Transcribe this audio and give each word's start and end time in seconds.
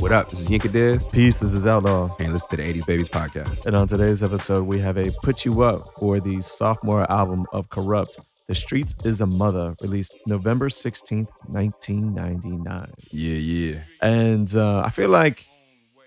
What 0.00 0.12
up? 0.12 0.30
This 0.30 0.40
is 0.40 0.48
Yinka 0.48 0.72
Diz, 0.72 1.06
Peace, 1.08 1.38
this 1.38 1.52
is 1.52 1.66
Outlaw. 1.66 2.14
and 2.18 2.32
listen 2.32 2.56
to 2.56 2.56
the 2.64 2.72
80s 2.80 2.86
Babies 2.86 3.08
podcast. 3.08 3.66
And 3.66 3.76
on 3.76 3.86
today's 3.86 4.22
episode, 4.22 4.64
we 4.66 4.78
have 4.80 4.96
a 4.96 5.10
Put 5.22 5.44
You 5.44 5.62
Up 5.62 5.88
for 5.98 6.18
the 6.20 6.40
sophomore 6.40 7.10
album 7.12 7.44
of 7.52 7.68
Kurupt. 7.68 8.18
The 8.48 8.54
Streets 8.54 8.94
is 9.04 9.20
a 9.20 9.26
Mother, 9.26 9.76
released 9.82 10.16
November 10.26 10.70
16th, 10.70 11.28
1999. 11.46 12.92
Yeah, 13.10 13.34
yeah. 13.34 13.80
And 14.00 14.54
uh, 14.56 14.80
I 14.80 14.88
feel 14.88 15.10
like, 15.10 15.44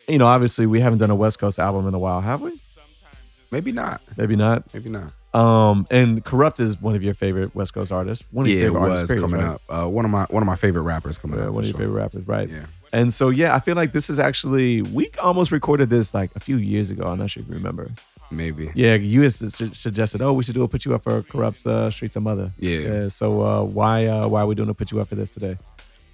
you 0.08 0.18
know, 0.18 0.28
obviously 0.28 0.66
we 0.66 0.80
haven't 0.82 0.98
done 1.00 1.12
a 1.12 1.16
West 1.16 1.38
Coast 1.40 1.60
album 1.60 1.88
in 1.88 1.94
a 1.94 2.00
while, 2.00 2.20
have 2.22 2.42
we? 2.42 2.60
Maybe 3.52 3.72
not. 3.72 4.02
Maybe 4.18 4.36
not. 4.36 4.74
Maybe 4.74 4.90
not. 4.90 5.12
Um, 5.36 5.86
and 5.92 6.26
Kurupt 6.26 6.60
is 6.60 6.82
one 6.82 6.96
of 6.96 7.04
your 7.04 7.14
favorite 7.14 7.54
West 7.56 7.74
Coast 7.76 7.92
artists. 7.92 8.26
One 8.32 8.46
of 8.48 8.52
yeah, 8.52 8.56
your 8.58 8.66
favorite 8.72 8.82
artists, 8.82 9.02
was 9.04 9.10
period, 9.12 9.22
coming 9.24 9.46
right? 9.46 9.54
up. 9.56 9.62
Uh, 9.70 9.88
one 9.88 10.06
of 10.06 10.12
my 10.12 10.24
one 10.26 10.42
of 10.44 10.48
my 10.48 10.56
favorite 10.56 10.82
rappers 10.84 11.18
coming 11.20 11.40
Yeah, 11.40 11.48
up. 11.48 11.54
one 11.54 11.64
of 11.64 11.68
your 11.68 11.74
sure. 11.74 11.80
favorite 11.88 12.02
rappers, 12.02 12.28
right? 12.28 12.50
Yeah. 12.50 12.66
And 12.94 13.12
so, 13.14 13.30
yeah, 13.30 13.56
I 13.56 13.60
feel 13.60 13.76
like 13.76 13.92
this 13.92 14.10
is 14.10 14.20
actually, 14.20 14.82
we 14.84 15.10
almost 15.22 15.52
recorded 15.52 15.90
this 15.90 16.14
like 16.14 16.30
a 16.36 16.40
few 16.40 16.58
years 16.58 16.92
ago. 16.92 17.04
I'm 17.08 17.18
not 17.18 17.32
sure 17.32 17.42
if 17.42 17.50
you 17.50 17.56
remember. 17.56 17.90
Maybe. 18.30 18.72
Yeah, 18.76 18.94
you 18.96 19.24
had 19.24 19.34
su- 19.34 19.74
suggested, 19.74 20.22
oh, 20.22 20.32
we 20.34 20.44
should 20.44 20.54
do 20.56 20.64
a 20.64 20.68
put 20.68 20.86
you 20.86 20.94
up 20.96 21.02
for 21.04 21.22
Kurupt 21.24 21.66
uh, 21.68 21.90
Streets 21.90 22.16
of 22.16 22.24
Mother. 22.24 22.52
Yeah. 22.60 22.78
yeah 22.80 23.08
so 23.10 23.42
uh, 23.44 23.64
why 23.64 24.06
uh, 24.06 24.28
why 24.28 24.42
are 24.42 24.48
we 24.48 24.56
doing 24.56 24.70
a 24.70 24.74
put 24.74 24.92
you 24.92 25.02
up 25.02 25.08
for 25.10 25.16
this 25.16 25.34
today? 25.34 25.58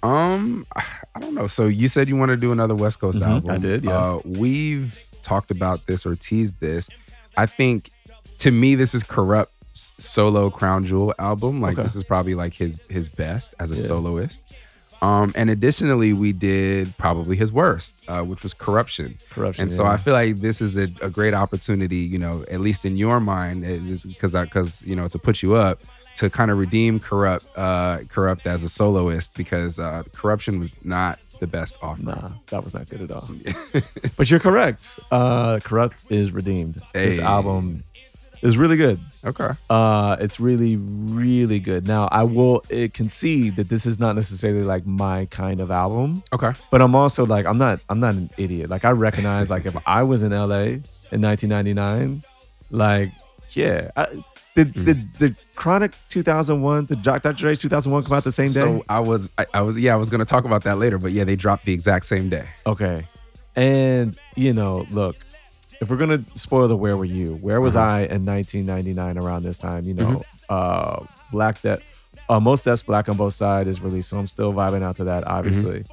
Um, 0.02 0.66
I 1.14 1.20
don't 1.20 1.34
know. 1.34 1.46
So 1.46 1.66
you 1.66 1.88
said 1.88 2.08
you 2.08 2.16
want 2.16 2.30
to 2.30 2.36
do 2.36 2.52
another 2.52 2.74
West 2.74 2.98
Coast 2.98 3.20
Mhm, 3.20 3.26
album. 3.28 3.50
I 3.50 3.58
did, 3.58 3.84
yes. 3.84 3.92
Uh, 3.92 4.18
we've 4.24 4.98
talked 5.22 5.50
about 5.50 5.86
this 5.86 6.04
or 6.06 6.16
teased 6.16 6.58
this. 6.60 6.88
I 7.36 7.44
think 7.46 7.90
to 8.38 8.50
me, 8.50 8.74
this 8.74 8.94
is 8.94 9.02
Kurupt 9.02 9.48
solo 9.72 10.48
crown 10.50 10.84
jewel 10.86 11.14
album. 11.18 11.60
Like 11.60 11.74
Okay. 11.74 11.82
this 11.82 11.94
is 11.96 12.04
probably 12.04 12.34
like 12.34 12.54
his 12.54 12.78
his 12.88 13.08
best 13.08 13.54
as 13.60 13.70
a 13.70 13.74
Yeah. 13.76 13.82
soloist. 13.82 14.40
Um, 15.02 15.32
and 15.34 15.48
additionally, 15.48 16.12
we 16.12 16.32
did 16.32 16.96
probably 16.98 17.36
his 17.36 17.52
worst, 17.52 18.02
uh, 18.06 18.22
which 18.22 18.42
was 18.42 18.52
Kuruption. 18.52 19.18
Kuruption. 19.30 19.60
And 19.60 19.72
so 19.72 19.84
yeah. 19.84 19.92
I 19.92 19.96
feel 19.96 20.12
like 20.12 20.36
this 20.40 20.60
is 20.60 20.76
a, 20.76 20.88
a 21.00 21.08
great 21.08 21.32
opportunity, 21.32 21.96
you 21.96 22.18
know, 22.18 22.44
at 22.50 22.60
least 22.60 22.84
in 22.84 22.96
your 22.96 23.18
mind, 23.20 23.62
because 24.06 24.32
because 24.32 24.82
you 24.82 24.94
know 24.94 25.08
to 25.08 25.18
put 25.18 25.42
you 25.42 25.54
up 25.54 25.80
to 26.16 26.28
kind 26.28 26.50
of 26.50 26.58
redeem 26.58 27.00
Kurupt 27.00 27.46
uh, 27.56 27.98
Kurupt 28.04 28.46
as 28.46 28.62
a 28.62 28.68
soloist 28.68 29.36
because 29.36 29.78
uh, 29.78 30.02
Kuruption 30.12 30.58
was 30.58 30.76
not 30.84 31.18
the 31.40 31.46
best 31.46 31.76
offer. 31.82 32.02
Nah, 32.02 32.30
that 32.48 32.62
was 32.62 32.74
not 32.74 32.88
good 32.88 33.00
at 33.00 33.10
all. 33.10 33.28
but 34.16 34.30
you're 34.30 34.40
correct. 34.40 34.98
Uh, 35.10 35.56
Kurupt 35.56 36.10
is 36.10 36.32
redeemed. 36.32 36.82
This 36.92 37.18
album 37.18 37.84
is 38.42 38.56
really 38.56 38.76
good. 38.76 38.98
Okay. 39.24 39.50
Uh, 39.68 40.16
it's 40.20 40.40
really, 40.40 40.76
really 40.76 41.58
good. 41.60 41.86
Now, 41.86 42.08
I 42.10 42.22
will 42.22 42.64
uh, 42.72 42.88
concede 42.94 43.56
that 43.56 43.68
this 43.68 43.84
is 43.86 43.98
not 44.00 44.16
necessarily 44.16 44.62
like 44.64 44.86
my 44.86 45.26
kind 45.26 45.60
of 45.60 45.70
album, 45.70 46.22
Okay. 46.32 46.52
but 46.70 46.80
I'm 46.80 46.94
also 46.94 47.26
like, 47.26 47.44
I'm 47.46 47.58
not, 47.58 47.80
I'm 47.88 48.00
not 48.00 48.14
an 48.14 48.30
idiot. 48.38 48.70
Like, 48.70 48.84
I 48.84 48.90
recognize, 48.92 49.50
like, 49.50 49.66
if 49.66 49.76
I 49.86 50.02
was 50.02 50.22
in 50.22 50.32
LA 50.32 50.80
in 51.12 51.20
1999, 51.20 52.22
like, 52.70 53.10
yeah, 53.50 53.90
I, 53.96 54.06
did, 54.54 54.74
Hmm. 54.74 54.84
did, 54.84 55.18
did 55.18 55.36
Chronic 55.54 55.92
2001, 56.08 56.86
did 56.86 57.02
Dr. 57.02 57.32
Dre's 57.32 57.60
2001 57.60 58.04
come 58.04 58.16
out 58.16 58.24
the 58.24 58.32
same 58.32 58.48
day? 58.52 58.60
So 58.60 58.84
I 58.88 59.00
was 59.00 59.30
I, 59.38 59.46
I 59.54 59.60
was 59.62 59.78
yeah 59.78 59.92
I 59.92 59.96
was 59.96 60.10
gonna 60.10 60.24
talk 60.24 60.44
about 60.44 60.64
that 60.64 60.76
later, 60.78 60.98
but 60.98 61.12
yeah 61.12 61.22
they 61.24 61.36
dropped 61.36 61.66
the 61.66 61.72
exact 61.72 62.04
same 62.06 62.28
day. 62.28 62.46
Okay. 62.66 63.06
And, 63.56 64.16
you 64.36 64.52
know, 64.52 64.86
look, 64.90 65.16
if 65.80 65.90
we're 65.90 65.96
going 65.96 66.24
to 66.24 66.38
spoil 66.38 66.68
the 66.68 66.76
where 66.76 66.96
were 66.96 67.04
you, 67.04 67.36
where 67.36 67.60
was 67.60 67.76
Uh-huh. 67.76 67.86
I 67.86 68.00
in 68.02 68.24
1999 68.26 69.18
around 69.18 69.42
this 69.42 69.58
time? 69.58 69.82
You 69.84 69.94
know, 69.94 70.22
uh, 70.48 71.04
Black 71.32 71.60
Death, 71.62 71.82
uh, 72.28 72.38
Mos 72.40 72.62
Def's 72.62 72.82
Black 72.82 73.08
on 73.08 73.16
Both 73.16 73.34
Sides 73.34 73.68
is 73.68 73.80
released. 73.80 74.10
So 74.10 74.18
I'm 74.18 74.26
still 74.26 74.52
vibing 74.52 74.82
out 74.82 74.96
to 74.96 75.04
that, 75.04 75.26
obviously. 75.26 75.84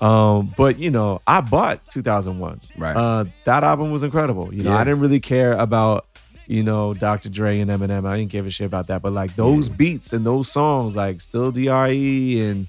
Um, 0.00 0.52
but, 0.56 0.78
you 0.78 0.90
know, 0.90 1.20
I 1.26 1.40
bought 1.40 1.80
2001. 1.90 2.60
Right. 2.76 2.94
Uh, 2.96 3.24
that 3.44 3.64
album 3.64 3.90
was 3.92 4.02
incredible. 4.02 4.52
You 4.52 4.62
know, 4.64 4.70
Yeah. 4.72 4.78
I 4.78 4.84
didn't 4.84 5.00
really 5.00 5.20
care 5.20 5.52
about, 5.52 6.06
you 6.46 6.62
know, 6.62 6.92
Dr. 6.92 7.28
Dre 7.30 7.60
and 7.60 7.70
Eminem. 7.70 8.04
I 8.04 8.18
didn't 8.18 8.30
give 8.30 8.46
a 8.46 8.50
shit 8.50 8.66
about 8.66 8.88
that. 8.88 9.00
But 9.00 9.12
like 9.12 9.34
those 9.36 9.68
beats 9.70 10.12
and 10.12 10.26
those 10.26 10.50
songs, 10.50 10.96
like 10.96 11.20
Still 11.20 11.50
DRE 11.50 12.40
and 12.42 12.66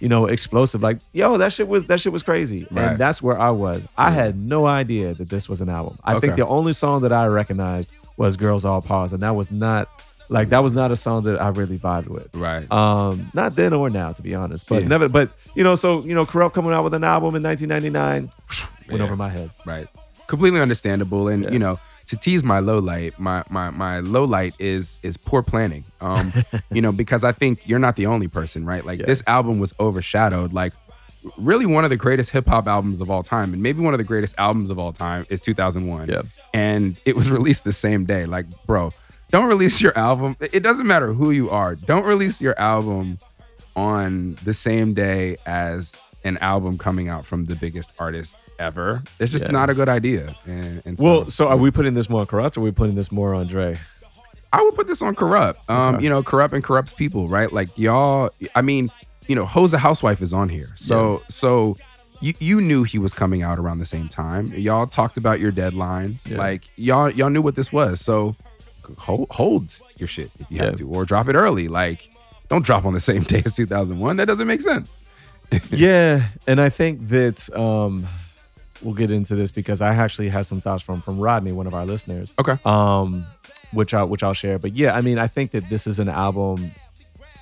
you 0.00 0.08
know, 0.08 0.26
explosive. 0.26 0.82
Like, 0.82 0.98
yo, 1.12 1.36
that 1.36 1.52
shit 1.52 1.68
was 1.68 1.86
that 1.86 2.00
shit 2.00 2.12
was 2.12 2.22
crazy. 2.22 2.66
Right. 2.70 2.88
And 2.90 2.98
that's 2.98 3.22
where 3.22 3.38
I 3.38 3.50
was. 3.50 3.86
I 3.96 4.10
had 4.10 4.36
no 4.36 4.66
idea 4.66 5.14
that 5.14 5.28
this 5.28 5.48
was 5.48 5.60
an 5.60 5.68
album. 5.68 5.98
I 6.04 6.18
think 6.18 6.36
the 6.36 6.46
only 6.46 6.72
song 6.72 7.02
that 7.02 7.12
I 7.12 7.26
recognized 7.26 7.88
was 8.16 8.36
Girls 8.36 8.64
All 8.64 8.80
Pause. 8.82 9.12
And 9.14 9.22
that 9.22 9.36
was 9.36 9.50
not 9.50 9.88
like 10.28 10.48
that 10.50 10.62
was 10.62 10.74
not 10.74 10.90
a 10.92 10.96
song 10.96 11.22
that 11.24 11.40
I 11.40 11.48
really 11.48 11.76
vibed 11.78 12.08
with. 12.08 12.28
right. 12.34 12.70
Um, 12.70 13.30
not 13.34 13.56
then 13.56 13.72
or 13.72 13.90
now, 13.90 14.12
to 14.12 14.22
be 14.22 14.34
honest. 14.34 14.68
But 14.68 14.82
Yeah. 14.82 14.88
never 14.88 15.08
but 15.08 15.30
you 15.54 15.64
know, 15.64 15.74
so 15.74 16.00
you 16.02 16.14
know, 16.14 16.24
Kurupt 16.24 16.52
coming 16.54 16.72
out 16.72 16.84
with 16.84 16.94
an 16.94 17.04
album 17.04 17.34
in 17.34 17.42
1999 17.42 18.30
went 18.88 19.00
Yeah. 19.00 19.04
over 19.04 19.16
my 19.16 19.28
head. 19.28 19.50
Right. 19.66 19.86
Completely 20.28 20.60
understandable. 20.60 21.28
And 21.28 21.44
Yeah. 21.44 21.50
you 21.50 21.58
know, 21.58 21.78
to 22.10 22.16
tease 22.16 22.44
my 22.44 22.58
low 22.60 22.78
light, 22.78 23.18
my 23.18 23.42
my 23.48 23.70
my 23.70 24.00
low 24.00 24.24
light 24.24 24.54
is 24.58 24.98
is 25.02 25.16
poor 25.16 25.42
planning. 25.42 25.84
Um, 26.00 26.32
you 26.72 26.82
know, 26.82 26.92
because 26.92 27.24
I 27.24 27.32
think 27.32 27.68
you're 27.68 27.78
not 27.78 27.96
the 27.96 28.06
only 28.06 28.28
person, 28.28 28.64
right? 28.66 28.84
Like 28.84 29.00
Yeah. 29.00 29.06
this 29.06 29.22
album 29.26 29.58
was 29.58 29.72
overshadowed. 29.80 30.52
Like 30.52 30.72
really 31.38 31.66
one 31.66 31.84
of 31.84 31.90
the 31.90 31.96
greatest 31.96 32.30
hip 32.30 32.46
hop 32.48 32.66
albums 32.66 33.00
of 33.00 33.10
all 33.10 33.22
time, 33.22 33.52
and 33.52 33.62
maybe 33.62 33.80
one 33.80 33.94
of 33.94 33.98
the 33.98 34.04
greatest 34.04 34.34
albums 34.38 34.70
of 34.70 34.78
all 34.78 34.92
time 34.92 35.24
is 35.30 35.40
2001. 35.40 36.08
Yeah. 36.08 36.22
And 36.54 37.00
it 37.04 37.14
was 37.16 37.30
released 37.38 37.64
the 37.64 37.72
same 37.72 38.04
day. 38.06 38.26
Like, 38.26 38.46
bro, 38.66 38.92
don't 39.30 39.46
release 39.46 39.80
your 39.80 39.96
album. 39.96 40.36
It 40.40 40.62
doesn't 40.62 40.86
matter 40.86 41.12
who 41.12 41.30
you 41.30 41.48
are. 41.50 41.74
Don't 41.74 42.04
release 42.04 42.40
your 42.40 42.58
album 42.58 43.18
on 43.76 44.36
the 44.44 44.54
same 44.54 44.94
day 44.94 45.36
as 45.46 46.00
an 46.24 46.36
album 46.38 46.76
coming 46.76 47.08
out 47.08 47.24
from 47.24 47.44
the 47.46 47.54
biggest 47.54 47.92
artist 47.98 48.36
ever. 48.60 49.02
It's 49.18 49.32
just 49.32 49.44
Yeah. 49.46 49.50
not 49.52 49.70
a 49.70 49.74
good 49.74 49.88
idea. 49.88 50.36
And, 50.46 50.82
and 50.84 50.98
so, 50.98 51.04
Well, 51.04 51.30
so 51.30 51.48
are 51.48 51.56
we 51.56 51.70
putting 51.70 51.94
this 51.94 52.08
more 52.08 52.20
on 52.20 52.26
Kurupt 52.26 52.56
or 52.56 52.60
are 52.60 52.64
we 52.64 52.70
putting 52.70 52.94
this 52.94 53.10
more 53.10 53.34
on 53.34 53.46
Dre? 53.48 53.76
I 54.52 54.62
would 54.62 54.74
put 54.74 54.86
this 54.86 55.00
on 55.02 55.14
Kurupt. 55.16 55.54
Um, 55.68 55.94
Okay. 55.96 56.04
you 56.04 56.10
know, 56.10 56.22
Kurupt 56.22 56.52
and 56.52 56.62
Kurupt's 56.62 56.92
people, 56.92 57.28
right? 57.28 57.52
Like 57.52 57.76
y'all. 57.78 58.30
I 58.54 58.62
mean, 58.62 58.90
you 59.26 59.34
know, 59.34 59.44
Ho's 59.46 59.72
a 59.72 59.78
housewife 59.78 60.20
is 60.22 60.32
on 60.32 60.48
here, 60.48 60.70
so 60.74 61.22
so 61.28 61.76
you 62.20 62.34
you 62.40 62.60
knew 62.60 62.82
he 62.82 62.98
was 62.98 63.14
coming 63.14 63.42
out 63.42 63.58
around 63.58 63.78
the 63.78 63.86
same 63.86 64.08
time. 64.08 64.48
Y'all 64.54 64.86
talked 64.88 65.16
about 65.16 65.38
your 65.40 65.52
deadlines, 65.52 66.28
Yeah. 66.28 66.36
like 66.38 66.64
y'all 66.76 67.08
y'all 67.10 67.30
knew 67.30 67.42
what 67.42 67.54
this 67.54 67.72
was. 67.72 68.00
So 68.00 68.34
hold 68.98 69.28
hold 69.30 69.72
your 69.98 70.08
shit 70.08 70.30
if 70.40 70.46
you 70.50 70.56
Yeah. 70.58 70.64
have 70.64 70.76
to, 70.76 70.88
or 70.88 71.04
drop 71.04 71.28
it 71.28 71.36
early. 71.36 71.68
Like, 71.68 72.10
don't 72.48 72.64
drop 72.64 72.84
on 72.84 72.92
the 72.92 72.98
same 73.00 73.22
day 73.32 73.42
as 73.46 73.54
2001. 73.54 74.16
That 74.16 74.26
doesn't 74.26 74.48
make 74.48 74.62
sense. 74.62 74.98
yeah, 75.70 76.26
and 76.48 76.60
I 76.60 76.70
think 76.70 77.08
that 77.08 77.48
um, 77.56 78.06
we'll 78.82 78.94
get 78.94 79.10
into 79.10 79.34
this 79.34 79.50
because 79.50 79.80
I 79.80 79.94
actually 79.94 80.28
have 80.30 80.46
some 80.46 80.60
thoughts 80.60 80.82
from 80.82 81.00
from 81.02 81.18
Rodney, 81.18 81.52
one 81.52 81.66
of 81.66 81.74
our 81.74 81.84
listeners. 81.86 82.32
Okay. 82.38 82.56
Um, 82.64 83.24
which 83.72 83.94
I 83.94 84.02
which 84.02 84.22
I'll 84.22 84.34
share. 84.34 84.58
But 84.58 84.74
yeah, 84.76 84.94
I 84.94 85.00
mean, 85.00 85.18
I 85.18 85.26
think 85.26 85.52
that 85.52 85.68
this 85.68 85.86
is 85.86 85.98
an 85.98 86.08
album. 86.08 86.70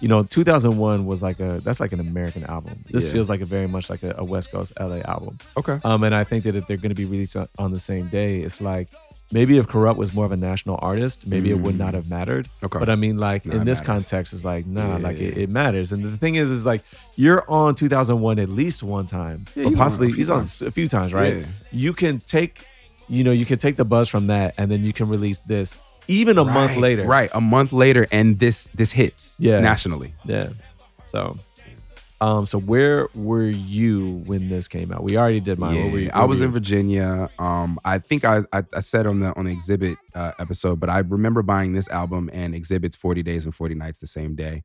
You 0.01 0.07
know, 0.07 0.23
2001 0.23 1.07
was 1.07 1.23
like 1.25 1.41
a 1.41 1.61
that's 1.65 1.81
like 1.81 1.93
an 1.93 1.99
American 2.01 2.45
album. 2.45 2.85
This 2.89 3.07
Yeah. 3.07 3.13
feels 3.13 3.29
like 3.29 3.41
a 3.41 3.45
very 3.45 3.67
much 3.67 3.91
like 3.91 4.03
a, 4.05 4.15
a 4.19 4.25
West 4.25 4.53
Coast 4.53 4.73
LA 4.79 5.01
album. 5.01 5.39
Okay. 5.57 5.79
Um, 5.85 6.05
and 6.05 6.15
I 6.15 6.23
think 6.23 6.45
that 6.45 6.55
if 6.55 6.67
they're 6.69 6.77
going 6.77 6.91
to 6.91 6.95
be 6.95 7.05
released 7.05 7.35
on, 7.35 7.49
on 7.59 7.73
the 7.73 7.81
same 7.81 8.07
day, 8.09 8.39
it's 8.41 8.61
like 8.61 8.89
maybe 9.33 9.59
if 9.59 9.67
Kurupt 9.67 9.97
was 9.97 10.15
more 10.15 10.25
of 10.25 10.33
a 10.33 10.37
national 10.37 10.79
artist, 10.81 11.27
maybe 11.27 11.51
it 11.51 11.59
would 11.59 11.79
not 11.79 11.93
mm. 11.93 11.97
have 11.97 12.11
mattered. 12.11 12.49
Okay. 12.63 12.79
But 12.79 12.89
I 12.89 12.95
mean, 12.95 13.19
like 13.19 13.45
in 13.45 13.65
this 13.65 13.79
matters. 13.79 13.81
context, 13.81 14.33
it's 14.33 14.45
like 14.45 14.67
nah, 14.67 14.97
Yeah. 14.97 14.99
like 14.99 15.19
it, 15.19 15.37
it 15.39 15.51
matters. 15.51 15.93
And 15.93 16.05
the 16.05 16.17
thing 16.17 16.37
is, 16.37 16.51
is 16.51 16.65
like 16.65 16.83
you're 17.17 17.49
on 17.51 17.75
2001 17.75 18.39
at 18.39 18.49
least 18.49 18.83
one 18.83 19.07
time, 19.07 19.47
Yeah, 19.55 19.65
or 19.65 19.69
he's 19.69 19.79
on 19.79 19.85
possibly 19.85 20.13
he's 20.13 20.31
on 20.31 20.43
a 20.45 20.71
few 20.71 20.89
times, 20.89 21.13
right? 21.13 21.39
Yeah. 21.39 21.47
You 21.73 21.93
can 21.93 22.21
take, 22.21 22.65
you 23.09 23.25
know, 23.25 23.33
you 23.33 23.45
can 23.45 23.59
take 23.59 23.77
the 23.77 23.85
buzz 23.85 24.09
from 24.09 24.29
that, 24.29 24.55
and 24.59 24.71
then 24.71 24.85
you 24.85 24.93
can 24.93 25.09
release 25.09 25.41
this 25.41 25.81
even 26.09 26.39
a 26.39 26.45
month 26.45 26.77
later, 26.77 27.05
Right. 27.05 27.31
A 27.35 27.41
month 27.41 27.73
later, 27.73 28.07
and 28.11 28.39
this 28.39 28.69
this 28.75 28.93
hits 28.93 29.37
Yeah. 29.39 29.61
nationally. 29.61 30.15
Yeah. 30.25 30.49
So, 31.07 31.39
um, 32.21 32.47
so 32.47 32.59
where 32.59 33.09
were 33.15 33.47
you 33.47 34.23
when 34.27 34.49
this 34.49 34.67
came 34.69 34.93
out? 34.93 35.03
We 35.05 35.17
already 35.17 35.41
did 35.41 35.59
mine. 35.59 35.77
Yeah, 35.77 35.85
you- 35.87 36.11
I 36.13 36.25
was 36.25 36.41
in? 36.41 36.51
Virginia. 36.51 37.29
Um, 37.39 37.79
I 37.85 37.99
think 37.99 38.25
I, 38.25 38.43
I 38.53 38.63
I 38.75 38.81
said 38.81 39.07
on 39.07 39.21
the 39.21 39.37
on 39.37 39.45
the 39.45 39.55
Xzibit 39.55 39.97
uh, 40.15 40.33
episode, 40.39 40.81
but 40.81 40.91
I 40.91 40.99
remember 40.99 41.43
buying 41.43 41.75
this 41.75 41.89
album 41.89 42.29
and 42.33 42.55
Xzibit's 42.55 42.97
Forty 42.97 43.23
Days 43.23 43.45
and 43.45 43.55
Forty 43.55 43.75
Nights 43.75 43.99
the 43.99 44.07
same 44.09 44.35
day. 44.35 44.65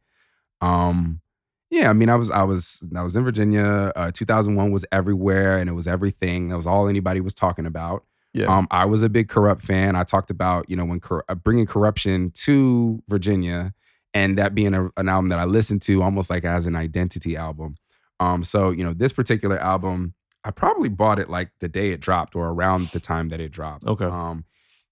Um, 0.62 1.22
yeah, 1.70 1.90
I 1.90 1.94
mean, 1.94 2.10
I 2.10 2.16
was 2.16 2.30
I 2.30 2.44
was 2.44 2.84
I 2.96 3.02
was 3.04 3.16
in 3.16 3.24
Virginia. 3.24 3.92
Uh, 3.96 4.12
2001 4.12 4.72
was 4.72 4.86
everywhere, 4.92 5.58
and 5.58 5.70
it 5.70 5.74
was 5.74 5.88
everything. 5.88 6.50
That 6.50 6.58
was 6.58 6.68
all 6.68 6.88
anybody 6.88 7.20
was 7.22 7.34
talking 7.34 7.66
about. 7.66 8.04
Yeah. 8.34 8.46
Um, 8.46 8.68
I 8.72 8.86
was 8.86 9.04
a 9.04 9.10
big 9.10 9.28
Kurupt 9.28 9.62
fan. 9.62 9.96
I 9.96 10.04
talked 10.04 10.32
about 10.32 10.70
you 10.70 10.76
know 10.76 10.86
when 10.86 11.00
cor- 11.00 11.26
uh, 11.30 11.36
bringing 11.36 11.66
Kuruption 11.66 12.34
to 12.46 13.02
Virginia, 13.08 13.74
and 14.14 14.38
that 14.38 14.56
being 14.56 14.74
a, 14.74 14.90
an 14.98 15.10
album 15.10 15.30
that 15.30 15.40
I 15.40 15.46
listened 15.46 15.82
to 15.84 16.02
almost 16.02 16.30
like 16.30 16.46
as 16.46 16.66
an 16.66 16.76
identity 16.76 17.36
album. 17.36 17.76
Um, 18.20 18.44
so 18.44 18.72
you 18.72 18.84
know 18.84 18.94
this 18.94 19.12
particular 19.12 19.58
album, 19.58 20.14
I 20.44 20.52
probably 20.52 20.90
bought 20.90 21.20
it 21.20 21.30
like 21.30 21.52
the 21.60 21.68
day 21.68 21.92
it 21.92 22.00
dropped 22.00 22.36
or 22.36 22.50
around 22.50 22.90
the 22.90 23.00
time 23.00 23.30
that 23.30 23.40
it 23.40 23.52
dropped. 23.52 23.86
Okay. 23.86 24.06
Um, 24.06 24.46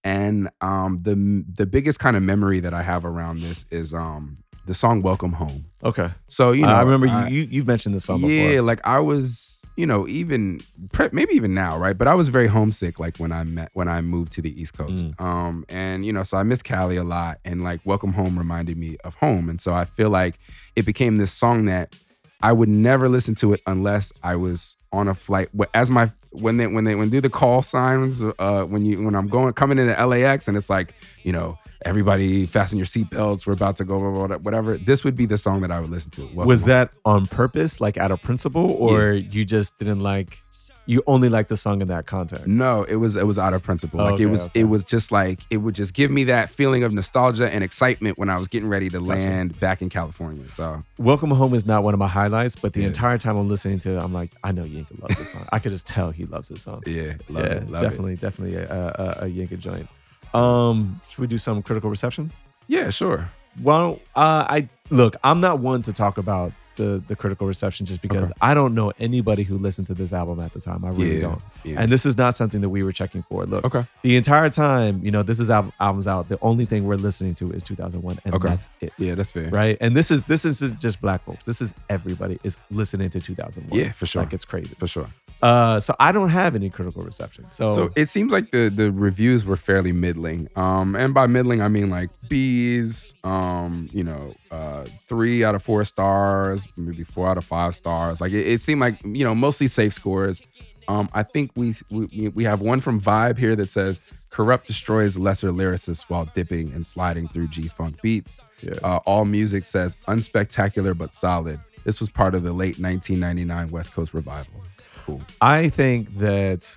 and 0.04 0.50
um, 0.60 1.00
the 1.02 1.44
the 1.54 1.66
biggest 1.66 1.98
kind 1.98 2.16
of 2.16 2.22
memory 2.22 2.60
that 2.60 2.74
I 2.74 2.82
have 2.82 3.04
around 3.04 3.40
this 3.40 3.66
is 3.70 3.94
um 3.94 4.36
the 4.66 4.74
song 4.74 5.00
"Welcome 5.02 5.32
Home." 5.32 5.64
okay. 5.84 6.10
So 6.28 6.52
you 6.52 6.62
know, 6.62 6.68
I 6.74 6.82
remember 6.82 7.08
I- 7.08 7.28
you, 7.28 7.42
you 7.50 7.64
mentioned 7.64 7.94
this 7.94 8.04
song 8.04 8.20
yeah, 8.20 8.48
before. 8.50 8.62
like 8.62 8.80
I 8.84 8.98
was 9.00 9.58
you 9.74 9.86
know, 9.86 10.06
even 10.06 10.60
pre- 10.92 11.08
maybe 11.12 11.32
even 11.32 11.54
now, 11.54 11.78
right? 11.78 11.96
But 11.96 12.06
I 12.06 12.12
was 12.14 12.28
very 12.28 12.46
homesick, 12.46 13.00
like 13.00 13.16
when 13.16 13.32
I 13.32 13.42
met 13.44 13.70
when 13.72 13.88
I 13.88 14.02
moved 14.02 14.32
to 14.32 14.42
the 14.42 14.60
East 14.60 14.74
Coast, 14.76 15.08
Mm. 15.12 15.24
um, 15.24 15.64
and 15.70 16.04
you 16.04 16.12
know, 16.12 16.24
so 16.24 16.36
I 16.36 16.42
miss 16.42 16.60
Cali 16.62 16.96
a 16.96 17.04
lot, 17.04 17.38
and 17.44 17.64
like 17.64 17.80
Welcome 17.86 18.12
Home 18.12 18.38
reminded 18.38 18.76
me 18.76 18.98
of 19.02 19.14
home, 19.14 19.48
and 19.48 19.60
so 19.62 19.72
I 19.72 19.86
feel 19.86 20.10
like 20.10 20.38
it 20.76 20.84
became 20.84 21.16
this 21.16 21.32
song 21.32 21.64
that 21.66 21.96
I 22.42 22.52
would 22.52 22.68
never 22.68 23.08
listen 23.08 23.34
to 23.36 23.54
it 23.54 23.62
unless 23.66 24.12
I 24.22 24.36
was 24.36 24.76
on 24.92 25.08
a 25.08 25.14
flight. 25.14 25.48
As 25.72 25.88
my 25.88 26.10
when 26.32 26.58
they 26.58 26.66
when 26.66 26.84
they 26.84 26.94
when 26.94 27.08
they 27.08 27.16
do 27.16 27.20
the 27.22 27.30
call 27.30 27.62
signs, 27.62 28.20
uh, 28.20 28.64
when 28.64 28.84
you 28.84 29.02
when 29.02 29.14
I'm 29.14 29.28
going 29.28 29.54
coming 29.54 29.78
into 29.78 29.94
LAX, 30.06 30.48
and 30.48 30.56
it's 30.56 30.68
like 30.68 30.94
you 31.22 31.32
know. 31.32 31.58
Everybody, 31.84 32.46
fasten 32.46 32.78
your 32.78 32.86
seatbelts. 32.86 33.46
We're 33.46 33.54
about 33.54 33.76
to 33.78 33.84
go, 33.84 33.98
whatever. 34.38 34.78
This 34.78 35.02
would 35.04 35.16
be 35.16 35.26
the 35.26 35.38
song 35.38 35.62
that 35.62 35.72
I 35.72 35.80
would 35.80 35.90
listen 35.90 36.10
to. 36.12 36.22
Welcome 36.26 36.46
was 36.46 36.64
that 36.64 36.90
on 37.04 37.26
purpose, 37.26 37.80
like 37.80 37.96
out 37.98 38.10
of 38.12 38.22
principle, 38.22 38.70
or 38.70 39.12
you 39.12 39.44
just 39.44 39.78
didn't 39.78 40.00
like? 40.00 40.38
You 40.84 41.02
only 41.06 41.28
like 41.28 41.46
the 41.46 41.56
song 41.56 41.80
in 41.80 41.86
that 41.88 42.06
context. 42.06 42.46
No, 42.48 42.82
it 42.82 42.96
was 42.96 43.14
it 43.14 43.24
was 43.26 43.38
out 43.38 43.54
of 43.54 43.62
principle. 43.62 44.00
Like 44.00 44.14
Okay, 44.14 44.24
it 44.24 44.26
was 44.26 44.46
okay. 44.46 44.60
it 44.60 44.64
was 44.64 44.82
just 44.84 45.12
like 45.12 45.38
it 45.48 45.58
would 45.58 45.76
just 45.76 45.94
give 45.94 46.10
me 46.10 46.24
that 46.24 46.50
feeling 46.50 46.82
of 46.82 46.92
nostalgia 46.92 47.48
and 47.52 47.62
excitement 47.62 48.18
when 48.18 48.28
I 48.28 48.36
was 48.36 48.48
getting 48.48 48.68
ready 48.68 48.88
to 48.90 48.98
land 48.98 49.58
back 49.60 49.80
in 49.80 49.88
California. 49.88 50.48
So 50.48 50.82
Welcome 50.98 51.30
Home 51.30 51.54
is 51.54 51.64
not 51.66 51.84
one 51.84 51.94
of 51.94 52.00
my 52.00 52.08
highlights, 52.08 52.56
but 52.56 52.72
the 52.72 52.80
Yeah. 52.80 52.88
entire 52.88 53.16
time 53.16 53.36
I'm 53.36 53.48
listening 53.48 53.78
to 53.80 53.96
it, 53.96 54.02
I'm 54.02 54.12
like, 54.12 54.32
I 54.42 54.50
know 54.50 54.64
Yinka 54.64 55.00
loves 55.00 55.16
this 55.18 55.30
song. 55.30 55.46
I 55.52 55.60
could 55.60 55.70
just 55.70 55.86
tell 55.86 56.10
he 56.10 56.26
loves 56.26 56.48
this 56.48 56.62
song. 56.62 56.82
yeah, 56.86 57.14
love 57.28 57.44
yeah, 57.46 57.52
it, 57.52 57.70
love 57.70 57.82
definitely, 57.82 58.16
definitely 58.16 58.56
a, 58.56 58.66
a, 58.72 59.24
a 59.26 59.28
Yinka 59.28 59.58
joint. 59.60 59.88
Um, 60.34 61.00
should 61.08 61.18
we 61.20 61.26
do 61.26 61.38
some 61.38 61.62
critical 61.62 61.90
reception? 61.90 62.30
Yeah, 62.68 62.90
sure. 62.90 63.30
Well, 63.62 64.00
uh, 64.16 64.46
I 64.48 64.68
look. 64.90 65.16
I'm 65.22 65.40
not 65.40 65.58
one 65.58 65.82
to 65.82 65.92
talk 65.92 66.16
about 66.18 66.52
the 66.76 67.02
the 67.08 67.16
critical 67.16 67.46
reception 67.46 67.86
just 67.86 68.00
because 68.02 68.24
Okay. 68.24 68.32
I 68.40 68.54
don't 68.54 68.74
know 68.74 68.92
anybody 68.98 69.42
who 69.42 69.58
listened 69.58 69.86
to 69.88 69.94
this 69.94 70.12
album 70.12 70.40
at 70.40 70.52
the 70.52 70.60
time. 70.60 70.84
I 70.84 70.88
really 70.90 71.14
yeah, 71.16 71.20
don't. 71.20 71.42
Yeah. 71.64 71.80
And 71.80 71.90
this 71.90 72.04
is 72.06 72.16
not 72.16 72.34
something 72.34 72.60
that 72.60 72.68
we 72.68 72.82
were 72.82 72.92
checking 72.92 73.22
for. 73.24 73.44
Look, 73.46 73.64
okay. 73.64 73.84
the 74.02 74.16
entire 74.16 74.50
time, 74.50 75.00
you 75.04 75.10
know, 75.10 75.22
this 75.22 75.38
is 75.38 75.50
al- 75.50 75.72
albums 75.80 76.06
out. 76.06 76.28
The 76.28 76.38
only 76.42 76.64
thing 76.64 76.84
we're 76.84 76.96
listening 76.96 77.34
to 77.36 77.50
is 77.52 77.62
2001, 77.62 78.18
and 78.24 78.34
Okay. 78.34 78.48
that's 78.48 78.68
it. 78.80 78.92
Yeah, 78.98 79.14
that's 79.14 79.30
fair. 79.30 79.48
Right. 79.50 79.76
And 79.80 79.96
this 79.96 80.10
is 80.10 80.22
this 80.24 80.44
isn't 80.44 80.80
just 80.80 81.00
black 81.00 81.24
folks. 81.24 81.44
This 81.44 81.60
is 81.60 81.74
everybody 81.88 82.38
is 82.44 82.56
listening 82.70 83.10
to 83.10 83.20
2001. 83.20 83.78
Yeah, 83.78 83.92
for 83.92 84.06
sure. 84.06 84.22
Like 84.22 84.32
it's 84.32 84.44
crazy. 84.44 84.74
For 84.78 84.86
sure. 84.86 85.06
Uh, 85.42 85.80
so 85.80 85.96
I 85.98 86.12
don't 86.12 86.28
have 86.28 86.54
any 86.54 86.70
critical 86.70 87.02
reception. 87.02 87.46
So, 87.50 87.68
So 87.68 87.90
it 87.96 88.06
seems 88.06 88.30
like 88.30 88.52
the 88.52 88.68
the 88.68 88.92
reviews 88.92 89.44
were 89.44 89.56
fairly 89.56 89.90
middling. 89.90 90.48
Um, 90.54 90.94
and 90.94 91.12
by 91.12 91.26
middling 91.26 91.60
I 91.60 91.66
mean 91.68 91.90
like 91.90 92.10
B's, 92.28 93.14
um, 93.24 93.88
you 93.92 94.04
know, 94.04 94.34
uh, 94.52 94.84
three 95.08 95.42
out 95.44 95.54
of 95.56 95.62
four 95.62 95.84
stars, 95.84 96.61
maybe 96.76 97.04
four 97.04 97.28
out 97.28 97.38
of 97.38 97.44
five 97.44 97.74
stars. 97.74 98.20
Like 98.20 98.32
it, 98.32 98.46
it 98.46 98.62
seemed 98.62 98.80
like 98.80 98.98
you 99.04 99.24
know 99.24 99.34
mostly 99.34 99.66
safe 99.68 99.92
scores. 99.92 100.40
Um, 100.88 101.08
I 101.12 101.22
think 101.22 101.52
we, 101.54 101.74
we 101.90 102.28
we 102.28 102.44
have 102.44 102.60
one 102.60 102.80
from 102.80 103.00
Vibe 103.00 103.38
here 103.38 103.54
that 103.56 103.70
says 103.70 104.00
Kurupt 104.32 104.66
destroys 104.66 105.16
lesser 105.16 105.50
lyricists 105.50 106.02
while 106.08 106.24
dipping 106.34 106.72
and 106.72 106.86
sliding 106.86 107.28
through 107.28 107.48
G 107.48 107.68
funk 107.68 108.02
beats. 108.02 108.44
Yeah. 108.60 108.72
Uh, 108.82 108.98
all 109.06 109.24
music 109.24 109.64
says 109.64 109.96
unspectacular 110.08 110.96
but 110.96 111.12
solid. 111.12 111.60
This 111.84 112.00
was 112.00 112.10
part 112.10 112.34
of 112.34 112.42
the 112.42 112.52
late 112.52 112.78
1999 112.78 113.68
West 113.70 113.92
Coast 113.92 114.12
revival. 114.14 114.62
Cool. 115.04 115.20
I 115.40 115.68
think 115.68 116.16
that 116.18 116.68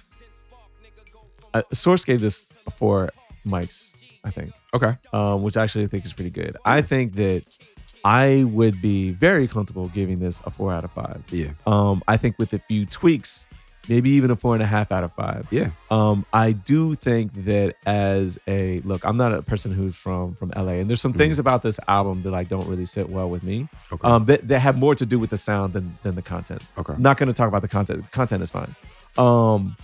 uh, 1.53 1.63
Source 1.73 2.03
gave 2.03 2.21
this 2.21 2.53
four 2.75 3.09
mics. 3.45 3.91
I 4.23 4.31
think. 4.31 4.51
Okay. 4.73 4.97
um, 5.13 5.43
which 5.43 5.55
actually 5.55 5.85
I 5.85 5.87
think 5.87 6.05
is 6.05 6.13
pretty 6.13 6.31
good. 6.31 6.57
I 6.65 6.81
think 6.81 7.13
that 7.13 7.43
I 8.05 8.43
would 8.43 8.83
be 8.83 9.09
very 9.09 9.47
comfortable 9.47 9.87
giving 9.87 10.19
this 10.19 10.39
a 10.45 10.51
four 10.51 10.71
out 10.71 10.83
of 10.83 10.91
five. 10.91 11.23
Yeah. 11.31 11.49
Um, 11.65 12.03
I 12.07 12.17
think 12.17 12.37
with 12.37 12.53
a 12.53 12.59
few 12.59 12.85
tweaks, 12.85 13.47
maybe 13.89 14.11
even 14.11 14.29
a 14.29 14.35
four 14.35 14.53
and 14.53 14.61
a 14.61 14.65
half 14.67 14.91
out 14.91 15.03
of 15.03 15.11
five. 15.13 15.47
Yeah. 15.49 15.71
Um, 15.89 16.23
I 16.31 16.51
do 16.51 16.93
think 16.93 17.33
that 17.45 17.75
as 17.87 18.37
a 18.47 18.77
look, 18.79 19.03
I'm 19.03 19.17
not 19.17 19.33
a 19.33 19.41
person 19.41 19.71
who's 19.71 19.95
from 19.95 20.35
from 20.35 20.53
LA, 20.55 20.73
and 20.73 20.87
there's 20.87 21.01
some 21.01 21.13
things 21.13 21.39
about 21.39 21.63
this 21.63 21.79
album 21.87 22.21
that 22.21 22.29
like 22.29 22.47
don't 22.47 22.67
really 22.67 22.85
sit 22.85 23.09
well 23.09 23.27
with 23.27 23.41
me. 23.41 23.67
Okay. 23.91 24.07
Um, 24.07 24.25
that, 24.25 24.47
that 24.49 24.59
have 24.59 24.77
more 24.77 24.93
to 24.93 25.05
do 25.05 25.17
with 25.17 25.31
the 25.31 25.37
sound 25.37 25.73
than 25.73 25.97
than 26.03 26.13
the 26.13 26.21
content. 26.21 26.63
okay. 26.77 26.93
I'm 26.93 27.01
not 27.01 27.17
going 27.17 27.27
to 27.27 27.33
talk 27.33 27.47
about 27.47 27.63
the 27.63 27.67
content. 27.67 28.03
The 28.03 28.09
content 28.09 28.43
is 28.43 28.51
fine. 28.51 28.75
Um, 29.17 29.75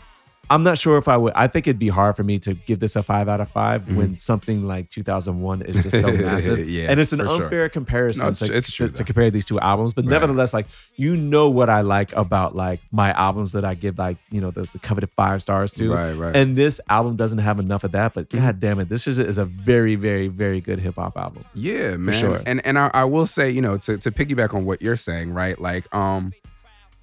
I'm 0.52 0.64
not 0.64 0.78
sure 0.78 0.98
if 0.98 1.08
I 1.08 1.16
would. 1.16 1.32
I 1.34 1.48
think 1.48 1.66
it'd 1.68 1.80
be 1.80 1.88
hard 1.88 2.16
for 2.18 2.24
me 2.24 2.38
to 2.40 2.54
give 2.54 2.80
this 2.80 2.96
a 2.98 3.02
five 3.04 3.30
out 3.30 3.40
of 3.40 3.50
5 3.50 3.84
Mhm. 3.86 3.96
when 3.96 4.18
something 4.18 4.68
like 4.68 4.90
2001 4.90 5.62
is 5.62 5.82
just 5.84 6.02
so 6.02 6.12
massive. 6.28 6.70
Yeah, 6.70 6.88
and 6.92 7.00
it's 7.00 7.14
an 7.14 7.20
for 7.20 7.28
sure. 7.28 7.44
unfair 7.46 7.70
comparison 7.70 8.24
No, 8.24 8.28
it's 8.30 8.40
to, 8.40 8.54
it's 8.54 8.72
true, 8.72 8.88
to 8.88 8.94
though. 8.94 9.04
compare 9.06 9.32
these 9.32 9.46
two 9.46 9.60
albums. 9.62 9.94
But 9.94 10.04
Right. 10.06 10.12
nevertheless, 10.12 10.54
like 10.54 10.68
you 10.98 11.16
know 11.16 11.50
what 11.50 11.70
I 11.70 11.82
like 11.82 12.14
about 12.18 12.54
like 12.56 12.82
my 12.92 13.12
albums 13.14 13.54
that 13.54 13.64
I 13.66 13.74
give 13.76 13.98
like 13.98 14.18
you 14.30 14.42
know 14.42 14.52
the, 14.52 14.64
the 14.74 14.80
coveted 14.80 15.10
five 15.12 15.42
stars 15.42 15.74
to. 15.76 15.90
Right. 15.92 16.14
Right. 16.14 16.36
And 16.36 16.58
this 16.58 16.82
album 16.90 17.16
doesn't 17.16 17.40
have 17.40 17.58
enough 17.60 17.84
of 17.86 17.94
that, 17.94 18.14
but 18.14 18.30
Mhm. 18.30 18.42
god 18.42 18.60
damn 18.60 18.80
it, 18.82 18.90
this 18.90 19.08
is, 19.08 19.20
is 19.20 19.38
a 19.38 19.46
very, 19.46 19.96
very, 19.96 20.28
very 20.28 20.60
good 20.60 20.80
hip 20.80 20.96
hop 20.96 21.18
album. 21.18 21.44
Yeah, 21.56 21.96
man. 21.96 22.14
sure. 22.14 22.42
And 22.46 22.64
and 22.66 22.78
I, 22.78 22.92
I 22.94 23.06
will 23.06 23.26
say, 23.26 23.50
you 23.50 23.62
know, 23.62 23.78
to 23.78 23.98
to 23.98 24.12
piggyback 24.12 24.54
on 24.54 24.66
what 24.66 24.82
you're 24.82 24.98
saying, 24.98 25.34
right? 25.34 25.58
Like, 25.62 25.86
um, 25.96 26.34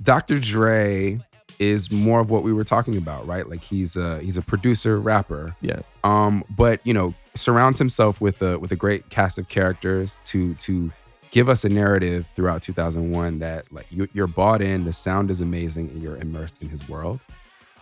Dr. 0.03 0.39
Dre 0.39 1.19
is 1.59 1.91
more 1.91 2.21
of 2.21 2.31
what 2.31 2.43
we 2.43 2.53
were 2.53 2.65
talking 2.65 2.97
about, 2.97 3.27
right? 3.27 3.49
Like 3.49 3.63
he's 3.63 3.97
a 3.97 4.21
he's 4.21 4.37
a 4.37 4.43
producer, 4.43 4.99
rapper. 5.01 5.57
Yeah. 5.61 5.81
Um, 6.05 6.45
but 6.51 6.81
you 6.87 6.95
know, 6.95 7.15
surrounds 7.35 7.79
himself 7.79 8.21
with 8.21 8.41
a 8.43 8.59
with 8.59 8.73
a 8.73 8.77
great 8.77 9.09
cast 9.11 9.39
of 9.39 9.49
characters 9.49 10.19
to 10.27 10.55
to 10.55 10.91
give 11.31 11.49
us 11.49 11.65
a 11.65 11.69
narrative 11.69 12.27
throughout 12.35 12.63
2001 12.63 13.41
that 13.41 13.71
like 13.73 13.87
you, 13.91 14.09
you're 14.15 14.27
bought 14.27 14.63
in, 14.63 14.85
the 14.85 14.93
sound 14.93 15.31
is 15.31 15.41
amazing, 15.41 15.89
and 15.91 16.03
you're 16.03 16.17
immersed 16.17 16.63
in 16.63 16.69
his 16.69 16.89
world. 16.89 17.21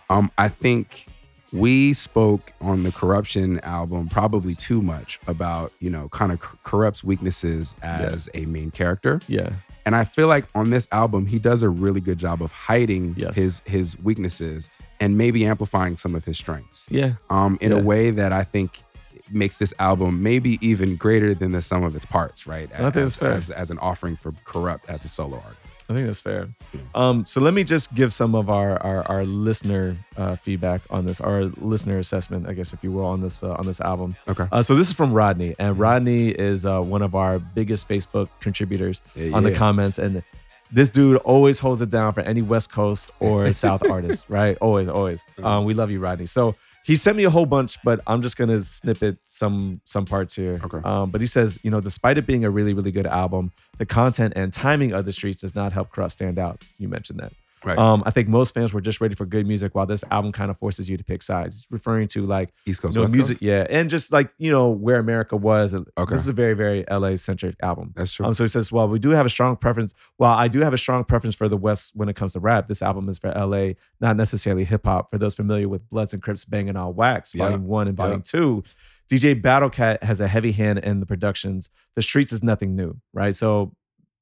Um, 0.09 0.31
I 0.37 0.49
think 0.49 1.07
we 1.53 1.93
spoke 1.93 2.51
on 2.59 2.83
the 2.83 2.91
Kuruption 2.91 3.63
album 3.63 4.09
probably 4.09 4.53
too 4.53 4.81
much 4.81 5.19
about 5.27 5.71
you 5.79 5.89
know 5.89 6.09
kind 6.09 6.31
of 6.31 6.39
Kurupt's 6.39 7.03
weaknesses 7.03 7.75
as 7.81 8.27
a 8.33 8.45
main 8.45 8.71
character 8.71 9.21
Yeah. 9.27 9.53
And 9.87 9.95
i 9.95 10.03
feel 10.03 10.27
like 10.27 10.45
on 10.53 10.69
this 10.75 10.85
album 10.91 11.25
he 11.33 11.39
does 11.39 11.61
a 11.61 11.69
really 11.69 12.01
good 12.01 12.17
job 12.25 12.37
of 12.45 12.51
hiding 12.51 13.15
Yes. 13.17 13.35
his 13.41 13.61
his 13.65 13.97
weaknesses 14.07 14.69
and 14.99 15.17
maybe 15.17 15.45
amplifying 15.45 15.95
some 16.03 16.13
of 16.19 16.25
his 16.25 16.37
strengths 16.37 16.85
Yeah. 16.89 17.13
um 17.29 17.57
in 17.61 17.71
Yeah. 17.71 17.77
a 17.79 17.81
way 17.91 18.03
that 18.11 18.31
i 18.41 18.43
think 18.43 18.69
makes 19.31 19.57
this 19.63 19.73
album 19.79 20.21
maybe 20.23 20.51
even 20.71 20.95
greater 21.05 21.33
than 21.33 21.51
the 21.57 21.61
sum 21.61 21.83
of 21.83 21.95
its 21.95 22.05
parts 22.05 22.45
right 22.53 22.69
I 22.73 22.77
think 22.91 22.95
as, 22.97 23.03
that's 23.03 23.15
fair. 23.17 23.33
as, 23.33 23.49
as 23.49 23.69
an 23.71 23.79
offering 23.79 24.15
for 24.17 24.31
Kurupt 24.49 24.85
as 24.89 25.05
a 25.05 25.09
solo 25.09 25.37
artist 25.37 25.73
I 25.89 25.93
think 25.93 26.05
that's 26.07 26.19
fair. 26.21 26.47
Um, 26.95 27.25
so 27.25 27.39
let 27.39 27.53
me 27.53 27.63
just 27.63 27.93
give 27.95 28.11
some 28.11 28.35
of 28.35 28.49
our 28.49 28.81
our, 28.83 29.07
our 29.07 29.25
listener 29.25 29.95
uh, 30.17 30.35
feedback 30.35 30.81
on 30.89 31.05
this, 31.05 31.21
our 31.21 31.43
listener 31.43 31.97
assessment, 31.99 32.47
I 32.47 32.53
guess, 32.53 32.73
if 32.73 32.83
you 32.83 32.91
will, 32.91 33.05
on 33.05 33.21
this 33.21 33.41
uh, 33.41 33.53
on 33.53 33.65
this 33.65 33.79
album. 33.79 34.15
okay 34.27 34.47
Uh, 34.51 34.61
so 34.61 34.75
this 34.75 34.87
is 34.87 34.93
from 34.93 35.13
Rodney, 35.13 35.55
and 35.59 35.79
Rodney 35.79 36.29
is 36.29 36.65
uh, 36.65 36.81
one 36.81 37.01
of 37.01 37.15
our 37.15 37.39
biggest 37.39 37.87
Facebook 37.87 38.27
contributors 38.41 39.01
Yeah, 39.15 39.35
on 39.35 39.43
the 39.43 39.53
comments, 39.53 39.97
and 39.97 40.23
this 40.71 40.89
dude 40.89 41.17
always 41.17 41.59
holds 41.59 41.81
it 41.81 41.89
down 41.89 42.11
for 42.13 42.21
any 42.21 42.41
West 42.41 42.69
Coast 42.71 43.09
or 43.21 43.53
South 43.65 43.89
artist, 43.89 44.25
right? 44.27 44.57
Always, 44.59 44.89
always. 44.89 45.23
Um, 45.41 45.63
we 45.63 45.73
love 45.73 45.89
you, 45.89 45.99
Rodney. 46.01 46.25
So 46.25 46.55
he 46.87 46.95
sent 46.95 47.17
me 47.17 47.25
a 47.25 47.29
whole 47.29 47.45
bunch, 47.45 47.77
but 47.83 47.99
I'm 48.07 48.21
just 48.21 48.37
gonna 48.37 48.63
snippet 48.63 49.17
some 49.29 49.81
some 49.83 50.05
parts 50.05 50.33
here. 50.33 50.61
Okay. 50.63 50.79
Um, 50.85 51.11
but 51.11 51.19
he 51.19 51.27
says, 51.27 51.59
you 51.61 51.69
know, 51.69 51.81
despite 51.81 52.17
it 52.17 52.25
being 52.25 52.45
a 52.45 52.49
really 52.49 52.73
really 52.73 52.91
good 52.91 53.05
album, 53.05 53.51
the 53.77 53.85
content 53.85 54.33
and 54.37 54.53
timing 54.53 54.93
of 54.93 55.03
the 55.03 55.11
streets 55.11 55.41
does 55.41 55.53
not 55.53 55.73
help 55.73 55.91
Kurupt 55.91 56.13
stand 56.13 56.39
out. 56.39 56.63
You 56.79 56.87
mentioned 56.87 57.19
that. 57.19 57.33
Right 57.65 57.77
Um, 57.77 58.03
I 58.05 58.11
think 58.11 58.27
most 58.29 58.53
fans 58.53 58.71
were 58.71 58.81
just 58.81 59.01
ready 59.01 59.15
for 59.15 59.25
good 59.25 59.47
music, 59.47 59.73
while 59.75 59.85
this 59.85 60.03
album 60.11 60.31
kind 60.31 60.51
of 60.51 60.57
forces 60.57 60.89
you 60.89 60.95
to 60.97 61.03
pick 61.03 61.23
sides. 61.23 61.55
It's 61.55 61.67
referring 61.71 62.07
to 62.09 62.25
like 62.25 62.53
east 62.65 62.81
coast 62.81 62.95
no 62.95 63.01
West 63.01 63.13
music, 63.13 63.35
Coast? 63.37 63.41
yeah, 63.41 63.65
and 63.69 63.89
just 63.89 64.11
like 64.11 64.29
you 64.37 64.51
know 64.51 64.69
where 64.69 64.99
America 64.99 65.35
was. 65.35 65.73
Okay. 65.73 65.85
This 66.09 66.21
is 66.21 66.27
a 66.27 66.33
very 66.33 66.53
very 66.53 66.85
LA 66.89 67.15
centric 67.15 67.55
album. 67.63 67.93
that's 67.95 68.11
true 68.11 68.25
Um, 68.25 68.33
so 68.33 68.43
he 68.43 68.47
says, 68.47 68.71
well, 68.71 68.87
we 68.87 68.99
do 68.99 69.09
have 69.09 69.25
a 69.25 69.29
strong 69.29 69.55
preference. 69.55 69.93
While 70.17 70.37
I 70.37 70.47
do 70.47 70.59
have 70.61 70.73
a 70.73 70.77
strong 70.77 71.03
preference 71.03 71.35
for 71.35 71.49
the 71.49 71.57
West 71.57 71.91
when 71.95 72.09
it 72.09 72.15
comes 72.15 72.33
to 72.33 72.39
rap, 72.39 72.67
this 72.67 72.81
album 72.81 73.09
is 73.09 73.17
for 73.19 73.31
LA, 73.31 73.73
not 73.99 74.15
necessarily 74.15 74.63
hip 74.63 74.85
hop. 74.85 75.09
For 75.09 75.17
those 75.17 75.35
familiar 75.35 75.67
with 75.67 75.89
Bloods 75.89 76.13
and 76.13 76.21
Crips 76.21 76.45
banging 76.45 76.75
on 76.75 76.95
Wax, 76.95 77.33
Yeah. 77.33 77.45
Volume 77.45 77.65
One 77.67 77.87
and 77.87 77.97
Yeah. 77.97 78.03
Volume 78.05 78.21
Two, 78.21 78.63
DJ 79.09 79.41
Battlecat 79.41 80.03
has 80.03 80.19
a 80.19 80.27
heavy 80.27 80.51
hand 80.51 80.79
in 80.79 80.99
the 80.99 81.05
productions. 81.05 81.69
The 81.95 82.01
Streets 82.03 82.31
is 82.31 82.43
nothing 82.43 82.75
new, 82.75 82.97
right? 83.13 83.35
So. 83.35 83.73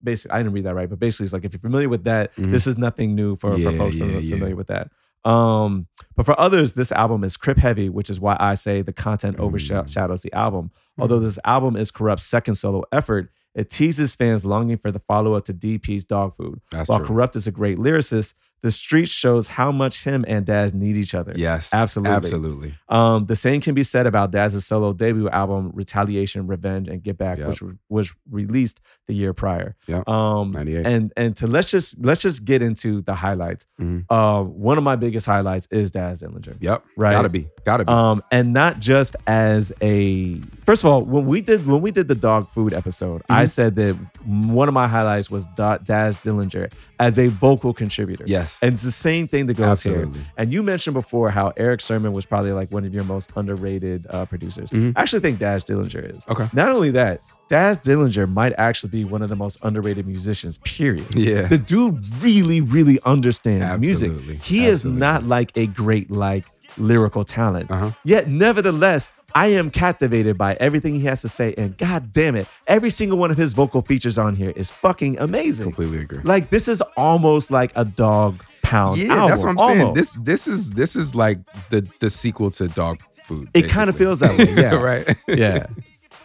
Basically, 0.06 0.34
I 0.34 0.38
didn't 0.38 0.54
read 0.54 0.64
that 0.66 0.76
right, 0.76 0.90
but 0.90 1.00
basically, 1.00 1.26
it's 1.26 1.34
like 1.34 1.44
if 1.44 1.52
you're 1.52 1.60
familiar 1.60 1.90
with 1.90 2.06
that, 2.06 2.34
Mhm. 2.38 2.52
this 2.52 2.66
is 2.68 2.78
nothing 2.78 3.14
new 3.16 3.36
for, 3.36 3.58
Yeah, 3.58 3.72
for 3.72 3.78
folks 3.78 3.96
yeah, 3.98 4.06
fami- 4.06 4.24
yeah. 4.24 4.36
familiar 4.36 4.56
with 4.56 4.68
that. 4.68 4.90
Um, 5.30 5.88
but 6.16 6.26
for 6.26 6.40
others, 6.40 6.74
this 6.74 6.92
album 6.92 7.24
is 7.24 7.36
crip 7.36 7.58
heavy, 7.58 7.90
which 7.90 8.10
is 8.10 8.20
why 8.20 8.38
I 8.40 8.54
say 8.54 8.82
the 8.84 8.94
content 8.94 9.38
Mm. 9.38 9.42
overshadows 9.42 10.22
the 10.22 10.32
album. 10.34 10.70
Although 11.00 11.20
this 11.20 11.40
album 11.44 11.76
is 11.76 11.92
Kurupt's 11.92 12.26
second 12.26 12.56
solo 12.56 12.84
effort, 12.92 13.30
it 13.56 13.70
teases 13.72 14.16
fans 14.16 14.46
longing 14.46 14.78
for 14.78 14.92
the 14.92 15.00
follow 15.00 15.34
up 15.34 15.46
to 15.46 15.54
DP's 15.54 16.06
Dog 16.06 16.36
Food. 16.36 16.62
that's 16.72 16.88
While 16.90 17.00
true 17.00 17.16
Kurupt 17.16 17.36
is 17.36 17.48
a 17.48 17.52
great 17.52 17.78
lyricist, 17.80 18.36
The 18.65 18.72
street 18.72 19.10
shows 19.10 19.45
how 19.48 19.72
much 19.72 20.03
him 20.03 20.25
and 20.27 20.43
Daz 20.43 20.74
need 20.74 20.98
each 20.98 21.13
other. 21.13 21.34
Yes, 21.36 21.72
Absolutely. 21.72 22.15
absolutely. 22.15 22.74
Um, 22.89 23.27
the 23.27 23.36
same 23.36 23.62
can 23.62 23.75
be 23.75 23.84
said 23.84 24.07
about 24.07 24.31
Daz's 24.31 24.65
solo 24.65 24.91
debut 24.91 25.29
album, 25.29 25.69
Retaliation, 25.75 26.48
Revenge, 26.48 26.88
and 26.88 27.03
Get 27.03 27.15
Back, 27.15 27.38
Yep. 27.38 27.48
which 27.48 27.62
was- 27.62 27.75
was 27.89 28.12
released 28.31 28.81
the 29.07 29.13
year 29.13 29.34
prior. 29.34 29.75
Yep. 29.86 30.10
Um, 30.10 30.50
98. 30.50 30.84
and 30.84 31.13
and 31.15 31.36
to 31.38 31.45
let's 31.45 31.69
just 31.69 32.03
let's 32.03 32.22
just 32.22 32.43
get 32.43 32.63
into 32.63 33.01
the 33.03 33.13
highlights. 33.13 33.67
Mhm. 33.79 34.05
Uh, 34.10 34.41
one 34.43 34.79
of 34.79 34.84
my 34.84 34.95
biggest 34.95 35.27
highlights 35.27 35.67
is 35.69 35.91
Daz 35.91 36.24
Dillinger. 36.24 36.57
Yep, 36.60 36.84
Right. 36.98 37.12
Gotta 37.12 37.29
be, 37.29 37.48
gotta 37.65 37.84
be. 37.84 37.91
Um, 37.91 38.24
and 38.31 38.53
not 38.53 38.79
just 38.79 39.15
as 39.27 39.74
a 39.81 40.39
first 40.65 40.84
of 40.84 40.89
all, 40.91 41.01
when 41.01 41.25
we 41.25 41.41
did 41.41 41.65
when 41.67 41.81
we 41.81 41.91
did 41.91 42.07
the 42.07 42.15
dog 42.15 42.50
food 42.50 42.74
episode, 42.74 43.24
I 43.29 43.43
Mhm. 43.43 43.50
said 43.50 43.75
that 43.75 43.95
one 44.25 44.67
of 44.67 44.74
my 44.74 44.88
highlights 44.88 45.29
was 45.29 45.45
Da- 45.57 45.77
Daz 45.79 46.17
Dillinger 46.24 46.72
as 47.00 47.19
a 47.19 47.27
vocal 47.27 47.74
contributor. 47.74 48.24
yes, 48.25 48.57
And 48.62 48.74
it's 48.74 48.84
the 48.84 48.91
same 48.91 49.27
thing 49.27 49.48
that 49.48 49.55
goes 49.57 49.84
here. 49.84 49.95
absolutely. 49.95 50.22
And 50.38 50.53
you 50.53 50.63
mentioned 50.63 50.93
before 50.93 51.29
how 51.29 51.51
Erick 51.57 51.81
Sermon 51.81 52.13
was 52.13 52.25
probably 52.25 52.53
like 52.53 52.72
one 52.72 52.86
of 52.86 52.93
your 52.93 53.03
most 53.03 53.31
underrated 53.36 54.07
uh, 54.10 54.25
producers. 54.25 54.69
Mhm. 54.69 54.93
I 54.95 55.01
actually 55.01 55.19
think 55.19 55.39
Daz 55.39 55.63
Dillinger 55.65 56.15
is. 56.17 56.24
Okay. 56.29 56.48
Not 56.53 56.72
only 56.72 56.91
that, 56.91 57.19
Daz 57.50 57.81
Dillinger 57.81 58.31
might 58.31 58.53
actually 58.57 58.89
be 58.91 59.03
one 59.03 59.22
of 59.22 59.29
the 59.29 59.36
most 59.36 59.57
underrated 59.62 60.07
musicians, 60.07 60.57
period. 60.60 61.13
Yeah. 61.15 61.43
The 61.43 61.57
dude 61.57 62.03
really, 62.24 62.62
really 62.62 63.00
understands 63.05 63.77
music. 63.79 64.10
Absolutely. 64.10 64.36
He 64.38 64.65
is 64.65 64.84
not 64.86 65.25
like 65.27 65.51
a 65.55 65.67
great 65.67 66.10
like 66.10 66.45
lyrical 66.77 67.24
talent. 67.24 67.72
Uh 67.72 67.75
huh. 67.77 67.91
Yet, 68.03 68.27
nevertheless, 68.27 69.10
I 69.36 69.48
am 69.48 69.70
captivated 69.70 70.38
by 70.38 70.55
everything 70.55 70.96
he 70.96 71.05
has 71.08 71.22
to 71.22 71.29
say. 71.29 71.53
And 71.58 71.77
god 71.77 72.13
damn 72.13 72.36
it, 72.36 72.48
every 72.67 72.89
single 72.89 73.17
one 73.17 73.32
of 73.32 73.38
his 73.38 73.53
vocal 73.53 73.82
features 73.82 74.17
on 74.17 74.36
here 74.36 74.51
is 74.55 74.72
fucking 74.72 75.20
amazing. 75.20 75.65
Completely 75.65 76.03
agree. 76.03 76.22
Like 76.24 76.50
this 76.50 76.67
is 76.67 76.82
almost 76.96 77.51
like 77.51 77.72
a 77.75 77.84
dog 77.84 78.44
pound. 78.63 78.98
Yeah, 78.98 79.27
that's 79.27 79.44
what 79.44 79.50
I'm 79.50 79.58
saying. 79.58 79.82
almost. 79.82 79.96
This 79.96 80.13
this 80.24 80.48
is 80.48 80.72
this 80.72 80.96
is 80.96 81.15
like 81.15 81.39
the 81.70 81.88
the 82.00 82.10
sequel 82.10 82.50
to 82.51 82.70
Dog 82.70 83.01
Food. 83.24 83.50
It 83.53 83.70
kind 83.70 83.89
of 83.89 83.98
feels 83.98 84.22
that 84.22 84.38
way. 84.38 84.46
Yeah. 84.55 84.75
right. 84.75 85.17
yeah. 85.27 85.67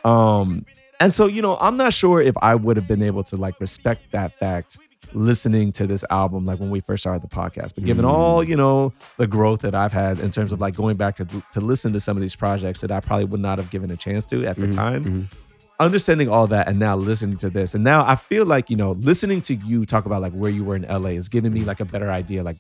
Um, 0.05 0.65
and 1.01 1.13
so 1.13 1.27
you 1.27 1.43
know, 1.43 1.57
I'm 1.59 1.77
not 1.77 1.93
sure 1.93 2.23
if 2.23 2.37
I 2.41 2.55
would 2.55 2.77
have 2.77 2.87
been 2.87 3.03
able 3.03 3.25
to 3.25 3.37
like 3.37 3.59
respect 3.61 4.03
that 4.13 4.39
fact 4.39 4.79
listening 5.15 5.73
to 5.73 5.87
this 5.87 6.05
album 6.11 6.47
like 6.47 6.59
when 6.61 6.71
we 6.71 6.81
first 6.81 7.03
started 7.03 7.23
the 7.23 7.35
podcast. 7.35 7.75
But 7.75 7.85
given 7.85 8.05
Mm. 8.05 8.09
all 8.11 8.45
you 8.45 8.57
know 8.57 8.93
the 9.17 9.27
growth 9.27 9.61
that 9.61 9.75
I've 9.75 9.93
had 9.93 10.19
in 10.21 10.31
terms 10.31 10.53
of 10.53 10.61
like 10.61 10.75
going 10.75 10.97
back 10.97 11.17
to 11.17 11.27
to 11.53 11.61
listen 11.61 11.93
to 11.93 12.01
some 12.01 12.17
of 12.17 12.21
these 12.21 12.37
projects 12.37 12.81
that 12.83 12.91
I 12.91 13.01
probably 13.01 13.25
would 13.27 13.41
not 13.41 13.59
have 13.59 13.71
given 13.71 13.91
a 13.91 13.97
chance 13.97 14.25
to 14.27 14.45
at 14.47 14.57
the 14.57 14.67
Mhm, 14.67 14.75
time. 14.75 15.05
mhm. 15.05 15.25
Understanding 15.81 16.29
all 16.29 16.47
that 16.49 16.69
and 16.69 16.79
now 16.79 16.95
listening 16.95 17.39
to 17.39 17.49
this, 17.49 17.75
and 17.75 17.83
now 17.83 18.05
I 18.07 18.15
feel 18.15 18.45
like 18.45 18.69
you 18.69 18.77
know 18.77 18.93
listening 18.93 19.41
to 19.43 19.55
you 19.55 19.87
talk 19.87 20.05
about 20.05 20.21
like 20.21 20.33
where 20.33 20.51
you 20.51 20.63
were 20.63 20.77
in 20.77 20.85
LA 20.85 21.11
is 21.17 21.29
giving 21.31 21.53
me 21.53 21.63
like 21.65 21.81
a 21.81 21.87
better 21.87 22.11
idea 22.11 22.43
like 22.43 22.57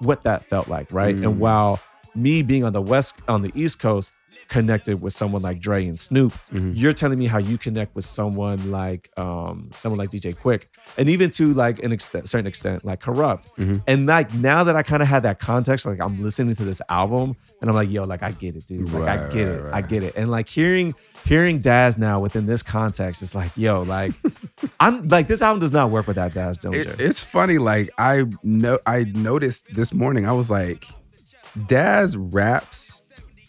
what 0.00 0.22
that 0.24 0.44
felt 0.44 0.68
like, 0.68 0.88
right? 0.92 1.16
Mm. 1.16 1.22
And 1.24 1.38
while 1.40 1.80
me 2.14 2.42
being 2.42 2.62
on 2.64 2.72
the 2.74 2.82
west 2.82 3.14
on 3.26 3.40
the 3.42 3.50
East 3.54 3.78
Coast 3.78 4.12
connected 4.48 5.00
with 5.00 5.12
someone 5.12 5.42
like 5.42 5.60
Dre 5.60 5.86
and 5.86 5.98
Snoop, 5.98 6.32
Mhm. 6.52 6.72
you're 6.74 6.92
telling 6.92 7.18
me 7.18 7.26
how 7.26 7.38
you 7.38 7.56
connect 7.58 7.94
with 7.94 8.04
someone 8.04 8.70
like 8.70 9.08
um 9.18 9.68
someone 9.72 9.98
like 9.98 10.10
DJ 10.10 10.34
Quik, 10.34 10.64
and 10.98 11.08
even 11.08 11.30
to 11.32 11.52
like 11.54 11.82
an 11.82 11.92
extent, 11.92 12.28
certain 12.28 12.46
extent, 12.46 12.84
like 12.84 13.00
Kurupt. 13.02 13.44
Mhm. 13.58 13.82
And 13.86 14.06
like 14.06 14.32
now 14.34 14.64
that 14.64 14.76
I 14.76 14.82
kind 14.82 15.02
of 15.02 15.08
had 15.08 15.22
that 15.24 15.38
context, 15.40 15.86
like 15.86 16.00
I'm 16.00 16.22
listening 16.22 16.54
to 16.56 16.64
this 16.64 16.82
album 16.88 17.36
and 17.60 17.70
I'm 17.70 17.76
like, 17.76 17.90
yo, 17.90 18.04
like 18.04 18.22
I 18.22 18.30
get 18.32 18.56
it, 18.56 18.66
dude. 18.66 18.90
Like 18.92 19.08
I 19.08 19.16
get 19.32 19.44
right, 19.48 19.66
it, 19.68 19.74
I 19.74 19.80
get 19.82 20.02
it. 20.02 20.14
And 20.16 20.30
like 20.30 20.48
hearing 20.48 20.94
hearing 21.24 21.60
Daz 21.60 21.96
now 21.96 22.18
within 22.20 22.46
this 22.46 22.62
context, 22.62 23.22
it's 23.22 23.34
like, 23.34 23.52
yo, 23.56 23.82
like 23.82 24.12
I'm 24.80 25.08
like 25.08 25.28
this 25.28 25.40
album 25.42 25.60
does 25.60 25.72
not 25.72 25.90
work 25.90 26.06
without 26.06 26.34
Daz 26.34 26.58
Dillinger. 26.58 26.94
It, 26.94 27.00
it's 27.00 27.22
funny. 27.24 27.58
Like 27.58 27.90
I 27.98 28.24
know, 28.42 28.78
I 28.86 29.04
noticed 29.04 29.66
this 29.74 29.92
morning. 29.94 30.26
I 30.26 30.32
was 30.32 30.50
like, 30.50 30.86
Daz 31.66 32.16
raps 32.16 33.02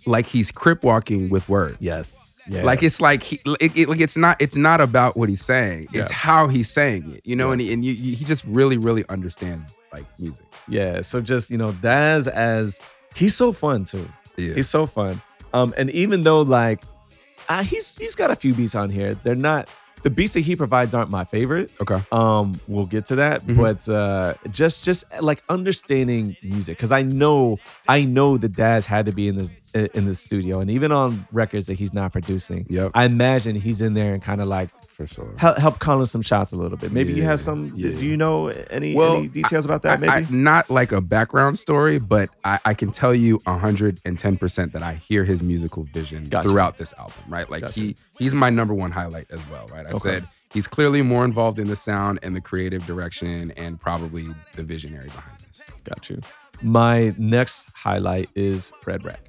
like 0.06 0.26
he's 0.28 0.52
crip 0.52 0.84
walking 0.84 1.30
with 1.30 1.48
words. 1.50 1.78
yes. 1.80 2.30
Yeah. 2.46 2.64
Like 2.64 2.84
it's 2.84 3.00
like 3.00 3.24
he, 3.24 3.40
it, 3.62 3.72
it- 3.78 3.88
like 3.88 4.02
it's 4.02 4.18
not 4.18 4.42
it's 4.42 4.58
not 4.58 4.82
about 4.82 5.16
what 5.16 5.30
he's 5.30 5.42
saying. 5.46 5.88
It's 5.94 6.10
Yeah. 6.10 6.14
how 6.16 6.50
he's 6.50 6.70
saying 6.70 7.10
it. 7.14 7.22
You 7.24 7.38
know, 7.38 7.52
and 7.54 7.62
he, 7.62 7.72
and 7.72 7.86
you, 7.86 7.94
you, 7.94 8.18
he 8.18 8.26
just 8.26 8.44
really 8.44 8.78
really 8.78 9.06
understands 9.08 9.78
like 9.94 10.04
music. 10.20 10.44
Yeah. 10.68 11.00
So 11.04 11.22
just, 11.22 11.50
you 11.50 11.58
know, 11.58 11.72
Daz 11.72 12.28
as 12.28 12.82
he's 13.16 13.34
so 13.34 13.54
fun 13.54 13.86
too. 13.86 14.10
Yeah. 14.36 14.56
He's 14.56 14.68
so 14.70 14.86
fun. 14.86 15.22
Um, 15.54 15.74
and 15.78 15.90
even 15.92 16.24
though 16.24 16.42
like 16.42 16.82
uh, 17.48 17.64
he's 17.64 17.98
he's 17.98 18.14
got 18.14 18.30
a 18.30 18.36
few 18.36 18.54
beats 18.54 18.76
on 18.76 18.90
here, 18.90 19.16
they're 19.24 19.36
not 19.36 19.70
the 20.02 20.10
beats 20.10 20.34
that 20.34 20.42
he 20.42 20.58
provides 20.58 20.94
aren't 20.94 21.10
my 21.10 21.24
favorite. 21.24 21.72
okay. 21.80 22.02
Um, 22.12 22.60
we'll 22.68 22.86
get 22.88 23.06
to 23.06 23.16
that, 23.16 23.46
Mhm. 23.48 23.56
but 23.56 23.88
uh, 23.90 24.34
just 24.52 24.84
just 24.84 25.06
like 25.22 25.42
understanding 25.48 26.36
music 26.44 26.76
because 26.78 26.92
I 26.92 27.04
know 27.04 27.58
I 27.88 28.04
know 28.04 28.38
that 28.38 28.50
Daz 28.54 28.86
had 28.86 29.06
to 29.06 29.14
be 29.14 29.30
in 29.30 29.38
this 29.38 29.50
in 29.74 30.06
the 30.06 30.15
studio, 30.15 30.60
and 30.60 30.70
even 30.70 30.92
on 30.92 31.27
records 31.32 31.68
that 31.68 31.75
he's 31.75 31.94
not 31.94 32.12
producing, 32.12 32.65
Yep. 32.70 32.92
I 32.94 33.06
imagine 33.06 33.56
he's 33.56 33.82
in 33.82 33.94
there 33.94 34.13
and 34.13 34.22
kind 34.24 34.42
of 34.42 34.48
like 34.48 34.70
For 34.89 35.08
sure. 35.08 35.34
help 35.38 35.58
help 35.58 35.80
calling 35.80 36.06
some 36.06 36.22
shots 36.22 36.51
a 36.51 36.56
little 36.56 36.77
bit. 36.77 36.92
Maybe 36.92 37.13
you 37.13 37.24
have 37.24 37.42
some. 37.42 37.72
yeah. 37.75 37.98
Do 37.98 38.06
you 38.06 38.15
know 38.18 38.48
any 38.48 38.94
Well, 38.96 39.18
any 39.18 39.27
details 39.27 39.65
about 39.65 39.82
that? 39.84 40.03
I- 40.03 40.08
I- 40.18 40.20
Maybe. 40.22 40.36
not 40.36 40.70
like 40.70 40.92
a 40.92 41.01
background 41.01 41.58
story, 41.58 42.00
but 42.00 42.30
I, 42.46 42.60
I 42.65 42.74
can 42.74 42.92
tell 42.92 43.13
you 43.15 43.39
110% 43.48 44.72
that 44.74 44.84
I 44.84 44.94
hear 44.96 45.24
his 45.24 45.42
musical 45.44 45.84
vision 45.84 46.30
Gotcha. 46.30 46.48
throughout 46.50 46.77
this 46.77 46.94
album, 46.98 47.13
right? 47.27 47.50
Like 47.50 47.62
Gotcha. 47.62 47.80
he 47.80 47.96
he's 48.18 48.34
my 48.34 48.50
number 48.50 48.74
one 48.74 48.92
highlight 48.92 49.27
as 49.32 49.42
well, 49.50 49.68
right? 49.72 49.86
I 49.86 49.89
Okay. 49.89 50.00
said 50.00 50.27
he's 50.53 50.68
clearly 50.68 51.01
more 51.01 51.25
involved 51.25 51.60
in 51.60 51.68
the 51.68 51.75
sound 51.75 52.20
and 52.22 52.36
the 52.36 52.42
creative 52.42 52.86
direction 52.86 53.51
and 53.58 53.80
probably 53.80 54.27
the 54.56 54.63
visionary 54.63 55.08
behind 55.08 55.38
this. 55.48 55.63
Got 55.84 56.10
you. 56.10 56.20
My 56.62 57.13
next 57.18 57.68
highlight 57.74 58.30
is 58.36 58.72
Fred 58.82 59.03
Wreck. 59.03 59.20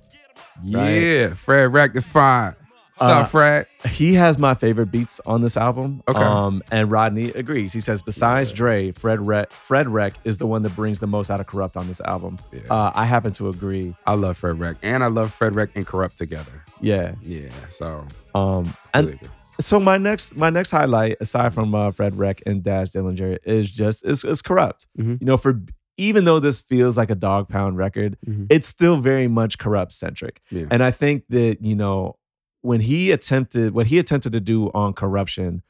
Yeah, 0.63 1.35
Fred 1.35 1.73
Rectify. 1.73 2.53
What's 2.97 3.11
Uh, 3.11 3.21
up, 3.23 3.31
Fred? 3.31 3.67
He 3.87 4.15
has 4.15 4.39
my 4.39 4.55
favorite 4.55 4.93
beats 4.93 5.21
on 5.27 5.41
this 5.43 5.57
album. 5.57 6.01
Okay. 6.07 6.17
Um, 6.23 6.63
and 6.71 6.93
Rodney 6.93 7.31
agrees. 7.31 7.73
He 7.73 7.81
says, 7.81 8.01
besides 8.03 8.51
Yeah. 8.51 8.57
Dre, 8.57 8.91
Fred 8.93 9.27
Wreck, 9.27 9.51
Fred 9.51 9.89
Wreck 9.91 10.15
is 10.23 10.39
the 10.39 10.47
one 10.47 10.63
that 10.63 10.77
brings 10.77 11.01
the 11.01 11.09
most 11.09 11.29
out 11.29 11.41
of 11.41 11.47
Kurupt 11.47 11.77
on 11.77 11.89
this 11.89 12.01
album. 12.03 12.39
Yeah. 12.53 12.61
Uh, 12.71 12.93
I 12.95 13.05
happen 13.05 13.33
to 13.33 13.49
agree. 13.49 13.97
I 14.07 14.15
love 14.15 14.37
Fred 14.37 14.61
Wreck, 14.61 14.77
and 14.81 15.03
I 15.03 15.09
love 15.09 15.33
Fred 15.35 15.57
Wreck 15.57 15.71
and 15.75 15.85
Kurupt 15.85 16.19
together. 16.19 16.63
Yeah. 16.81 17.15
Yeah, 17.21 17.49
so 17.69 18.07
Um, 18.33 18.73
and 18.93 19.19
so 19.61 19.81
my 19.81 19.99
next 19.99 20.37
my 20.37 20.51
next 20.51 20.71
highlight, 20.71 21.17
aside 21.21 21.53
from 21.53 21.75
uh, 21.75 21.91
Fred 21.91 22.17
Wreck 22.17 22.43
and 22.47 22.63
Daz 22.63 22.93
Dillinger, 22.93 23.39
is 23.45 23.71
just 23.73 24.05
is, 24.07 24.25
is 24.25 24.41
Kurupt. 24.41 24.87
Mhm. 24.97 25.21
You 25.21 25.27
know, 25.27 25.37
for 25.37 25.61
even 25.97 26.25
though 26.25 26.41
this 26.41 26.61
feels 26.61 26.97
like 26.97 27.11
a 27.11 27.15
dog 27.15 27.49
pound 27.49 27.77
record, 27.77 28.17
Mhm. 28.27 28.47
it's 28.51 28.67
still 28.69 28.97
very 29.01 29.29
much 29.29 29.59
Kurupt 29.59 29.93
centric. 29.93 30.41
Yeah. 30.51 30.67
And 30.71 30.83
I 30.83 30.91
think 30.91 31.25
that, 31.29 31.59
you 31.63 31.75
know, 31.77 32.17
when 32.63 32.81
he 32.81 33.11
attempted 33.11 33.75
what 33.75 33.87
he 33.87 33.99
attempted 33.99 34.33
to 34.33 34.41
do 34.41 34.71
on 34.75 34.95
Kuruption, 34.95 35.61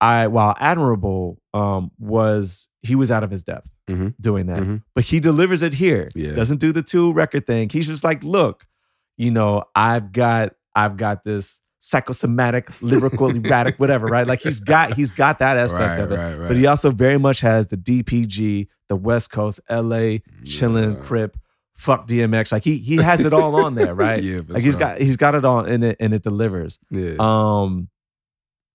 I 0.00 0.26
while 0.26 0.54
admirable, 0.60 1.40
um, 1.54 1.90
was 1.98 2.68
he 2.82 2.94
was 2.94 3.10
out 3.10 3.24
of 3.24 3.30
his 3.30 3.42
depth 3.42 3.70
Mhm. 3.88 4.14
doing 4.20 4.46
that. 4.46 4.60
Mhm. 4.62 4.82
But 4.94 5.04
he 5.04 5.20
delivers 5.20 5.62
it 5.62 5.74
here. 5.74 6.08
Yeah. 6.14 6.32
Doesn't 6.32 6.58
do 6.60 6.72
the 6.72 6.82
two 6.82 7.12
record 7.12 7.46
thing. 7.46 7.68
He's 7.70 7.86
just 7.88 8.04
like, 8.04 8.22
look, 8.22 8.66
you 9.16 9.30
know, 9.30 9.64
I've 9.74 10.12
got 10.12 10.54
I've 10.74 10.96
got 10.98 11.24
this 11.24 11.60
psychosomatic, 11.88 12.68
lyrical, 12.82 13.30
erratic, 13.36 13.78
whatever, 13.78 14.06
right? 14.06 14.26
Like 14.26 14.42
he's 14.42 14.58
got 14.60 14.94
he's 14.94 15.12
got 15.12 15.38
that 15.38 15.56
aspect 15.56 15.80
Right, 15.82 16.00
of 16.00 16.10
it. 16.12 16.16
right, 16.16 16.34
right. 16.36 16.48
But 16.48 16.56
he 16.56 16.66
also 16.66 16.90
very 16.90 17.18
much 17.18 17.40
has 17.42 17.68
the 17.68 17.76
DPG, 17.76 18.66
the 18.88 18.96
West 18.96 19.30
Coast, 19.30 19.60
LA, 19.70 20.18
chilling, 20.44 20.94
Yeah. 20.94 21.00
crip, 21.02 21.38
fuck 21.76 22.08
DMX. 22.08 22.50
Like 22.50 22.64
he 22.64 22.78
he 22.78 22.96
has 22.96 23.24
it 23.24 23.32
all 23.32 23.54
on 23.54 23.76
there, 23.76 23.94
right? 23.94 24.22
Yeah, 24.26 24.40
like 24.48 24.62
he's 24.64 24.74
got 24.76 25.00
he's 25.00 25.16
got 25.16 25.34
it 25.36 25.44
all 25.44 25.64
in 25.64 25.84
it 25.84 25.96
and 26.00 26.12
it 26.12 26.22
delivers. 26.24 26.78
Yeah. 26.90 27.14
Um 27.20 27.88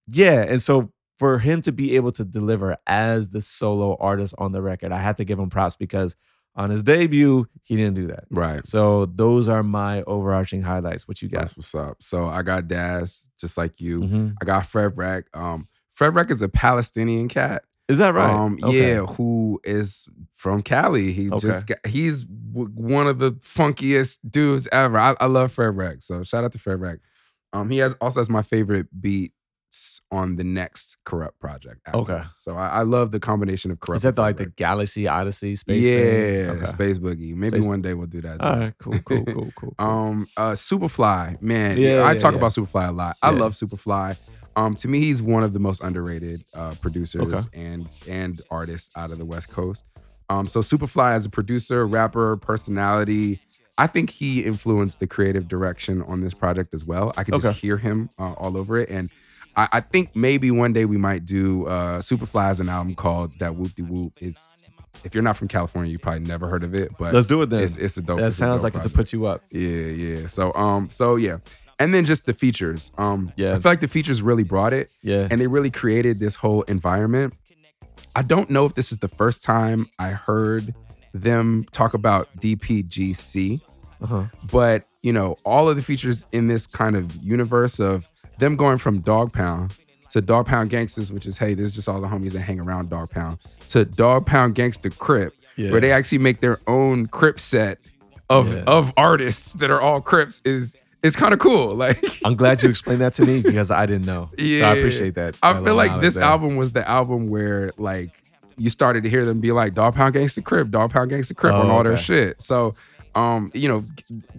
yeah, 0.08 0.42
and 0.42 0.62
so 0.62 0.92
for 1.20 1.38
him 1.38 1.62
to 1.64 1.72
be 1.72 1.96
able 1.96 2.12
to 2.14 2.24
deliver 2.24 2.78
as 2.88 3.30
the 3.30 3.42
solo 3.42 3.96
artist 4.00 4.34
on 4.38 4.52
the 4.54 4.62
record, 4.62 4.92
I 4.92 5.00
had 5.00 5.18
to 5.18 5.26
give 5.26 5.38
him 5.38 5.50
props 5.50 5.76
because 5.76 6.16
on 6.56 6.70
his 6.70 6.84
debut, 6.84 7.48
he 7.64 7.76
didn't 7.76 7.94
do 7.96 8.08
that. 8.08 8.26
right. 8.30 8.66
So 8.66 9.06
those 9.06 9.48
are 9.48 9.64
my 9.64 10.04
overarching 10.04 10.62
highlights. 10.62 11.08
What 11.08 11.22
you 11.22 11.30
got? 11.30 11.42
That's 11.42 11.58
what's 11.58 11.74
up. 11.76 12.02
So 12.04 12.28
I 12.28 12.42
got 12.42 12.68
Daz, 12.68 13.30
just 13.40 13.58
like 13.58 13.80
you. 13.80 14.02
Mhm. 14.02 14.36
I 14.42 14.46
got 14.46 14.66
Fred 14.66 14.98
Wreck. 14.98 15.26
Um, 15.34 15.68
Fred 15.92 16.14
Wreck 16.16 16.30
is 16.32 16.42
a 16.42 16.50
Palestinian 16.50 17.28
cat. 17.30 17.64
Is 17.88 17.98
that 17.98 18.14
right? 18.14 18.34
Um, 18.34 18.58
Okay. 18.64 18.94
yeah, 18.94 19.00
who 19.06 19.60
is 19.64 20.08
from 20.34 20.62
Cali. 20.62 21.12
He 21.12 21.28
Okay. 21.30 21.40
just 21.40 21.68
got, 21.68 21.78
he's 21.86 22.24
w- 22.24 22.72
one 22.74 23.08
of 23.08 23.20
the 23.20 23.34
funkiest 23.34 24.20
dudes 24.30 24.68
ever. 24.72 24.98
I, 24.98 25.16
I 25.20 25.26
love 25.26 25.52
Fred 25.52 25.76
Wreck. 25.76 25.98
So 26.02 26.24
shout 26.24 26.44
out 26.44 26.52
to 26.54 26.60
Fred 26.60 26.80
Wreck. 26.80 27.00
Um, 27.54 27.70
he 27.70 27.80
has 27.80 27.94
also 28.00 28.20
has 28.22 28.30
my 28.30 28.42
favorite 28.44 28.88
on 30.12 30.36
the 30.36 30.44
next 30.44 30.98
Kurupt 31.06 31.40
project. 31.40 31.82
Okay. 31.94 32.22
So 32.30 32.58
I, 32.58 32.68
I 32.68 32.82
love 32.84 33.12
the 33.12 33.20
combination 33.20 33.72
of 33.72 33.80
Kurupt. 33.80 33.98
Is 33.98 34.02
that 34.04 34.16
the, 34.16 34.22
like 34.22 34.38
the 34.38 34.48
Galaxy 34.48 35.08
Odyssey 35.08 35.56
space 35.56 35.84
yeah? 35.84 36.52
Okay. 36.52 36.66
Space 36.66 36.98
Boogie. 36.98 37.34
Maybe 37.36 37.60
Space- 37.60 37.68
one 37.68 37.82
day 37.82 37.94
we'll 37.94 38.08
do 38.08 38.22
that. 38.22 38.42
All 38.42 38.58
right, 38.60 38.74
cool, 38.80 39.00
cool, 39.00 39.24
cool, 39.26 39.34
cool. 39.58 39.74
cool. 39.78 39.86
Um, 39.86 40.28
uh, 40.38 40.52
Soopafly, 40.52 41.42
man. 41.42 41.78
Yeah, 41.78 42.02
I 42.02 42.12
yeah, 42.12 42.18
talk 42.18 42.34
yeah. 42.34 42.40
about 42.40 42.52
Soopafly 42.52 42.90
a 42.90 42.92
lot. 42.92 43.16
I 43.22 43.32
love 43.32 43.54
Soopafly. 43.54 44.18
Um, 44.56 44.76
to 44.76 44.88
me, 44.90 45.00
he's 45.00 45.22
one 45.22 45.44
of 45.44 45.54
the 45.54 45.60
most 45.60 45.82
underrated 45.82 46.44
uh, 46.54 46.76
producers 46.82 47.46
Okay. 47.46 47.62
and 47.62 47.88
and 48.10 48.42
artists 48.52 48.90
out 48.98 49.12
of 49.12 49.18
the 49.18 49.26
West 49.26 49.50
Coast. 49.50 49.86
Um, 50.30 50.48
so 50.48 50.60
Soopafly 50.62 51.12
as 51.14 51.26
a 51.26 51.30
producer, 51.30 51.86
rapper, 51.88 52.38
personality, 52.38 53.40
I 53.78 53.88
think 53.88 54.10
he 54.10 54.44
influenced 54.44 55.00
the 55.00 55.08
creative 55.08 55.48
direction 55.48 56.02
on 56.04 56.22
this 56.22 56.34
project 56.34 56.74
as 56.74 56.86
well. 56.86 57.14
I 57.18 57.24
could 57.24 57.42
just 57.42 57.60
hear 57.60 57.78
him 57.78 58.10
uh, 58.20 58.34
all 58.34 58.58
over 58.58 58.78
it, 58.78 58.90
and 58.90 59.10
I, 59.56 59.68
I 59.74 59.80
think 59.82 60.16
maybe 60.16 60.52
one 60.52 60.74
day 60.74 60.86
we 60.86 60.98
might 60.98 61.26
do 61.26 61.66
uh, 61.68 62.00
Soopafly 62.00 62.44
as 62.50 62.60
an 62.60 62.70
album 62.70 62.96
called 62.96 63.38
That 63.40 63.56
Whoop 63.56 63.76
De 63.76 63.84
Whoop. 63.84 64.14
It's 64.22 64.58
if 65.04 65.16
you're 65.16 65.24
not 65.24 65.36
from 65.38 65.48
California, 65.48 65.92
you 65.92 65.98
probably 66.00 66.22
never 66.22 66.48
heard 66.48 66.64
of 66.64 66.76
it, 66.76 66.92
but 67.00 67.14
Let's 67.14 67.26
do 67.26 67.42
it 67.42 67.50
then. 67.50 67.64
it's 67.64 67.76
it's 67.76 67.98
a 67.98 68.02
dope. 68.02 68.20
that 68.20 68.28
it's 68.28 68.36
sounds 68.38 68.62
dope 68.62 68.64
like 68.66 68.74
it's 68.76 68.84
to 68.84 68.90
put 68.90 69.12
you 69.14 69.26
up. 69.26 69.44
Yeah, 69.52 69.60
yeah. 69.70 70.28
So 70.28 70.54
um, 70.54 70.90
so 70.90 71.16
yeah, 71.16 71.38
and 71.80 71.94
then 71.94 72.06
just 72.06 72.26
the 72.26 72.34
features. 72.34 72.92
Um, 72.98 73.32
Yeah. 73.36 73.48
I 73.56 73.60
feel 73.60 73.72
like 73.72 73.80
the 73.82 73.88
features 73.88 74.22
really 74.22 74.44
brought 74.44 74.74
it, 74.74 74.92
Yeah. 75.02 75.28
and 75.32 75.42
they 75.42 75.48
really 75.48 75.72
created 75.72 76.20
this 76.20 76.36
whole 76.36 76.62
environment. 76.64 77.34
I 78.16 78.22
don't 78.22 78.50
know 78.50 78.66
if 78.66 78.76
this 78.76 78.92
is 78.92 79.00
the 79.00 79.08
first 79.08 79.42
time 79.44 79.88
I 79.98 80.10
heard 80.10 80.76
them 81.14 81.66
talk 81.72 81.94
about 81.94 82.30
DPGC, 82.40 83.62
Uh-huh. 84.02 84.26
but 84.52 84.86
you 85.02 85.12
know, 85.14 85.36
all 85.46 85.68
of 85.70 85.76
the 85.76 85.82
features 85.82 86.26
in 86.32 86.48
this 86.48 86.68
kind 86.68 86.96
of 86.96 87.16
universe 87.24 87.80
of 87.80 88.06
them 88.42 88.58
going 88.58 88.78
from 88.78 89.00
Dog 89.00 89.32
Pound 89.32 89.74
to 90.10 90.20
Dog 90.20 90.46
Pound 90.48 90.70
Gangsters, 90.70 91.12
which 91.14 91.26
is 91.26 91.38
hey, 91.38 91.54
this 91.54 91.70
is 91.70 91.76
just 91.76 91.88
all 91.88 92.02
the 92.02 92.08
homies 92.08 92.34
that 92.34 92.42
hang 92.42 92.60
around 92.60 92.90
Dog 92.90 93.10
Pound, 93.12 93.38
to 93.70 93.86
Dog 93.86 94.26
Pound 94.26 94.56
Gangster 94.56 94.90
Crip, 94.90 95.34
Yeah. 95.56 95.72
where 95.72 95.80
they 95.80 95.94
actually 95.94 96.18
make 96.18 96.42
their 96.42 96.60
own 96.68 97.06
Crip 97.06 97.40
set 97.40 97.80
of 98.30 98.52
Yeah. 98.54 98.64
of 98.68 98.92
artists 98.98 99.54
that 99.54 99.72
are 99.72 99.80
all 99.80 100.02
Crips 100.02 100.42
is 100.44 100.76
is 101.04 101.16
kind 101.16 101.34
of 101.34 101.40
cool. 101.40 101.76
Like 101.86 102.04
I'm 102.26 102.36
glad 102.36 102.62
you 102.62 102.70
explained 102.70 103.00
that 103.02 103.14
to 103.14 103.26
me 103.26 103.42
because 103.42 103.72
I 103.72 103.86
didn't 103.86 104.06
know. 104.06 104.30
So 104.38 104.46
I 104.66 104.76
appreciate 104.76 105.16
that. 105.16 105.36
I 105.42 105.54
that 105.54 105.64
feel 105.64 105.76
like 105.76 106.02
this 106.02 106.18
album 106.18 106.58
was 106.58 106.74
the 106.74 106.88
album 106.88 107.30
where 107.30 107.72
like 107.78 108.12
you 108.58 108.70
started 108.70 109.02
to 109.04 109.10
hear 109.10 109.26
them 109.26 109.40
be 109.40 109.52
like 109.52 109.74
Dog 109.74 109.96
Pound 109.96 110.14
Gangsta 110.14 110.44
Crip, 110.44 110.70
Dog 110.70 110.92
Pound 110.92 111.10
Gangsta 111.10 111.36
Crip 111.36 111.54
on 111.54 111.68
Oh, 111.68 111.72
all 111.72 111.84
their 111.84 111.98
shit. 111.98 112.42
So 112.42 112.76
um, 113.16 113.52
you 113.54 113.68
know, 113.68 113.84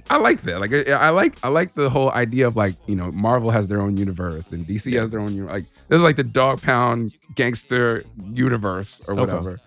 I 0.09 0.17
like 0.19 0.43
that. 0.43 0.61
Like 0.61 0.73
I, 0.73 0.93
I 0.93 1.09
like 1.11 1.37
I 1.43 1.49
like 1.49 1.75
the 1.75 1.91
whole 1.91 2.11
idea 2.13 2.47
of 2.47 2.57
like, 2.57 2.75
you 2.87 2.97
know, 2.97 3.13
Marvel 3.13 3.51
has 3.51 3.69
their 3.69 3.81
own 3.81 3.97
universe 3.97 4.53
and 4.53 4.67
DC 4.67 4.93
has 4.99 5.11
their 5.11 5.21
own 5.21 5.37
like 5.47 5.67
this 5.89 5.97
is 5.99 6.03
like 6.03 6.17
the 6.17 6.25
Dog 6.25 6.63
Pound 6.63 7.13
Gangster 7.35 8.05
universe 8.33 9.01
or 9.07 9.13
Okay. 9.15 9.21
whatever. 9.21 9.61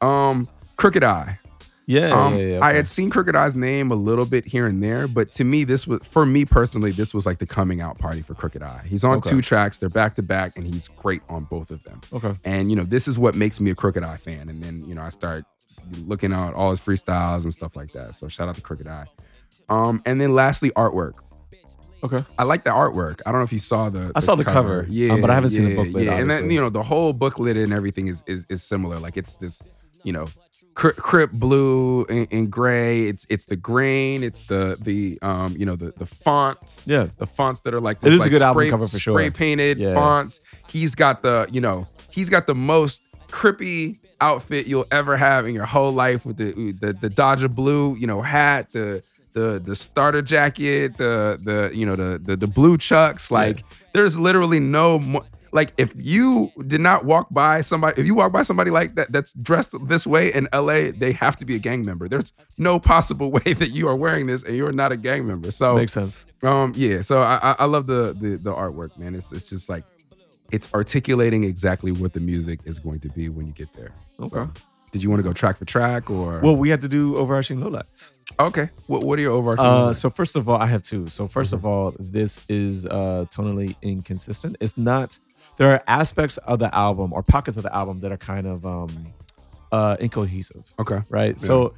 Um 0.00 0.48
Crooked 0.76 1.04
I. 1.04 1.38
Yeah, 1.86 2.08
Um, 2.18 2.38
yeah, 2.38 2.44
yeah. 2.46 2.64
I 2.64 2.72
had 2.72 2.88
seen 2.88 3.10
Crooked 3.10 3.36
I's 3.36 3.54
name 3.54 3.90
a 3.90 3.94
little 3.94 4.24
bit 4.24 4.46
here 4.46 4.64
and 4.66 4.82
there, 4.82 5.06
but 5.06 5.30
to 5.32 5.44
me, 5.44 5.64
this 5.64 5.86
was 5.86 6.00
for 6.02 6.24
me 6.24 6.46
personally, 6.46 6.92
this 6.92 7.12
was 7.12 7.26
like 7.26 7.38
the 7.40 7.46
coming 7.46 7.82
out 7.82 7.98
party 7.98 8.22
for 8.22 8.32
Crooked 8.34 8.62
I. 8.62 8.80
He's 8.86 9.04
on 9.04 9.18
Okay. 9.18 9.28
two 9.28 9.42
tracks, 9.42 9.78
they're 9.78 9.90
back 9.90 10.14
to 10.14 10.22
back, 10.22 10.56
and 10.56 10.64
he's 10.64 10.88
great 10.88 11.20
on 11.28 11.44
both 11.44 11.70
of 11.70 11.82
them. 11.84 12.00
Okay. 12.10 12.32
And 12.42 12.70
you 12.70 12.76
know, 12.76 12.84
this 12.84 13.06
is 13.06 13.18
what 13.18 13.34
makes 13.34 13.60
me 13.60 13.70
a 13.70 13.74
Crooked 13.74 14.02
I 14.02 14.16
fan. 14.16 14.48
And 14.48 14.62
then 14.62 14.82
you 14.88 14.94
know, 14.94 15.02
I 15.02 15.10
start 15.10 15.44
looking 16.04 16.32
at 16.32 16.54
all 16.54 16.70
his 16.70 16.80
freestyles 16.80 17.44
and 17.44 17.52
stuff 17.52 17.76
like 17.76 17.92
that. 17.92 18.14
So 18.14 18.28
shout 18.28 18.48
out 18.48 18.54
to 18.56 18.60
Crooked 18.60 18.86
I. 18.86 19.06
Um, 19.68 20.02
and 20.04 20.20
then 20.20 20.34
lastly, 20.34 20.70
artwork. 20.70 21.14
Okay. 22.02 22.18
I 22.38 22.42
like 22.44 22.64
the 22.64 22.70
artwork. 22.70 23.20
I 23.24 23.32
don't 23.32 23.40
know 23.40 23.44
if 23.44 23.52
you 23.52 23.58
saw 23.58 23.88
the. 23.88 24.12
I 24.14 24.20
saw 24.20 24.34
the 24.34 24.44
cover, 24.44 24.84
Yeah, 24.90 25.14
um, 25.14 25.20
but 25.22 25.30
I 25.30 25.34
haven't 25.34 25.50
seen 25.50 25.64
the 25.64 25.70
yeah, 25.70 25.76
booklet, 25.76 26.04
Yeah, 26.04 26.14
and 26.18 26.30
then 26.30 26.50
you 26.50 26.60
know 26.60 26.68
the 26.68 26.82
whole 26.82 27.14
booklet 27.14 27.56
and 27.56 27.72
everything 27.72 28.08
is 28.08 28.22
is 28.26 28.44
is 28.50 28.62
similar. 28.62 28.98
Like 28.98 29.16
it's 29.16 29.36
this, 29.36 29.62
you 30.02 30.12
know, 30.12 30.26
cri- 30.74 30.92
crip 30.92 31.30
blue 31.32 32.04
and, 32.10 32.28
and 32.30 32.52
gray. 32.52 33.06
It's 33.08 33.26
it's 33.30 33.46
the 33.46 33.56
grain. 33.56 34.22
It's 34.22 34.42
the 34.42 34.76
the 34.82 35.18
um 35.22 35.56
you 35.56 35.64
know 35.64 35.76
the 35.76 35.94
the 35.96 36.04
fonts. 36.04 36.86
Yeah. 36.86 37.06
the 37.16 37.26
fonts 37.26 37.62
that 37.62 37.72
are 37.72 37.80
like 37.80 37.96
It 37.98 38.02
this, 38.02 38.12
is 38.16 38.20
a 38.20 38.24
like 38.24 38.30
good 38.32 38.42
album 38.42 38.60
spray, 38.60 38.70
cover 38.70 38.86
for 38.86 38.98
sure. 38.98 39.14
Spray 39.14 39.30
painted 39.30 39.78
Yeah. 39.78 39.94
fonts. 39.94 40.40
He's 40.68 40.94
got 40.94 41.22
the 41.22 41.48
you 41.50 41.62
know 41.62 41.86
he's 42.10 42.28
got 42.28 42.46
the 42.46 42.54
most 42.54 43.00
crippy 43.34 43.98
outfit 44.20 44.66
you'll 44.66 44.86
ever 44.92 45.16
have 45.16 45.46
in 45.46 45.54
your 45.54 45.66
whole 45.66 45.90
life 45.92 46.24
with 46.24 46.36
the 46.36 46.52
the 46.80 46.92
the 46.92 47.10
Dodger 47.10 47.48
blue 47.48 47.96
you 47.96 48.06
know 48.06 48.20
hat 48.22 48.70
the 48.70 49.02
the 49.32 49.60
the 49.64 49.74
starter 49.74 50.22
jacket 50.22 50.96
the 50.98 51.38
the 51.42 51.76
you 51.76 51.84
know 51.84 51.96
the 51.96 52.18
the, 52.22 52.36
the 52.36 52.46
blue 52.46 52.78
chucks 52.78 53.30
like 53.30 53.64
there's 53.92 54.16
literally 54.18 54.60
no 54.60 55.00
mo- 55.00 55.24
like 55.50 55.72
if 55.78 55.92
you 55.96 56.50
did 56.66 56.80
not 56.80 57.04
walk 57.04 57.26
by 57.30 57.60
somebody 57.62 58.00
if 58.00 58.06
you 58.06 58.14
walk 58.14 58.32
by 58.32 58.42
somebody 58.42 58.70
like 58.70 58.94
that 58.94 59.10
that's 59.12 59.32
dressed 59.34 59.74
this 59.88 60.06
way 60.06 60.32
in 60.32 60.48
LA 60.54 60.90
they 60.96 61.12
have 61.12 61.36
to 61.36 61.44
be 61.44 61.56
a 61.56 61.58
gang 61.58 61.84
member 61.84 62.08
there's 62.08 62.32
no 62.56 62.78
possible 62.78 63.30
way 63.36 63.52
that 63.60 63.70
you 63.70 63.88
are 63.88 63.96
wearing 63.96 64.26
this 64.26 64.44
and 64.44 64.56
you're 64.56 64.72
not 64.72 64.92
a 64.92 64.96
gang 64.96 65.26
member 65.26 65.50
so 65.50 65.76
Makes 65.76 65.92
sense. 65.92 66.24
um, 66.44 66.72
yeah. 66.76 67.02
So 67.02 67.20
I, 67.20 67.38
I 67.42 67.56
I 67.60 67.64
love 67.64 67.86
the, 67.88 68.16
the 68.18 68.36
the 68.36 68.52
artwork, 68.54 68.96
man. 68.96 69.14
It's 69.16 69.32
it's 69.32 69.48
just 69.48 69.68
like 69.68 69.84
it's 70.54 70.68
articulating 70.74 71.42
exactly 71.44 71.92
what 72.00 72.12
the 72.12 72.20
music 72.20 72.60
is 72.64 72.78
going 72.78 73.00
to 73.00 73.08
be 73.08 73.28
when 73.28 73.46
you 73.46 73.52
get 73.52 73.70
there. 73.78 73.92
So, 74.30 74.38
Okay. 74.38 74.50
did 74.92 75.02
you 75.02 75.08
want 75.10 75.20
to 75.20 75.26
go 75.30 75.32
track 75.32 75.56
for 75.58 75.64
track 75.64 76.08
or? 76.10 76.40
Well, 76.40 76.56
we 76.56 76.68
had 76.70 76.80
to 76.82 76.88
do 76.88 77.16
overarching 77.16 77.58
lowlights. 77.62 78.12
okay. 78.38 78.66
What 78.86 79.00
what 79.06 79.18
are 79.18 79.22
your 79.22 79.32
overarching? 79.32 79.66
Uh, 79.66 79.92
so 79.92 80.08
first 80.10 80.34
of 80.36 80.48
all, 80.48 80.58
I 80.66 80.66
have 80.74 80.82
two. 80.82 81.02
So 81.16 81.26
1st 81.26 81.32
Mm-hmm. 81.34 81.54
of 81.56 81.66
all, 81.66 81.86
this 81.98 82.32
is 82.48 82.86
uh, 82.86 83.24
tonally 83.34 83.74
inconsistent. 83.82 84.56
It's 84.60 84.76
not. 84.76 85.18
There 85.58 85.70
are 85.74 85.82
aspects 85.86 86.36
of 86.52 86.58
the 86.58 86.70
album 86.74 87.12
or 87.12 87.22
pockets 87.22 87.56
of 87.56 87.62
the 87.68 87.74
album 87.74 88.00
that 88.02 88.10
are 88.12 88.16
kind 88.32 88.46
of 88.46 88.64
um, 88.66 88.90
uh, 89.72 89.96
incohesive, 90.00 90.64
okay. 90.78 91.00
right? 91.08 91.40
So 91.40 91.74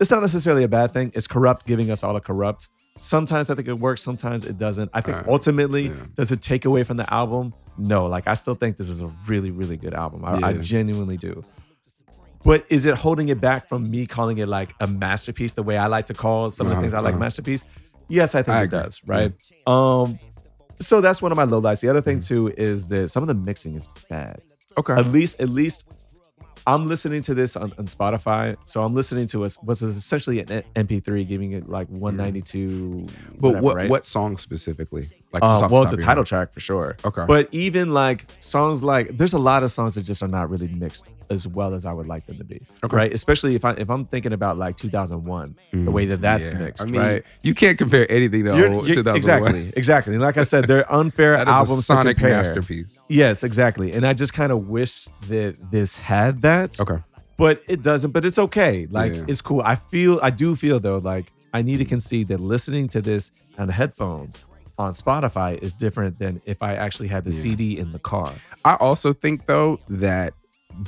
it's 0.00 0.10
not 0.10 0.20
necessarily 0.22 0.62
a 0.64 0.68
bad 0.68 0.92
thing. 0.92 1.10
It's 1.14 1.26
Kurupt, 1.26 1.64
giving 1.66 1.90
us 1.90 2.04
all 2.04 2.14
a 2.16 2.20
Kurupt. 2.20 2.68
Sometimes 2.96 3.50
I 3.50 3.54
think 3.54 3.68
it 3.68 3.78
works. 3.78 4.02
Sometimes 4.02 4.46
it 4.46 4.58
doesn't. 4.58 4.90
I 4.94 5.00
think 5.00 5.18
Uh, 5.18 5.24
ultimately, 5.28 5.88
yeah. 5.88 5.94
does 6.14 6.32
it 6.32 6.40
take 6.42 6.64
away 6.64 6.82
from 6.82 6.96
the 6.96 7.12
album? 7.12 7.52
No. 7.78 8.06
Like 8.06 8.26
I 8.26 8.34
still 8.34 8.54
think 8.54 8.76
this 8.78 8.88
is 8.88 9.02
a 9.02 9.06
really, 9.26 9.50
really 9.50 9.76
good 9.76 9.94
album. 9.94 10.24
I, 10.24 10.48
I 10.48 10.52
genuinely 10.54 11.16
do. 11.16 11.44
But 12.44 12.64
is 12.70 12.86
it 12.86 12.94
holding 12.94 13.28
it 13.28 13.40
back 13.40 13.68
from 13.68 13.90
me 13.90 14.06
calling 14.06 14.38
it 14.38 14.48
like 14.48 14.72
a 14.80 14.86
masterpiece 14.86 15.54
the 15.54 15.62
way 15.62 15.76
I 15.76 15.86
like 15.88 16.06
to 16.06 16.14
call 16.14 16.50
some 16.50 16.66
of 16.66 16.70
the 16.70 16.74
Uh-huh, 16.74 16.82
things 16.82 16.94
I 16.94 17.00
like 17.00 17.14
uh-huh. 17.14 17.20
masterpiece? 17.20 17.64
Yes, 18.08 18.34
I 18.34 18.42
think 18.42 18.56
I 18.56 18.60
it 18.60 18.64
agree. 18.64 18.78
does, 18.80 19.00
right? 19.06 19.32
Um 19.66 20.18
so 20.80 21.00
that's 21.00 21.20
one 21.22 21.32
of 21.32 21.36
my 21.36 21.44
low 21.44 21.60
lowlights. 21.60 21.80
The 21.80 21.88
other 21.88 22.02
thing 22.02 22.18
Mm-hmm. 22.18 22.34
too 22.34 22.54
is 22.56 22.88
that 22.88 23.10
some 23.10 23.22
of 23.22 23.28
the 23.28 23.34
mixing 23.34 23.74
is 23.74 23.88
bad. 24.08 24.40
Okay. 24.78 24.92
At 24.92 25.06
least 25.08 25.40
at 25.40 25.48
least 25.48 25.84
I'm 26.66 26.88
listening 26.88 27.22
to 27.22 27.34
this 27.34 27.56
on, 27.56 27.72
on 27.78 27.86
Spotify. 27.86 28.56
So 28.64 28.82
I'm 28.82 28.94
listening 28.94 29.28
to 29.28 29.40
what's 29.60 29.82
essentially 29.82 30.40
an 30.40 30.64
MP3 30.74 31.26
giving 31.26 31.52
it 31.52 31.68
like 31.68 31.88
192 31.88 33.06
but 33.40 33.40
whatever, 33.40 33.62
what 33.62 33.76
right? 33.76 33.90
what 33.90 34.04
song 34.04 34.36
specifically? 34.36 35.08
Like 35.32 35.44
Um, 35.44 35.70
well, 35.70 35.84
top 35.84 35.92
the 35.92 35.96
title 35.98 36.24
track 36.24 36.52
for 36.52 36.60
sure. 36.60 36.96
Okay. 37.04 37.24
But 37.26 37.48
even 37.52 37.94
like 37.94 38.26
songs 38.40 38.82
like 38.82 39.16
there's 39.16 39.34
a 39.34 39.38
lot 39.38 39.62
of 39.62 39.70
songs 39.70 39.94
that 39.94 40.02
just 40.02 40.22
are 40.22 40.28
not 40.28 40.50
really 40.50 40.68
mixed 40.68 41.06
as 41.30 41.46
well 41.48 41.74
as 41.74 41.84
I 41.86 41.92
would 41.92 42.06
like 42.06 42.26
them 42.26 42.38
to 42.38 42.44
be. 42.44 42.60
Okay. 42.84 42.96
Right. 42.96 43.12
Especially 43.12 43.54
if 43.54 43.64
I 43.64 43.72
if 43.72 43.90
I'm 43.90 44.06
thinking 44.06 44.32
about 44.32 44.58
like 44.58 44.76
2001, 44.76 45.56
the 45.72 45.90
way 45.90 46.06
that 46.06 46.18
mm, 46.18 46.22
that's 46.22 46.52
Yeah. 46.52 46.58
mixed. 46.58 46.82
I 46.82 46.86
mean, 46.86 47.00
right. 47.00 47.22
you 47.42 47.54
can't 47.54 47.76
compare 47.78 48.10
anything 48.10 48.44
to 48.44 48.56
You're- 48.56 48.74
old 48.74 48.86
you're- 48.88 48.96
2001. 49.02 49.16
exactly. 49.54 49.72
Exactly. 49.76 50.12
And 50.14 50.22
like 50.22 50.36
I 50.38 50.42
said, 50.42 50.66
they're 50.66 50.90
unfair 51.00 51.32
That 51.32 51.48
is 51.48 51.54
albums 51.54 51.78
a 51.78 51.82
sonic 51.82 52.16
to 52.18 52.22
masterpiece. 52.24 53.00
Yes, 53.08 53.42
exactly. 53.44 53.92
And 53.92 54.06
I 54.06 54.12
just 54.12 54.32
kind 54.32 54.52
of 54.52 54.68
wish 54.68 55.06
that 55.28 55.56
this 55.70 55.98
had 55.98 56.42
that. 56.42 56.80
Okay. 56.80 56.98
But 57.38 57.62
it 57.68 57.82
doesn't. 57.82 58.12
But 58.12 58.24
it's 58.24 58.38
okay. 58.38 58.86
Like 58.90 59.14
Yeah. 59.14 59.24
it's 59.28 59.42
cool. 59.42 59.62
I 59.64 59.74
feel 59.74 60.18
I 60.22 60.30
do 60.30 60.56
feel 60.56 60.80
though, 60.80 60.98
like 60.98 61.32
I 61.52 61.62
need 61.62 61.78
to 61.78 61.84
concede 61.84 62.28
that 62.28 62.40
listening 62.40 62.88
to 62.88 63.00
this 63.02 63.30
on 63.58 63.68
headphones 63.68 64.44
on 64.78 64.92
Spotify 64.92 65.58
is 65.62 65.72
different 65.72 66.18
than 66.18 66.40
if 66.44 66.62
I 66.62 66.74
actually 66.74 67.08
had 67.08 67.24
the 67.24 67.30
Yeah. 67.30 67.40
CD 67.40 67.78
in 67.78 67.92
the 67.92 67.98
car. 67.98 68.32
I 68.64 68.74
also 68.74 69.12
think 69.14 69.46
though 69.46 69.80
that 69.88 70.34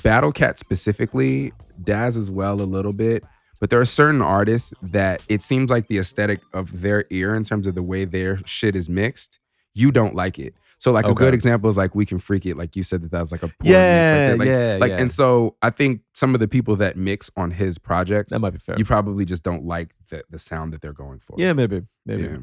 Battle 0.02 0.32
Cat 0.32 0.58
specifically, 0.58 1.52
Daz 1.82 2.16
as 2.16 2.30
well 2.30 2.60
a 2.60 2.62
little 2.64 2.92
bit, 2.92 3.24
but 3.60 3.70
there 3.70 3.80
are 3.80 3.84
certain 3.84 4.22
artists 4.22 4.72
that 4.82 5.22
it 5.28 5.42
seems 5.42 5.70
like 5.70 5.88
the 5.88 5.98
aesthetic 5.98 6.40
of 6.52 6.80
their 6.82 7.04
ear 7.10 7.34
in 7.34 7.44
terms 7.44 7.66
of 7.66 7.74
the 7.74 7.82
way 7.82 8.04
their 8.04 8.40
shit 8.46 8.76
is 8.76 8.88
mixed, 8.88 9.40
you 9.74 9.90
don't 9.92 10.14
like 10.14 10.38
it. 10.38 10.54
So 10.80 10.92
like 10.92 11.06
a 11.08 11.14
good 11.14 11.34
example 11.34 11.68
is 11.68 11.76
like 11.76 11.96
We 11.96 12.06
Can 12.06 12.20
Freak 12.20 12.46
It, 12.46 12.56
like 12.56 12.76
you 12.76 12.84
said 12.84 13.02
that 13.02 13.10
that 13.10 13.20
was 13.20 13.32
like 13.32 13.42
a 13.42 13.48
poor 13.48 13.72
Yeah, 13.72 14.28
mix 14.28 14.38
like. 14.38 14.38
Like, 14.38 14.48
yeah, 14.48 14.78
like 14.80 14.90
yeah. 14.92 15.00
and 15.00 15.12
so 15.12 15.56
I 15.60 15.70
think 15.70 16.02
some 16.14 16.34
of 16.34 16.40
the 16.40 16.46
people 16.46 16.76
that 16.76 16.96
mix 16.96 17.32
on 17.36 17.50
his 17.50 17.78
projects, 17.78 18.32
That 18.32 18.38
might 18.38 18.50
be 18.52 18.58
fair. 18.60 18.76
you 18.78 18.84
probably 18.84 19.24
just 19.24 19.42
don't 19.42 19.64
like 19.64 19.92
the 20.08 20.22
the 20.30 20.38
sound 20.38 20.72
that 20.72 20.80
they're 20.80 20.92
going 20.92 21.18
for. 21.18 21.34
yeah, 21.36 21.52
maybe. 21.52 21.82
Maybe. 22.06 22.22
Yeah. 22.24 22.36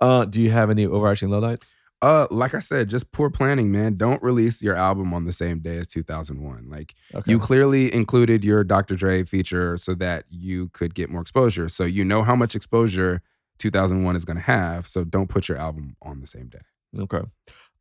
Uh, 0.00 0.24
do 0.24 0.40
you 0.40 0.50
have 0.50 0.70
any 0.70 0.86
overarching 0.86 1.28
lowlights? 1.28 1.74
Uh, 2.02 2.26
like 2.30 2.52
I 2.54 2.58
said, 2.58 2.90
just 2.90 3.12
poor 3.12 3.30
planning, 3.30 3.70
man. 3.70 3.96
Don't 3.96 4.22
release 4.22 4.60
your 4.60 4.74
album 4.74 5.14
on 5.14 5.24
the 5.24 5.32
same 5.32 5.60
day 5.60 5.76
as 5.78 5.86
2001. 5.86 6.68
Like 6.68 6.94
Okay. 7.14 7.30
you 7.30 7.38
clearly 7.38 7.94
included 7.94 8.44
your 8.44 8.64
Dr. 8.64 8.96
Dre 8.96 9.22
feature 9.24 9.76
so 9.76 9.94
that 9.94 10.24
you 10.28 10.68
could 10.70 10.94
get 10.94 11.08
more 11.10 11.20
exposure. 11.22 11.68
So 11.68 11.84
you 11.84 12.04
know 12.04 12.22
how 12.24 12.34
much 12.36 12.54
exposure 12.56 13.22
2001 13.60 14.16
is 14.16 14.24
going 14.24 14.36
to 14.36 14.42
have. 14.42 14.88
So 14.88 15.04
don't 15.04 15.28
put 15.28 15.48
your 15.48 15.58
album 15.58 15.94
on 16.02 16.20
the 16.20 16.26
same 16.26 16.48
day. 16.48 16.58
Okay. 16.98 17.22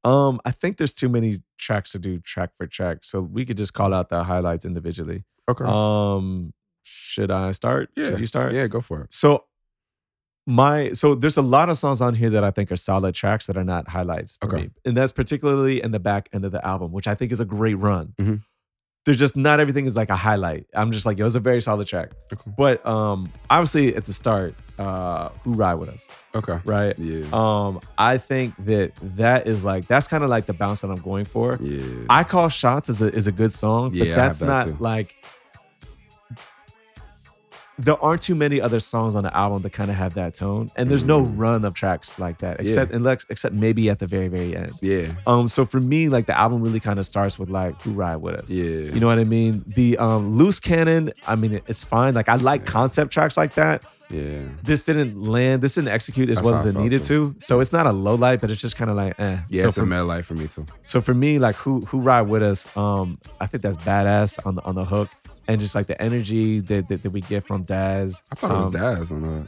Um, 0.03 0.39
I 0.45 0.51
think 0.51 0.77
there's 0.77 0.93
too 0.93 1.09
many 1.09 1.41
tracks 1.57 1.91
to 1.93 1.99
do 1.99 2.19
track 2.19 2.51
for 2.55 2.65
track, 2.67 2.99
so 3.03 3.21
we 3.21 3.45
could 3.45 3.57
just 3.57 3.73
call 3.73 3.93
out 3.93 4.09
the 4.09 4.23
highlights 4.23 4.65
individually. 4.65 5.23
Okay. 5.49 5.65
Um, 5.67 6.53
should 6.83 7.29
I 7.31 7.51
start? 7.51 7.89
yeah. 7.95 8.09
Should 8.11 8.19
you 8.19 8.25
start? 8.25 8.53
Yeah, 8.53 8.65
go 8.67 8.81
for 8.81 9.01
it. 9.01 9.13
So 9.13 9.43
my 10.47 10.91
so 10.93 11.13
there's 11.15 11.37
a 11.37 11.41
lot 11.41 11.69
of 11.69 11.77
songs 11.77 12.01
on 12.01 12.15
here 12.15 12.29
that 12.31 12.43
I 12.43 12.51
think 12.51 12.71
are 12.71 12.75
solid 12.75 13.13
tracks 13.15 13.47
that 13.47 13.57
are 13.57 13.63
not 13.63 13.87
highlights 13.87 14.37
for 14.41 14.47
Okay. 14.47 14.63
me, 14.63 14.69
and 14.85 14.97
that's 14.97 15.11
particularly 15.11 15.81
in 15.81 15.91
the 15.91 15.99
back 15.99 16.29
end 16.33 16.45
of 16.45 16.51
the 16.51 16.65
album, 16.65 16.91
which 16.91 17.07
I 17.07 17.15
think 17.15 17.31
is 17.31 17.39
a 17.39 17.45
great 17.45 17.75
run. 17.75 18.13
Mhm. 18.19 18.41
there's 19.05 19.17
just 19.17 19.35
not 19.35 19.59
everything 19.59 19.87
is 19.87 19.95
like 19.95 20.11
a 20.11 20.15
highlight. 20.15 20.67
I'm 20.75 20.91
just 20.91 21.07
like, 21.07 21.17
it 21.17 21.23
was 21.23 21.33
a 21.33 21.39
very 21.39 21.59
solid 21.59 21.87
track. 21.87 22.11
Okay. 22.31 22.51
But 22.55 22.85
um, 22.85 23.31
obviously 23.49 23.95
at 23.95 24.05
the 24.05 24.13
start, 24.13 24.53
uh, 24.77 25.29
who 25.43 25.53
ride 25.53 25.73
with 25.73 25.89
us, 25.89 26.07
Okay. 26.35 26.59
right? 26.65 26.93
Yeah. 26.99 27.25
Um, 27.33 27.79
I 27.97 28.19
think 28.19 28.53
that 28.65 28.91
that 29.17 29.47
is 29.47 29.63
like 29.63 29.87
that's 29.87 30.07
kind 30.07 30.23
of 30.23 30.29
like 30.29 30.45
the 30.45 30.53
bounce 30.53 30.81
that 30.81 30.91
I'm 30.91 31.01
going 31.01 31.25
for. 31.25 31.57
yeah. 31.59 31.81
I 32.11 32.23
call 32.23 32.47
shots 32.49 32.89
is 32.89 33.01
a 33.01 33.11
is 33.11 33.25
a 33.25 33.31
good 33.31 33.51
song, 33.51 33.91
Yeah, 33.91 34.01
but 34.03 34.07
have 34.09 34.15
that's 34.17 34.39
that 34.39 34.67
not 34.67 34.81
like 34.81 35.15
there 37.83 38.01
aren't 38.03 38.21
too 38.21 38.35
many 38.35 38.61
other 38.61 38.79
songs 38.79 39.15
on 39.15 39.23
the 39.23 39.35
album 39.35 39.61
that 39.63 39.73
kind 39.73 39.89
of 39.89 39.97
have 39.97 40.13
that 40.13 40.35
tone, 40.35 40.71
and 40.75 40.89
there's 40.89 41.03
no 41.03 41.21
Mm. 41.21 41.33
run 41.37 41.65
of 41.65 41.73
tracks 41.73 42.19
like 42.19 42.37
that, 42.39 42.57
Yeah. 42.59 42.63
except 42.63 42.91
unless, 42.93 43.25
except 43.29 43.55
maybe 43.55 43.89
at 43.89 43.99
the 43.99 44.07
very 44.07 44.27
very 44.27 44.55
end. 44.55 44.71
yeah. 44.81 45.13
Um, 45.27 45.49
so 45.49 45.65
for 45.65 45.79
me, 45.79 46.07
like 46.09 46.25
the 46.27 46.37
album 46.37 46.61
really 46.61 46.79
kind 46.79 46.99
of 46.99 47.05
starts 47.05 47.37
with 47.39 47.49
like 47.49 47.81
"Who 47.81 47.91
Ride 47.91 48.17
with 48.17 48.35
Us." 48.35 48.49
Yeah. 48.49 48.63
You 48.93 48.99
know 48.99 49.07
what 49.07 49.19
I 49.19 49.23
mean? 49.23 49.63
The 49.67 49.97
um, 49.97 50.33
loose 50.33 50.59
cannon. 50.59 51.11
I 51.27 51.35
mean, 51.35 51.61
it's 51.67 51.83
fine. 51.83 52.13
Like 52.13 52.29
I 52.29 52.35
like 52.35 52.61
Yeah. 52.65 52.71
concept 52.71 53.11
tracks 53.11 53.37
like 53.37 53.55
that. 53.55 53.83
Yeah. 54.09 54.39
This 54.61 54.83
didn't 54.83 55.21
land. 55.21 55.61
This 55.61 55.75
didn't 55.75 55.87
execute 55.93 56.29
as 56.29 56.37
That's 56.39 56.45
well 56.45 56.55
as 56.55 56.65
it 56.65 56.75
needed 56.75 57.01
too. 57.03 57.33
to. 57.33 57.35
So 57.39 57.61
it's 57.61 57.71
not 57.71 57.87
a 57.87 57.93
low 57.93 58.15
light, 58.15 58.41
but 58.41 58.51
it's 58.51 58.59
just 58.59 58.75
kind 58.75 58.91
of 58.91 58.97
like, 58.97 59.17
eh. 59.17 59.37
Yeah, 59.49 59.61
so 59.61 59.67
it's 59.69 59.77
for 59.77 59.83
a 59.83 59.85
mad 59.87 60.01
light 60.01 60.25
for 60.25 60.33
me 60.33 60.47
too. 60.47 60.65
so 60.83 60.99
for 60.99 61.13
me, 61.13 61.39
like 61.39 61.55
who 61.55 61.79
who 61.87 62.01
ride 62.01 62.23
with 62.27 62.43
us, 62.43 62.67
um, 62.75 63.17
I 63.39 63.47
think 63.47 63.63
that's 63.63 63.77
badass 63.77 64.37
on 64.45 64.55
the 64.55 64.63
on 64.65 64.75
the 64.75 64.83
hook, 64.83 65.07
and 65.47 65.59
just 65.59 65.75
like 65.75 65.87
the 65.87 66.01
energy 66.01 66.59
that 66.61 66.87
that, 66.89 67.03
that 67.03 67.11
we 67.11 67.21
get 67.21 67.45
from 67.45 67.63
Daz. 67.63 68.21
I 68.31 68.35
thought 68.35 68.51
it 68.51 68.57
was 68.57 68.67
um, 68.67 68.73
Daz 68.73 69.11
on 69.11 69.21
the. 69.21 69.47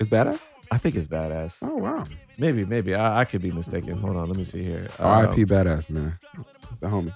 It's 0.00 0.08
badass. 0.08 0.40
I 0.70 0.78
think 0.78 0.94
it's 0.94 1.06
badass. 1.06 1.58
Oh 1.62 1.76
wow. 1.76 2.04
Maybe 2.36 2.64
maybe 2.64 2.94
I, 2.94 3.20
I 3.20 3.24
could 3.24 3.42
be 3.42 3.50
mistaken. 3.50 3.98
Hold 3.98 4.16
on, 4.16 4.28
let 4.28 4.36
me 4.36 4.44
see 4.44 4.62
here. 4.62 4.88
R.I.P. 4.98 5.44
Badass 5.46 5.90
man. 5.90 6.14
It's 6.70 6.80
the 6.80 6.86
homie. 6.86 7.14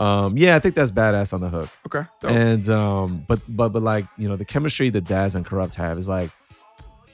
Um, 0.00 0.36
yeah, 0.36 0.56
I 0.56 0.58
think 0.58 0.74
that's 0.74 0.90
badass 0.90 1.32
on 1.32 1.40
the 1.40 1.48
hook. 1.48 1.68
Okay. 1.86 2.04
dope. 2.20 2.30
And 2.30 2.68
um, 2.68 3.24
but 3.28 3.40
but 3.48 3.70
but 3.70 3.82
like 3.82 4.06
you 4.18 4.28
know 4.28 4.36
the 4.36 4.44
chemistry 4.44 4.90
that 4.90 5.04
Daz 5.04 5.34
and 5.34 5.46
Kurupt 5.46 5.76
have 5.76 5.98
is 5.98 6.08
like, 6.08 6.30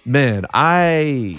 man, 0.05 0.47
I 0.53 1.39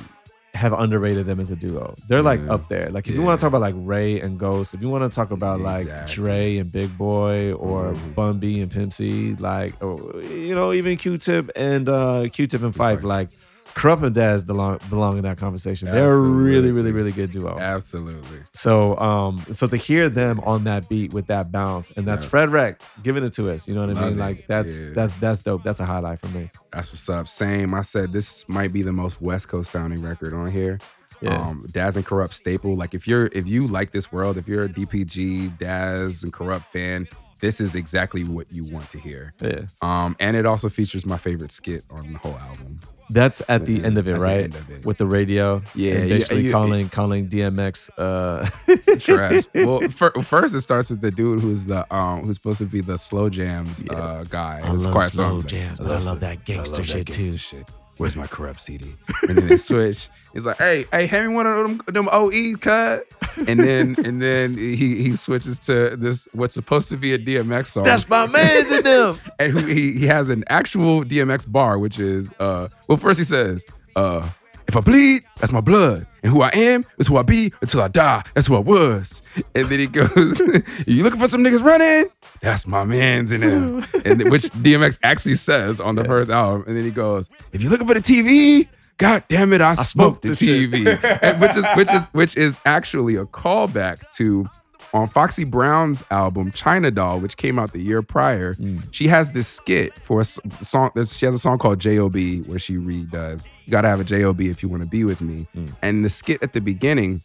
have 0.54 0.74
underrated 0.74 1.26
them 1.26 1.40
as 1.40 1.50
a 1.50 1.56
duo. 1.56 1.96
They're 2.10 2.22
like 2.22 2.42
Yeah. 2.42 2.54
up 2.56 2.68
there. 2.68 2.90
Like 2.92 3.08
if 3.08 3.16
you 3.16 3.22
want 3.22 3.40
to 3.40 3.42
talk 3.42 3.48
about 3.50 3.62
like 3.62 3.76
Rae 3.78 4.20
and 4.20 4.38
Ghost, 4.38 4.74
if 4.74 4.82
you 4.82 4.90
want 4.90 5.10
to 5.10 5.16
talk 5.16 5.32
about 5.32 5.62
like 5.62 5.84
Exactly. 5.84 6.16
Dre 6.16 6.58
and 6.58 6.72
Big 6.72 6.98
Boi 6.98 7.54
or 7.54 7.94
Mhm. 7.94 8.16
Bun 8.16 8.40
B 8.40 8.60
and 8.60 8.70
Pimp 8.70 8.92
C, 8.92 9.36
like 9.40 9.82
or, 9.82 10.22
you 10.22 10.54
know 10.54 10.74
even 10.74 10.98
Q-Tip 10.98 11.52
and 11.56 11.88
uh 11.88 12.28
Q-Tip 12.32 12.62
and 12.64 12.74
Phife, 12.76 13.02
like 13.04 13.30
Kurupt 13.76 14.04
and 14.04 14.14
Daz 14.16 14.44
belong 14.44 14.80
belong 14.90 15.18
in 15.18 15.24
that 15.24 15.38
conversation. 15.38 15.90
They're 15.90 16.14
a 16.14 16.20
really 16.20 16.72
really 16.72 16.92
really 16.92 17.12
good 17.12 17.32
duo. 17.32 17.58
Absolutely. 17.58 18.40
So 18.54 18.98
um 18.98 19.44
so 19.52 19.68
to 19.68 19.78
hear 19.78 20.10
them 20.10 20.40
on 20.42 20.64
that 20.66 20.90
beat 20.90 21.14
with 21.14 21.28
that 21.28 21.52
bounce 21.52 21.92
and 21.92 22.06
that's 22.06 22.24
Yeah. 22.24 22.30
Fred 22.30 22.50
Wreck 22.52 22.82
giving 23.04 23.24
it 23.24 23.34
to 23.34 23.50
us, 23.52 23.68
you 23.68 23.74
know 23.76 23.86
what 23.88 23.98
I 23.98 24.02
mean? 24.06 24.14
it. 24.14 24.18
Like 24.18 24.48
that's 24.48 24.86
Yeah. 24.86 24.94
that's 24.94 25.14
that's 25.14 25.40
dope. 25.42 25.64
That's 25.64 25.80
a 25.80 25.86
highlight 25.86 26.20
for 26.20 26.28
me. 26.28 26.50
That's 26.72 26.90
what's 26.92 27.08
up. 27.10 27.28
Same. 27.28 27.74
I 27.74 27.82
said 27.82 28.14
this 28.14 28.48
might 28.48 28.72
be 28.74 28.82
the 28.82 28.94
most 28.94 29.22
West 29.22 29.48
Coast 29.48 29.72
sounding 29.72 30.02
record 30.02 30.34
on 30.34 30.52
here. 30.52 30.80
Yeah. 31.22 31.38
Um, 31.38 31.68
Daz 31.72 31.96
and 31.98 32.06
Kurupt 32.06 32.34
staple. 32.34 32.76
Like 32.76 32.94
if 32.94 33.08
you're 33.08 33.28
if 33.34 33.48
you 33.48 33.68
like 33.68 33.92
this 33.92 34.12
world, 34.12 34.38
if 34.38 34.48
you're 34.48 34.64
a 34.66 34.70
DPG, 34.70 35.58
Daz 35.60 36.24
and 36.24 36.34
Kurupt 36.34 36.66
fan, 36.66 37.08
this 37.42 37.62
is 37.62 37.76
exactly 37.76 38.24
what 38.24 38.52
you 38.52 38.64
want 38.74 38.90
to 38.92 39.00
hear. 39.00 39.34
Yeah. 39.42 39.62
Um, 39.82 40.16
and 40.20 40.36
it 40.36 40.46
also 40.46 40.68
features 40.70 41.06
my 41.06 41.18
favorite 41.18 41.52
skit 41.52 41.84
on 41.92 42.12
the 42.14 42.20
whole 42.20 42.36
album. 42.38 42.80
That's 43.14 43.42
at 43.50 43.66
the 43.66 43.84
end 43.84 43.98
of 43.98 44.08
it, 44.08 44.12
at 44.12 44.14
the 44.16 44.20
right? 44.22 44.44
end 44.46 44.56
of 44.56 44.70
it. 44.70 44.86
With 44.86 44.98
the 44.98 45.06
radio. 45.06 45.62
Yeah, 45.76 45.94
and 45.96 46.10
yeah, 46.10 46.16
basically 46.18 46.42
you- 46.46 46.52
calling 46.52 46.90
calling 46.90 47.28
DMX 47.28 47.90
uh 47.98 48.50
Trash. 49.00 49.44
well, 49.54 49.80
fir- 49.90 50.22
first 50.24 50.56
it 50.56 50.62
starts 50.62 50.90
with 50.90 51.02
the 51.02 51.12
dude 51.12 51.42
who's 51.42 51.66
the 51.66 51.82
um 51.94 52.22
who's 52.22 52.38
supposed 52.38 52.60
to 52.60 52.66
be 52.66 52.80
the 52.82 52.98
slow 52.98 53.30
jams 53.30 53.84
Yeah. 53.86 53.94
uh 53.94 54.24
guy. 54.24 54.62
I 54.64 54.74
It's 54.74 54.86
love 54.86 54.94
quite 54.94 55.12
slow 55.12 55.30
songs. 55.40 55.46
jams, 55.46 55.80
but 55.80 55.92
I 55.92 56.00
love 56.00 56.20
that 56.22 56.46
gangster 56.46 56.84
shit, 56.84 57.08
too. 57.08 57.38
shit. 57.38 57.68
Where's 58.02 58.16
my 58.16 58.26
Kurupt 58.26 58.60
CD? 58.60 58.96
And 59.30 59.38
then 59.38 59.48
they 59.48 59.58
switch. 59.58 60.10
He's 60.34 60.44
like, 60.44 60.58
hey, 60.58 60.86
hey, 60.92 61.06
hand 61.06 61.30
me 61.30 61.36
one 61.36 61.46
of 61.46 61.56
them, 61.56 61.82
them 61.86 62.10
OE 62.12 62.56
cut. 62.60 63.06
And 63.48 63.60
then 63.60 63.96
and 64.04 64.20
then 64.20 64.58
he 64.58 65.04
he 65.04 65.16
switches 65.16 65.60
to 65.60 65.96
this 65.96 66.28
what's 66.34 66.56
supposed 66.56 66.90
to 66.90 66.98
be 66.98 67.14
a 67.14 67.20
DMX 67.20 67.68
song. 67.68 67.84
That's 67.84 68.10
my 68.10 68.26
man's 68.26 68.72
in 68.72 68.84
them. 68.84 69.20
and 69.38 69.70
he, 69.70 69.94
he 69.94 70.08
has 70.08 70.30
an 70.30 70.44
actual 70.50 71.04
DMX 71.04 71.50
bar, 71.52 71.78
which 71.78 72.00
is 72.00 72.32
uh 72.40 72.70
well 72.88 72.98
first 72.98 73.20
he 73.20 73.24
says, 73.24 73.64
uh, 73.96 74.28
if 74.68 74.76
I 74.78 74.80
bleed, 74.82 75.24
that's 75.40 75.52
my 75.52 75.62
blood. 75.62 76.06
And 76.24 76.32
who 76.32 76.42
I 76.42 76.50
am 76.54 76.86
is 77.00 77.08
who 77.08 77.18
I 77.18 77.24
be 77.24 77.52
until 77.62 77.82
I 77.82 77.88
die. 77.88 78.24
That's 78.36 78.48
who 78.48 78.56
I 78.56 78.60
was. 78.60 79.24
And 79.56 79.68
then 79.70 79.80
he 79.80 79.88
goes, 79.88 80.40
You 80.88 81.04
looking 81.04 81.20
for 81.20 81.28
some 81.28 81.44
niggas 81.44 81.64
running? 81.64 82.10
That's 82.42 82.66
my 82.68 82.84
man's 82.86 83.32
in 83.32 83.42
him. 83.42 83.86
and 84.06 84.30
which 84.30 84.44
DMX 84.54 84.98
actually 85.04 85.36
says 85.36 85.80
on 85.80 85.96
the 85.96 86.02
Yeah. 86.04 86.08
first 86.08 86.30
album. 86.32 86.64
And 86.68 86.78
then 86.78 86.84
he 86.84 86.92
goes, 86.92 87.30
If 87.54 87.62
you're 87.62 87.72
looking 87.72 87.88
for 87.88 87.94
the 87.96 88.02
TV, 88.02 88.68
God 88.98 89.24
damn 89.30 89.52
it, 89.54 89.62
I, 89.62 89.74
smoked 89.74 89.88
smoked 89.88 90.22
the 90.22 90.30
the. 90.30 90.68
TV. 90.84 91.20
And 91.24 91.42
which 91.42 91.56
is 91.56 91.66
which 91.76 91.92
is 91.92 92.08
which 92.14 92.38
is 92.38 92.58
actually 92.66 93.16
a 93.16 93.26
callback 93.26 94.08
to 94.18 94.48
on 94.94 95.08
Foxy 95.10 95.44
Brown's 95.46 96.04
album 96.12 96.52
Chyna 96.52 96.94
Doll, 96.94 97.20
which 97.20 97.38
came 97.38 97.58
out 97.58 97.72
the 97.74 97.80
year 97.82 98.02
prior, 98.02 98.56
Mm. 98.56 98.84
she 98.92 99.08
has 99.08 99.32
this 99.32 99.48
skit 99.48 99.94
for 100.04 100.22
a 100.22 100.26
song. 100.26 100.92
She 100.96 101.26
has 101.26 101.34
a 101.36 101.40
song 101.40 101.58
called 101.58 101.80
"J.O.B." 101.80 102.42
where 102.42 102.60
she 102.60 102.76
redoes 102.76 103.42
"You 103.66 103.72
Gotta 103.72 103.88
Have 103.88 104.00
a 104.00 104.04
J.O.B. 104.04 104.50
if 104.50 104.62
you 104.62 104.70
want 104.70 104.84
to 104.84 104.90
be 104.90 105.04
with 105.04 105.22
me." 105.22 105.48
Mm. 105.56 105.74
And 105.82 106.06
the 106.06 106.10
skit 106.10 106.42
at 106.44 106.54
the 106.54 106.62
beginning, 106.62 107.22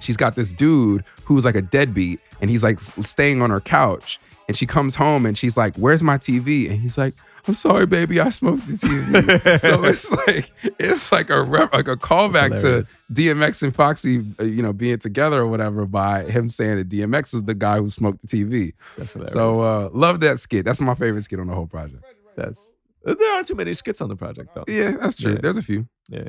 she's 0.00 0.16
got 0.16 0.34
this 0.34 0.52
dude 0.52 1.04
who's 1.24 1.44
like 1.44 1.54
a 1.56 1.62
deadbeat, 1.62 2.20
and 2.40 2.50
he's 2.50 2.62
like 2.64 2.80
staying 2.80 3.42
on 3.42 3.50
her 3.50 3.60
couch, 3.60 4.18
and 4.48 4.56
she 4.56 4.66
comes 4.66 4.94
home 4.96 5.24
and 5.26 5.38
she's 5.38 5.56
like, 5.56 5.76
"Where's 5.76 6.02
my 6.02 6.18
TV?" 6.18 6.68
And 6.70 6.80
he's 6.80 6.98
like. 6.98 7.14
I'm 7.46 7.54
sorry, 7.54 7.86
baby. 7.86 8.20
I 8.20 8.30
smoked 8.30 8.66
the 8.66 8.72
TV. 8.74 9.58
so 9.60 9.84
it's 9.84 10.10
like 10.10 10.50
it's 10.78 11.12
like 11.12 11.30
a 11.30 11.42
rep, 11.42 11.72
like 11.72 11.88
a 11.88 11.96
callback 11.96 12.60
to. 12.60 12.86
DMX 13.12 13.62
and 13.62 13.74
Foxy, 13.74 14.24
uh, 14.40 14.44
you 14.44 14.62
know, 14.62 14.72
being 14.72 14.98
together 14.98 15.40
or 15.40 15.46
whatever 15.46 15.86
by 15.86 16.24
him 16.24 16.50
saying 16.50 16.76
that 16.76 16.88
DMX 16.88 17.32
was 17.32 17.44
the 17.44 17.54
guy 17.54 17.78
who 17.78 17.88
smoked 17.88 18.22
the 18.22 18.28
TV. 18.28 18.74
That's 18.96 19.12
hilarious. 19.12 19.32
So 19.32 19.60
uh 19.60 19.88
love 19.92 20.20
that 20.20 20.40
skit. 20.40 20.64
That's 20.64 20.80
my 20.80 20.94
favorite 20.94 21.22
skit 21.24 21.40
on 21.40 21.46
the 21.46 21.54
whole 21.54 21.66
project. 21.66 22.04
that's 22.36 22.74
there 23.04 23.32
aren't 23.32 23.46
too 23.46 23.54
many 23.54 23.74
skits 23.74 24.00
on 24.00 24.08
the 24.08 24.16
project 24.16 24.54
though. 24.54 24.64
Yeah, 24.68 24.92
that's 25.00 25.16
true. 25.16 25.32
Yeah. 25.32 25.38
There's 25.40 25.56
a 25.56 25.62
few. 25.62 25.88
Yeah. 26.08 26.28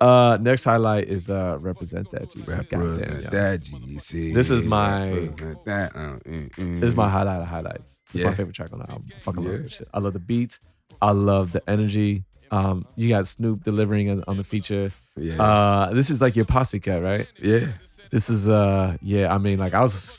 Uh 0.00 0.36
next 0.40 0.64
highlight 0.64 1.08
is 1.08 1.28
uh 1.28 1.56
represent 1.60 2.10
that. 2.12 2.32
Goddamn, 2.34 2.80
Represent 2.80 3.30
that 3.30 3.60
GC. 3.62 4.32
This 4.34 4.50
is 4.50 4.62
my- 4.62 5.10
Represent 5.10 5.64
that. 5.64 5.96
uh, 5.96 5.98
mm, 6.28 6.50
mm. 6.50 6.80
This 6.80 6.88
is 6.88 6.94
my 6.96 7.08
highlight 7.08 7.40
of 7.42 7.48
highlights. 7.48 8.00
It's 8.06 8.20
Yeah. 8.20 8.30
my 8.30 8.34
favorite 8.34 8.54
track 8.54 8.72
on 8.72 8.78
the 8.80 8.90
album. 8.90 9.08
I 9.16 9.20
fucking 9.22 9.42
Yeah. 9.42 9.50
love 9.50 9.62
this 9.62 9.72
shit. 9.72 9.88
I 9.92 9.98
love 9.98 10.12
the 10.12 10.18
beats. 10.20 10.60
I 11.02 11.10
love 11.10 11.52
the 11.52 11.62
energy. 11.68 12.24
Um, 12.50 12.86
you 12.96 13.08
got 13.10 13.26
Snoop 13.26 13.62
delivering 13.64 14.08
on, 14.10 14.24
on 14.26 14.36
the 14.36 14.44
feature. 14.44 14.90
yeah. 15.16 15.42
Uh, 15.42 15.92
this 15.92 16.08
is 16.10 16.20
like 16.22 16.34
your 16.36 16.44
posse 16.46 16.80
cut, 16.80 17.02
right? 17.02 17.26
yeah. 17.42 17.72
This 18.10 18.30
is 18.30 18.48
uh, 18.48 18.96
yeah. 19.02 19.34
I 19.34 19.38
mean, 19.38 19.58
like 19.58 19.74
I 19.74 19.82
was. 19.82 20.16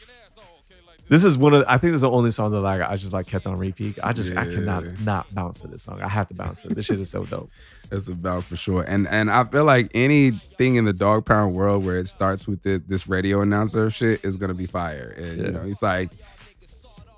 This 1.10 1.24
is 1.24 1.38
one 1.38 1.54
of. 1.56 1.65
I 1.67 1.78
think 1.78 1.91
this 1.91 1.95
is 1.98 2.02
the 2.02 2.10
only 2.12 2.32
song 2.32 2.52
that 2.52 2.62
like 2.62 2.82
I 2.82 2.95
just 2.95 3.12
like 3.13 3.26
kept 3.28 3.48
on 3.48 3.58
repeat. 3.58 3.98
I 4.04 4.13
just 4.13 4.32
I 4.38 4.45
cannot 4.45 5.00
not 5.02 5.34
bounce 5.34 5.62
to 5.62 5.67
this 5.67 5.82
song. 5.84 6.02
I 6.02 6.08
have 6.08 6.28
to 6.30 6.34
bounce 6.36 6.62
to 6.62 6.67
it. 6.69 6.76
This 6.76 6.86
shit 6.86 7.00
is 7.02 7.10
so 7.10 7.26
dope. 7.26 7.50
It's 7.91 8.08
a 8.08 8.13
bounce 8.13 8.45
for 8.45 8.56
sure. 8.56 8.84
And 8.84 9.08
and 9.08 9.32
I 9.32 9.43
feel 9.45 9.63
like 9.65 9.89
anything 9.95 10.76
in 10.76 10.86
the 10.86 10.93
dog 10.93 11.26
pound 11.26 11.56
world 11.56 11.84
where 11.84 11.98
it 11.98 12.08
starts 12.08 12.48
with 12.48 12.62
the, 12.62 12.78
this 12.86 13.08
radio 13.08 13.41
announcer 13.41 13.89
shit 13.89 14.24
is 14.24 14.38
gonna 14.38 14.54
be 14.54 14.67
fire. 14.67 15.15
And 15.17 15.38
Yeah. 15.39 15.45
you 15.45 15.52
know, 15.54 15.63
it's 15.63 15.82
like 15.82 16.12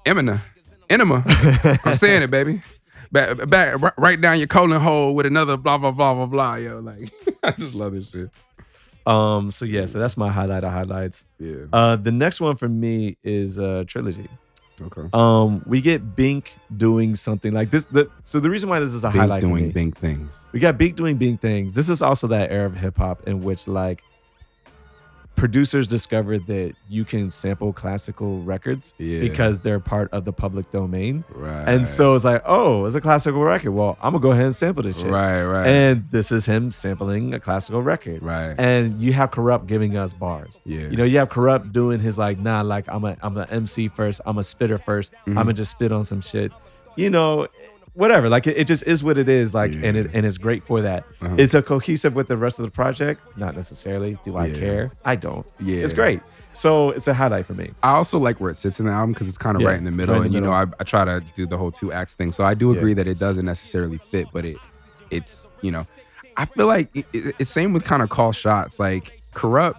Emina. 0.05 0.39
Enema. 0.89 1.23
I'm 1.85 1.95
saying 1.95 2.21
it, 2.23 2.31
baby. 2.31 2.61
Back, 3.11 3.49
back, 3.49 3.97
right 3.97 4.19
down 4.19 4.37
your 4.37 4.47
colon 4.47 4.79
hole 4.81 5.13
with 5.13 5.25
another 5.25 5.57
blah 5.57 5.77
blah 5.77 5.91
blah 5.91 6.13
blah 6.13 6.25
blah. 6.27 6.55
Yo, 6.55 6.79
like 6.79 7.11
I 7.43 7.51
just 7.51 7.73
love 7.73 7.91
this 7.93 8.09
shit. 8.09 8.29
Um. 9.05 9.51
So 9.51 9.65
yeah. 9.65 9.85
So 9.85 9.99
that's 9.99 10.17
my 10.17 10.31
highlight 10.31 10.63
of 10.63 10.71
highlights. 10.71 11.25
Yeah. 11.39 11.65
Uh, 11.73 11.95
the 11.95 12.11
next 12.11 12.39
one 12.41 12.55
for 12.55 12.69
me 12.69 13.17
is 13.23 13.59
uh 13.59 13.83
trilogy. 13.87 14.29
Okay. 14.81 15.01
Um, 15.13 15.63
we 15.67 15.79
get 15.79 16.15
Bink 16.15 16.53
doing 16.75 17.15
something 17.15 17.53
like 17.53 17.69
this. 17.69 17.85
The, 17.85 18.09
so 18.23 18.39
the 18.39 18.49
reason 18.49 18.67
why 18.69 18.79
this 18.79 18.93
is 18.93 19.03
a 19.03 19.09
Bink 19.09 19.19
highlight 19.19 19.41
for 19.41 19.49
doing 19.49 19.65
me, 19.65 19.71
big 19.71 19.95
things. 19.95 20.41
we 20.53 20.59
got 20.59 20.77
Bink 20.77 20.95
doing 20.95 21.17
Bink 21.17 21.39
things. 21.39 21.75
This 21.75 21.89
is 21.89 22.01
also 22.01 22.27
that 22.27 22.51
era 22.51 22.65
of 22.65 22.75
hip 22.75 22.97
hop 22.97 23.27
in 23.27 23.41
which 23.41 23.67
like 23.67 24.01
producers 25.41 25.87
discovered 25.87 26.45
that 26.45 26.73
you 26.87 27.03
can 27.03 27.31
sample 27.31 27.73
classical 27.73 28.43
records 28.43 28.93
Yeah. 28.99 29.21
because 29.21 29.59
they're 29.59 29.79
part 29.79 30.07
of 30.13 30.23
the 30.23 30.31
public 30.31 30.69
domain. 30.69 31.23
Right. 31.33 31.67
And 31.67 31.87
so 31.87 32.13
it's 32.13 32.23
like, 32.23 32.43
oh, 32.45 32.85
it's 32.85 32.93
a 32.93 33.01
classical 33.01 33.41
record. 33.41 33.71
Well, 33.71 33.97
I'm 34.03 34.13
gonna 34.13 34.21
go 34.21 34.33
ahead 34.33 34.45
and 34.45 34.55
sample 34.55 34.83
this 34.83 34.97
shit. 34.97 35.09
Right, 35.09 35.43
right. 35.43 35.65
And 35.65 36.07
this 36.11 36.31
is 36.31 36.45
him 36.45 36.71
sampling 36.71 37.33
a 37.33 37.39
classical 37.39 37.81
record. 37.81 38.21
right. 38.21 38.53
And 38.55 39.01
you 39.01 39.13
have 39.13 39.31
Corrupt 39.31 39.65
giving 39.65 39.97
us 39.97 40.13
bars. 40.13 40.59
yeah. 40.63 40.81
You 40.81 40.95
know, 40.95 41.05
you 41.05 41.17
have 41.17 41.29
Corrupt 41.29 41.73
doing 41.73 41.99
his 41.99 42.19
like, 42.19 42.37
nah, 42.39 42.61
like 42.61 42.85
I'm 42.87 43.03
a 43.03 43.17
I'm 43.23 43.35
a 43.35 43.45
MC 43.45 43.87
first, 43.87 44.21
I'm 44.27 44.37
a 44.37 44.43
spitter 44.43 44.77
1st 44.77 45.09
i 45.13 45.29
I'm 45.31 45.33
gonna 45.33 45.53
just 45.53 45.71
spit 45.71 45.91
on 45.91 46.05
some 46.05 46.21
shit. 46.21 46.51
You 46.95 47.09
know, 47.09 47.47
whatever. 47.93 48.29
Like 48.29 48.47
it, 48.47 48.57
it 48.57 48.67
just 48.67 48.83
is 48.87 49.03
what 49.03 49.17
it 49.17 49.29
is. 49.29 49.53
Like, 49.53 49.71
and 49.73 49.95
it 49.97 50.11
and 50.13 50.25
it's 50.25 50.37
great 50.37 50.63
for 50.65 50.81
that. 50.81 51.05
Uh-huh. 51.21 51.35
Is 51.37 51.53
it 51.55 51.65
cohesive 51.65 52.13
with 52.15 52.27
the 52.27 52.37
rest 52.37 52.59
of 52.59 52.65
the 52.65 52.71
project? 52.71 53.21
Not 53.37 53.55
necessarily. 53.55 54.17
Do 54.23 54.37
I 54.37 54.47
Yeah. 54.47 54.59
care? 54.59 54.91
I 55.05 55.15
don't. 55.15 55.45
yeah. 55.59 55.77
It's 55.83 55.93
great. 55.93 56.21
So 56.53 56.89
it's 56.91 57.07
a 57.07 57.13
highlight 57.13 57.45
for 57.45 57.53
me. 57.53 57.71
I 57.81 57.91
also 57.91 58.19
like 58.19 58.41
where 58.41 58.51
it 58.51 58.57
sits 58.57 58.79
in 58.79 58.85
the 58.85 58.91
album 58.91 59.13
because 59.13 59.27
it's 59.29 59.37
kind 59.37 59.55
of 59.55 59.61
Yeah, 59.61 59.69
right 59.69 59.77
in 59.77 59.85
the 59.85 59.91
middle, 59.91 60.15
in 60.15 60.23
and 60.23 60.31
the 60.31 60.35
you 60.35 60.41
know, 60.41 60.51
I. 60.51 60.65
I 60.79 60.83
try 60.83 61.05
to 61.05 61.23
do 61.33 61.45
the 61.45 61.57
whole 61.57 61.71
two 61.71 61.93
acts 61.93 62.13
thing. 62.13 62.31
So 62.33 62.43
I 62.43 62.53
do 62.55 62.71
Yeah. 62.71 62.77
agree 62.79 62.93
that 62.95 63.07
it 63.07 63.17
doesn't 63.19 63.45
necessarily 63.45 63.97
fit, 63.97 64.27
but 64.33 64.43
it, 64.45 64.57
it's 65.09 65.49
you 65.61 65.71
know, 65.71 65.85
I 66.35 66.45
feel 66.45 66.67
like 66.67 66.89
it, 66.93 67.05
it- 67.13 67.35
it's 67.39 67.49
same 67.51 67.71
with 67.73 67.85
kind 67.85 68.01
of 68.01 68.09
call 68.09 68.31
shots. 68.33 68.79
Like 68.81 69.21
Kurupt 69.33 69.75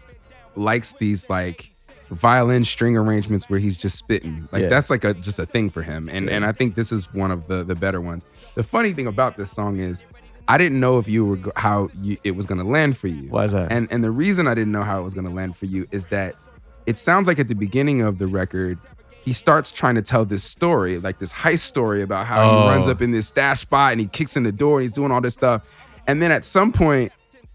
likes 0.57 0.95
these 0.99 1.29
like 1.29 1.72
violin 2.13 2.65
string 2.65 2.97
arrangements 2.97 3.49
where 3.51 3.59
he's 3.59 3.77
just 3.79 3.97
spitting. 3.97 4.49
Like 4.53 4.63
Yeah. 4.63 4.69
that's 4.69 4.91
like 4.91 5.05
a 5.05 5.15
just 5.15 5.39
a 5.39 5.47
thing 5.47 5.71
for 5.71 5.83
him, 5.83 6.09
and 6.13 6.27
Yeah. 6.27 6.37
and 6.37 6.45
I 6.45 6.53
think 6.53 6.75
this 6.75 6.93
is 6.93 7.13
one 7.13 7.31
of 7.31 7.47
the 7.49 7.65
the 7.65 7.75
better 7.75 8.01
ones. 8.01 8.25
The 8.55 8.63
funny 8.63 8.93
thing 8.93 9.07
about 9.07 9.37
this 9.37 9.51
song 9.51 9.79
is. 9.79 10.05
I 10.49 10.59
didn't 10.59 10.81
know 10.81 10.99
if 10.99 11.07
you 11.09 11.25
were 11.25 11.39
how 11.55 11.89
you, 12.01 12.17
it 12.25 12.33
was 12.33 12.47
gonna 12.47 12.65
land 12.65 12.97
for 12.99 13.07
you. 13.07 13.29
Why 13.31 13.45
is 13.45 13.53
that? 13.53 13.71
And 13.71 13.87
and 13.93 14.03
the 14.03 14.11
reason 14.11 14.49
I 14.49 14.55
didn't 14.55 14.73
know 14.73 14.83
how 14.83 14.99
it 14.99 15.05
was 15.05 15.15
gonna 15.15 15.31
land 15.31 15.57
for 15.57 15.67
you 15.67 15.87
is 15.93 16.09
that 16.09 16.35
it 16.85 16.99
sounds 16.99 17.29
like 17.29 17.39
at 17.39 17.47
the 17.47 17.55
beginning 17.55 18.01
of 18.03 18.19
the 18.19 18.27
record, 18.27 18.77
he 19.23 19.33
starts 19.33 19.71
trying 19.71 19.95
to 19.95 20.03
tell 20.03 20.25
this 20.25 20.43
story, 20.43 20.99
like 20.99 21.19
this 21.21 21.33
heist 21.33 21.61
story 21.61 22.03
about 22.03 22.27
how 22.27 22.43
Oh. 22.43 22.63
he 22.63 22.69
runs 22.71 22.89
oh. 22.89 22.91
up 22.91 23.01
in 23.01 23.13
this 23.13 23.29
stash 23.29 23.61
spot 23.61 23.93
and 23.93 24.01
he 24.01 24.09
kicks 24.09 24.37
in 24.37 24.43
the 24.43 24.51
door 24.51 24.79
and 24.79 24.83
he's 24.83 24.93
doing 24.93 25.13
all 25.13 25.21
this 25.21 25.33
stuff. 25.35 25.63
And 26.09 26.21
then 26.21 26.33
at 26.33 26.45
some 26.45 26.73
point, 26.73 27.13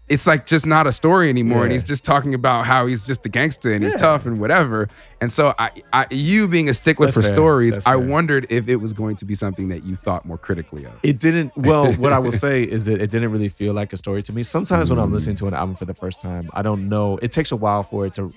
it's 0.08 0.26
like 0.26 0.46
just 0.46 0.64
not 0.66 0.86
a 0.86 0.92
story 0.92 1.28
anymore. 1.28 1.64
And 1.64 1.72
he's 1.72 1.82
just 1.82 2.04
talking 2.04 2.34
about 2.34 2.64
how 2.66 2.86
he's 2.86 3.06
just 3.06 3.26
a 3.26 3.28
gangster 3.28 3.72
and 3.72 3.84
he's 3.84 3.94
tough 3.94 4.24
and 4.26 4.40
whatever. 4.40 4.88
And 5.20 5.30
so 5.32 5.54
I, 5.58 5.70
I 5.92 6.06
you 6.10 6.48
being 6.48 6.68
a 6.68 6.74
stickler 6.74 7.06
That's 7.06 7.14
for 7.16 7.22
fair. 7.22 7.34
stories, 7.34 7.74
That's 7.74 7.86
I 7.86 7.90
fair. 7.96 7.98
wondered 8.06 8.46
if 8.50 8.68
it 8.68 8.76
was 8.76 8.92
going 8.92 9.16
to 9.16 9.24
be 9.24 9.34
something 9.34 9.68
that 9.68 9.84
you 9.84 9.96
thought 9.96 10.24
more 10.24 10.38
critically 10.38 10.86
of. 10.86 10.92
It 11.02 11.18
didn't. 11.18 11.52
Well, 11.56 11.92
what 12.02 12.12
I 12.12 12.18
will 12.18 12.32
say 12.32 12.62
is 12.62 12.86
that 12.86 13.00
it 13.00 13.10
didn't 13.10 13.30
really 13.32 13.48
feel 13.50 13.74
like 13.74 13.92
a 13.92 13.96
story 13.96 14.22
to 14.22 14.32
me. 14.32 14.42
Sometimes 14.44 14.90
when 14.90 14.98
I'm 14.98 15.10
Mm. 15.10 15.12
listening 15.12 15.36
to 15.36 15.46
an 15.46 15.54
album 15.54 15.74
for 15.76 15.84
the 15.84 15.94
first 15.94 16.20
time, 16.20 16.48
I 16.54 16.62
don't 16.62 16.88
know. 16.88 17.18
It 17.20 17.32
takes 17.32 17.50
a 17.52 17.56
while 17.56 17.82
for 17.82 18.06
it 18.06 18.14
to, 18.14 18.32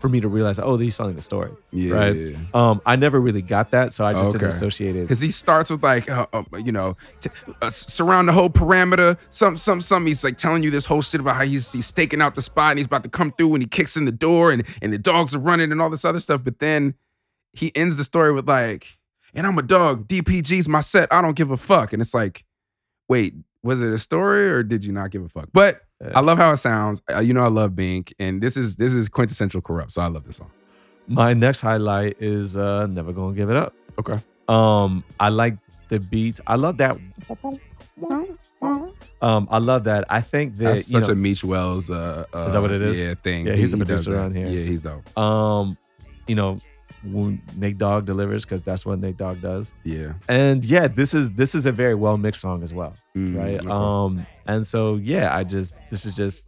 for 0.00 0.08
me 0.08 0.20
to 0.20 0.28
realize, 0.28 0.58
oh, 0.58 0.76
he's 0.78 0.96
telling 0.96 1.16
a 1.16 1.20
story. 1.20 1.52
Yeah. 1.70 1.94
Right. 1.94 2.36
Um, 2.54 2.80
I 2.86 2.96
never 2.96 3.20
really 3.20 3.42
got 3.42 3.70
that, 3.72 3.92
so 3.92 4.04
I 4.04 4.14
just 4.14 4.32
didn't 4.32 4.46
Okay. 4.46 4.46
associate 4.48 4.96
it. 4.96 5.02
Because 5.02 5.20
he 5.20 5.30
starts 5.30 5.70
with 5.70 5.82
like, 5.82 6.10
uh, 6.10 6.26
uh, 6.32 6.42
you 6.64 6.72
know, 6.72 6.96
t- 7.20 7.30
uh, 7.60 7.70
surround 7.70 8.26
the 8.26 8.32
whole 8.32 8.48
parameter. 8.50 9.18
Some, 9.28 9.56
some, 9.56 9.80
some. 9.80 10.06
He's 10.06 10.24
like 10.24 10.38
telling 10.38 10.62
you 10.62 10.70
this 10.70 10.86
whole 10.86 11.02
shit 11.02 11.20
about 11.20 11.36
how 11.36 11.44
he's 11.44 11.70
he's 11.70 11.86
staking 11.86 12.20
out 12.22 12.34
the 12.34 12.42
spot 12.42 12.70
and 12.72 12.78
he's 12.78 12.86
about 12.86 13.02
to 13.04 13.08
come 13.10 13.32
through 13.32 13.54
and 13.54 13.62
he 13.62 13.68
kicks 13.68 13.96
in 13.96 14.06
the 14.06 14.12
door 14.12 14.50
and 14.50 14.64
and 14.82 14.92
the 14.92 14.98
dogs 14.98 15.34
are 15.34 15.38
running 15.38 15.70
and 15.70 15.80
all 15.82 15.90
this 15.90 16.04
other 16.04 16.18
stuff. 16.20 16.42
But 16.42 16.58
then 16.58 16.94
he 17.52 17.70
ends 17.76 17.96
the 17.96 18.04
story 18.04 18.32
with 18.32 18.48
like, 18.48 18.98
and 19.34 19.46
I'm 19.46 19.58
a 19.58 19.62
dog. 19.62 20.08
DPG's 20.08 20.68
my 20.68 20.80
set. 20.80 21.12
I 21.12 21.20
don't 21.20 21.36
give 21.36 21.50
a 21.50 21.56
fuck. 21.56 21.92
And 21.92 22.00
it's 22.00 22.14
like, 22.14 22.44
wait, 23.08 23.34
was 23.62 23.82
it 23.82 23.92
a 23.92 23.98
story 23.98 24.48
or 24.50 24.62
did 24.62 24.84
you 24.84 24.92
not 24.92 25.10
give 25.10 25.22
a 25.22 25.28
fuck? 25.28 25.50
But. 25.52 25.82
I 26.14 26.20
love 26.20 26.38
how 26.38 26.52
it 26.52 26.56
sounds. 26.56 27.02
Uh, 27.14 27.20
you 27.20 27.34
know, 27.34 27.44
I 27.44 27.48
love 27.48 27.76
Bink, 27.76 28.14
and 28.18 28.40
this 28.42 28.56
is 28.56 28.76
this 28.76 28.94
is 28.94 29.08
quintessential 29.08 29.60
Kurupt. 29.60 29.92
So 29.92 30.00
I 30.02 30.06
love 30.06 30.24
this 30.24 30.36
song. 30.36 30.50
My 31.06 31.34
next 31.34 31.60
highlight 31.60 32.16
is 32.20 32.56
uh, 32.56 32.86
never 32.86 33.12
gonna 33.12 33.34
give 33.34 33.50
it 33.50 33.56
up. 33.56 33.74
Okay. 33.98 34.18
Um, 34.48 35.04
I 35.18 35.28
like 35.28 35.56
the 35.88 35.98
beats. 36.00 36.40
I 36.46 36.54
love 36.56 36.78
that. 36.78 36.96
Um, 39.22 39.48
I 39.50 39.58
love 39.58 39.84
that. 39.84 40.04
I 40.08 40.20
think 40.22 40.56
that 40.56 40.64
That's 40.76 40.86
such 40.90 41.06
know, 41.06 41.12
a 41.12 41.16
Meech 41.16 41.44
Wells. 41.44 41.90
Uh, 41.90 42.24
uh, 42.34 42.38
Is 42.46 42.52
that 42.54 42.62
what 42.62 42.72
it 42.72 42.80
is? 42.82 43.00
Yeah, 43.00 43.14
thing. 43.14 43.46
Yeah, 43.46 43.54
he's 43.56 43.72
He- 43.72 43.78
he 43.78 43.84
does 43.84 44.04
producer 44.06 44.10
that. 44.12 44.16
around 44.18 44.36
here. 44.36 44.46
Yeah, 44.46 44.62
he's 44.64 44.82
dope. 44.82 45.18
um, 45.18 45.76
you 46.26 46.34
know, 46.34 46.58
when 47.04 47.40
Nate 47.56 47.78
Dogg 47.78 48.04
delivers 48.06 48.44
because 48.44 48.62
that's 48.62 48.84
what 48.84 48.98
Nate 49.00 49.16
Dogg 49.16 49.40
does. 49.40 49.72
Yeah. 49.84 50.12
And 50.28 50.64
yeah, 50.64 50.86
this 50.88 51.14
is 51.14 51.30
this 51.32 51.54
is 51.54 51.66
a 51.66 51.72
very 51.72 51.94
well 51.94 52.16
mixed 52.18 52.40
song 52.40 52.62
as 52.62 52.72
well, 52.74 52.94
Mm, 53.16 53.36
right? 53.38 53.58
okay. 53.60 53.68
Um, 53.68 54.26
and 54.46 54.66
so 54.66 54.96
yeah, 54.96 55.34
I 55.34 55.44
just 55.44 55.76
this 55.90 56.04
is 56.06 56.14
just 56.14 56.46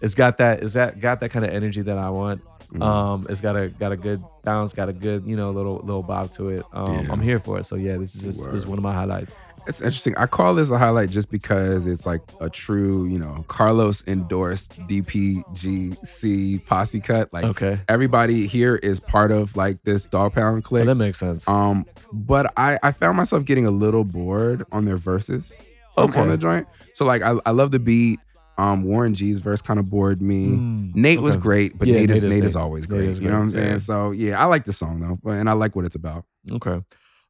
it's 0.00 0.14
got 0.14 0.38
that 0.38 0.62
it's 0.62 0.74
that 0.74 1.00
got 1.00 1.20
that 1.20 1.30
kind 1.30 1.44
of 1.44 1.52
energy 1.52 1.82
that 1.82 1.98
I 1.98 2.10
want. 2.10 2.42
Mhm. 2.72 2.82
Um, 2.82 3.26
it's 3.28 3.40
got 3.42 3.56
a 3.56 3.68
got 3.68 3.92
a 3.92 3.96
good 3.96 4.22
bounce, 4.44 4.72
got 4.72 4.88
a 4.88 4.92
good 4.92 5.26
you 5.26 5.36
know 5.36 5.50
little 5.50 5.76
little 5.84 6.02
bob 6.02 6.32
to 6.32 6.48
it. 6.48 6.64
Um, 6.72 6.92
Yeah. 7.04 7.12
I'm 7.12 7.20
here 7.20 7.38
for 7.38 7.58
it. 7.58 7.64
So 7.66 7.76
yeah, 7.76 7.96
this 7.98 8.14
is 8.14 8.22
just 8.22 8.42
this 8.44 8.54
is 8.62 8.66
one 8.66 8.78
of 8.78 8.82
my 8.82 8.94
highlights. 8.94 9.36
It's 9.66 9.80
interesting. 9.80 10.16
I 10.16 10.26
call 10.26 10.54
this 10.54 10.70
a 10.70 10.78
highlight 10.78 11.08
just 11.10 11.30
because 11.30 11.86
it's 11.86 12.04
like 12.06 12.20
a 12.40 12.50
true, 12.50 13.06
you 13.06 13.18
know, 13.18 13.44
Carlos 13.48 14.02
endorsed 14.06 14.78
DPGC 14.88 16.64
posse 16.66 17.00
cut. 17.00 17.32
Like 17.32 17.44
Okay, 17.44 17.78
everybody 17.88 18.46
here 18.46 18.76
is 18.76 19.00
part 19.00 19.30
of 19.30 19.56
like 19.56 19.82
this 19.84 20.06
dog 20.06 20.34
pound 20.34 20.56
well, 20.56 20.62
click. 20.62 20.86
that 20.86 20.94
makes 20.94 21.18
sense. 21.18 21.46
Um, 21.48 21.86
but 22.12 22.52
I 22.56 22.78
I 22.82 22.92
found 22.92 23.16
myself 23.16 23.44
getting 23.44 23.66
a 23.66 23.70
little 23.70 24.04
bored 24.04 24.64
on 24.72 24.84
their 24.84 24.96
verses. 24.96 25.52
Okay. 25.98 26.18
On 26.20 26.28
the 26.28 26.38
joint. 26.38 26.66
So 26.94 27.04
like 27.04 27.22
I, 27.22 27.36
I 27.44 27.50
love 27.50 27.70
the 27.70 27.78
beat. 27.78 28.18
Um, 28.58 28.84
Warren 28.84 29.14
G's 29.14 29.38
verse 29.40 29.60
kind 29.62 29.80
of 29.80 29.90
bored 29.90 30.20
me. 30.22 30.48
Mm, 30.48 30.94
Nate 30.94 31.20
was 31.20 31.36
great, 31.36 31.78
but 31.78 31.88
Yeah, 31.88 31.94
Nate, 32.00 32.10
is 32.10 32.22
Nate 32.22 32.30
is 32.32 32.36
Nate 32.36 32.44
is 32.44 32.56
always 32.56 32.86
great. 32.86 33.08
is 33.08 33.18
you 33.18 33.28
know 33.28 33.34
what 33.36 33.42
I'm 33.44 33.50
great, 33.50 33.60
saying? 33.60 33.70
yeah. 33.72 33.76
So 33.78 34.10
yeah, 34.10 34.40
I 34.40 34.44
like 34.46 34.64
the 34.66 34.72
song 34.74 35.00
though, 35.00 35.30
and 35.30 35.48
I 35.48 35.52
like 35.54 35.74
what 35.74 35.84
it's 35.86 35.96
about. 35.96 36.24
Okay, 36.50 36.80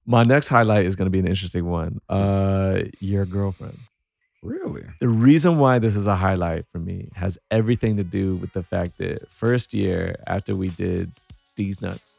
my 0.07 0.23
next 0.23 0.49
highlight 0.49 0.87
is 0.87 0.97
going 0.97 1.07
to 1.07 1.11
be 1.11 1.19
an 1.19 1.29
interesting 1.29 1.67
one. 1.67 2.01
Uh, 2.09 2.81
your 3.01 3.25
girlfriend. 3.25 3.79
Really? 4.43 4.83
The 4.99 5.09
reason 5.09 5.59
why 5.59 5.79
this 5.79 5.95
is 5.95 6.09
a 6.09 6.17
highlight 6.17 6.67
for 6.73 6.79
me 6.79 7.09
has 7.15 7.39
everything 7.51 7.97
to 7.99 8.03
do 8.03 8.37
with 8.37 8.53
the 8.53 8.65
fact 8.65 8.99
that 8.99 9.29
first 9.31 9.73
year 9.73 10.17
after 10.27 10.57
we 10.57 10.69
did 10.71 11.13
These 11.55 11.81
Nuts, 11.81 12.17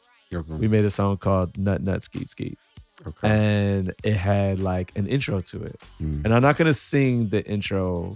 we 0.50 0.68
made 0.68 0.86
a 0.86 0.90
song 0.90 1.18
called 1.18 1.58
Nut 1.58 1.84
Nut 1.84 2.02
Skeet 2.02 2.30
Skeet. 2.30 2.58
Okay. 3.06 3.30
And 3.30 3.94
it 4.04 4.14
had 4.14 4.60
like 4.60 4.94
an 4.96 5.08
intro 5.08 5.42
to 5.42 5.64
it. 5.64 5.82
Mm. 6.02 6.24
And 6.24 6.34
I'm 6.34 6.42
not 6.42 6.56
gonna 6.56 6.74
sing 6.74 7.28
the 7.28 7.46
intro, 7.46 8.16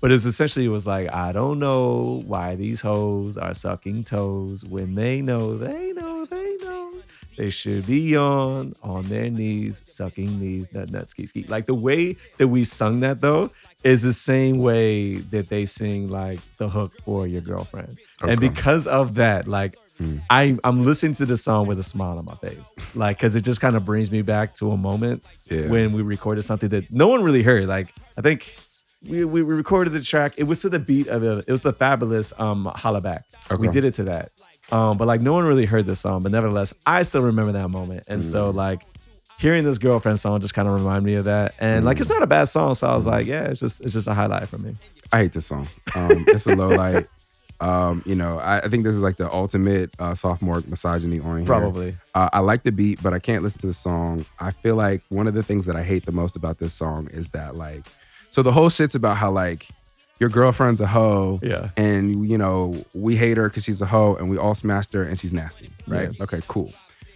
but 0.00 0.12
it's 0.12 0.24
essentially 0.24 0.64
it 0.64 0.68
was 0.68 0.86
like, 0.86 1.12
I 1.12 1.32
don't 1.32 1.58
know 1.58 2.22
why 2.26 2.54
these 2.54 2.80
hoes 2.80 3.36
are 3.36 3.54
sucking 3.54 4.04
toes 4.04 4.64
when 4.64 4.94
they 4.94 5.20
know, 5.20 5.58
they 5.58 5.92
know, 5.92 5.92
they 5.92 5.92
know. 5.92 5.95
They 7.36 7.50
should 7.50 7.86
be 7.86 8.16
on 8.16 8.74
on 8.82 9.04
their 9.04 9.28
knees, 9.30 9.82
sucking 9.84 10.40
knees, 10.40 10.72
nut 10.72 10.90
nut 10.90 11.08
ski 11.08 11.26
ski. 11.26 11.44
Like 11.48 11.66
the 11.66 11.74
way 11.74 12.16
that 12.38 12.48
we 12.48 12.64
sung 12.64 13.00
that 13.00 13.20
though 13.20 13.50
is 13.84 14.02
the 14.02 14.12
same 14.12 14.58
way 14.58 15.14
that 15.16 15.48
they 15.48 15.66
sing 15.66 16.08
like 16.08 16.40
the 16.58 16.68
hook 16.68 16.92
for 17.04 17.26
your 17.26 17.42
girlfriend. 17.42 17.98
And 18.22 18.40
because 18.40 18.86
of 18.86 19.14
that, 19.16 19.46
like 19.48 19.74
Hmm. 19.98 20.18
I, 20.28 20.58
I'm 20.62 20.84
listening 20.84 21.14
to 21.14 21.24
the 21.24 21.38
song 21.38 21.66
with 21.66 21.78
a 21.78 21.82
smile 21.82 22.18
on 22.18 22.26
my 22.26 22.34
face. 22.34 22.70
Like, 22.94 23.18
cause 23.18 23.34
it 23.34 23.40
just 23.40 23.62
kind 23.62 23.76
of 23.76 23.86
brings 23.86 24.10
me 24.10 24.20
back 24.20 24.54
to 24.56 24.72
a 24.72 24.76
moment 24.76 25.24
Yeah. 25.50 25.68
when 25.68 25.94
we 25.94 26.02
recorded 26.02 26.42
something 26.44 26.68
that 26.68 26.92
no 26.92 27.08
one 27.08 27.22
really 27.22 27.42
heard. 27.42 27.66
Like, 27.66 27.94
I 28.18 28.20
think 28.20 28.56
we, 29.08 29.24
we 29.24 29.42
we 29.42 29.54
recorded 29.54 29.94
the 29.94 30.02
track. 30.02 30.34
It 30.36 30.42
was 30.42 30.60
to 30.60 30.68
the 30.68 30.78
beat 30.78 31.06
of 31.08 31.22
the, 31.22 31.44
it 31.46 31.50
was 31.50 31.62
the 31.62 31.72
Fabolous 31.72 32.38
um 32.38 32.66
Holla 32.74 33.00
Back. 33.00 33.24
We 33.58 33.68
did 33.68 33.86
it 33.86 33.94
to 33.94 34.04
that. 34.04 34.32
Um, 34.72 34.98
but 34.98 35.06
like 35.06 35.20
no 35.20 35.32
one 35.32 35.44
really 35.44 35.66
heard 35.66 35.86
this 35.86 36.00
song, 36.00 36.22
but 36.22 36.32
nevertheless, 36.32 36.74
I 36.84 37.02
still 37.04 37.22
remember 37.22 37.52
that 37.52 37.68
moment. 37.68 38.04
And 38.08 38.24
so 38.24 38.50
Mm. 38.50 38.54
like 38.54 38.82
hearing 39.38 39.64
this 39.64 39.78
girlfriend 39.78 40.18
song 40.18 40.40
just 40.40 40.54
kind 40.54 40.66
of 40.66 40.74
reminded 40.74 41.04
me 41.04 41.14
of 41.14 41.26
that. 41.26 41.54
And 41.58 41.84
like 41.84 42.00
it's 42.00 42.08
Mm. 42.10 42.14
not 42.14 42.22
a 42.22 42.26
bad 42.26 42.44
song. 42.44 42.74
So 42.74 42.88
I 42.88 42.96
was 42.96 43.06
like, 43.06 43.26
yeah, 43.26 43.44
it's 43.44 43.60
just 43.60 43.80
it's 43.80 43.92
just 43.92 44.08
a 44.08 44.14
highlight 44.14 44.48
for 44.48 44.58
me. 44.58 44.74
I 45.12 45.18
hate 45.18 45.32
this 45.32 45.46
song. 45.46 45.68
Um, 45.94 46.26
it's 46.32 46.46
a 46.46 46.52
low 46.54 46.74
light. 46.74 47.06
Um, 47.60 48.02
you 48.04 48.14
know, 48.16 48.38
I, 48.38 48.58
I 48.58 48.68
think 48.68 48.84
this 48.84 48.94
is 48.94 49.00
like 49.02 49.16
the 49.16 49.32
ultimate 49.32 49.90
uh, 49.98 50.14
sophomore 50.14 50.62
misogyny 50.66 51.20
on 51.20 51.36
here. 51.38 51.46
Probably. 51.46 51.96
Uh, 52.14 52.28
I 52.32 52.40
like 52.40 52.64
the 52.64 52.72
beat, 52.72 53.02
but 53.02 53.14
I 53.14 53.18
can't 53.18 53.42
listen 53.42 53.60
to 53.62 53.66
the 53.68 53.72
song. 53.74 54.26
I 54.38 54.50
feel 54.50 54.74
like 54.74 55.00
one 55.08 55.26
of 55.26 55.32
the 55.34 55.42
things 55.42 55.64
that 55.66 55.76
I 55.76 55.82
hate 55.82 56.04
the 56.04 56.12
most 56.12 56.36
about 56.36 56.58
this 56.58 56.74
song 56.74 57.08
is 57.12 57.28
that 57.28 57.56
like, 57.56 57.86
so 58.30 58.42
the 58.42 58.52
whole 58.52 58.68
shit's 58.68 58.94
about 58.94 59.16
how 59.16 59.30
like 59.30 59.68
your 60.18 60.28
girlfriend's 60.30 60.80
a 60.80 60.86
hoe, 60.86 61.38
Yeah. 61.42 61.70
and 61.76 62.28
you 62.28 62.38
know 62.38 62.74
we 62.94 63.16
hate 63.16 63.36
her 63.36 63.48
because 63.48 63.64
she's 63.64 63.80
a 63.82 63.86
hoe, 63.86 64.14
and 64.16 64.30
we 64.30 64.38
all 64.38 64.54
smashed 64.54 64.92
her, 64.94 65.02
and 65.02 65.18
she's 65.20 65.32
nasty, 65.32 65.70
right? 65.86 66.10
Okay, 66.20 66.40
cool. 66.48 66.72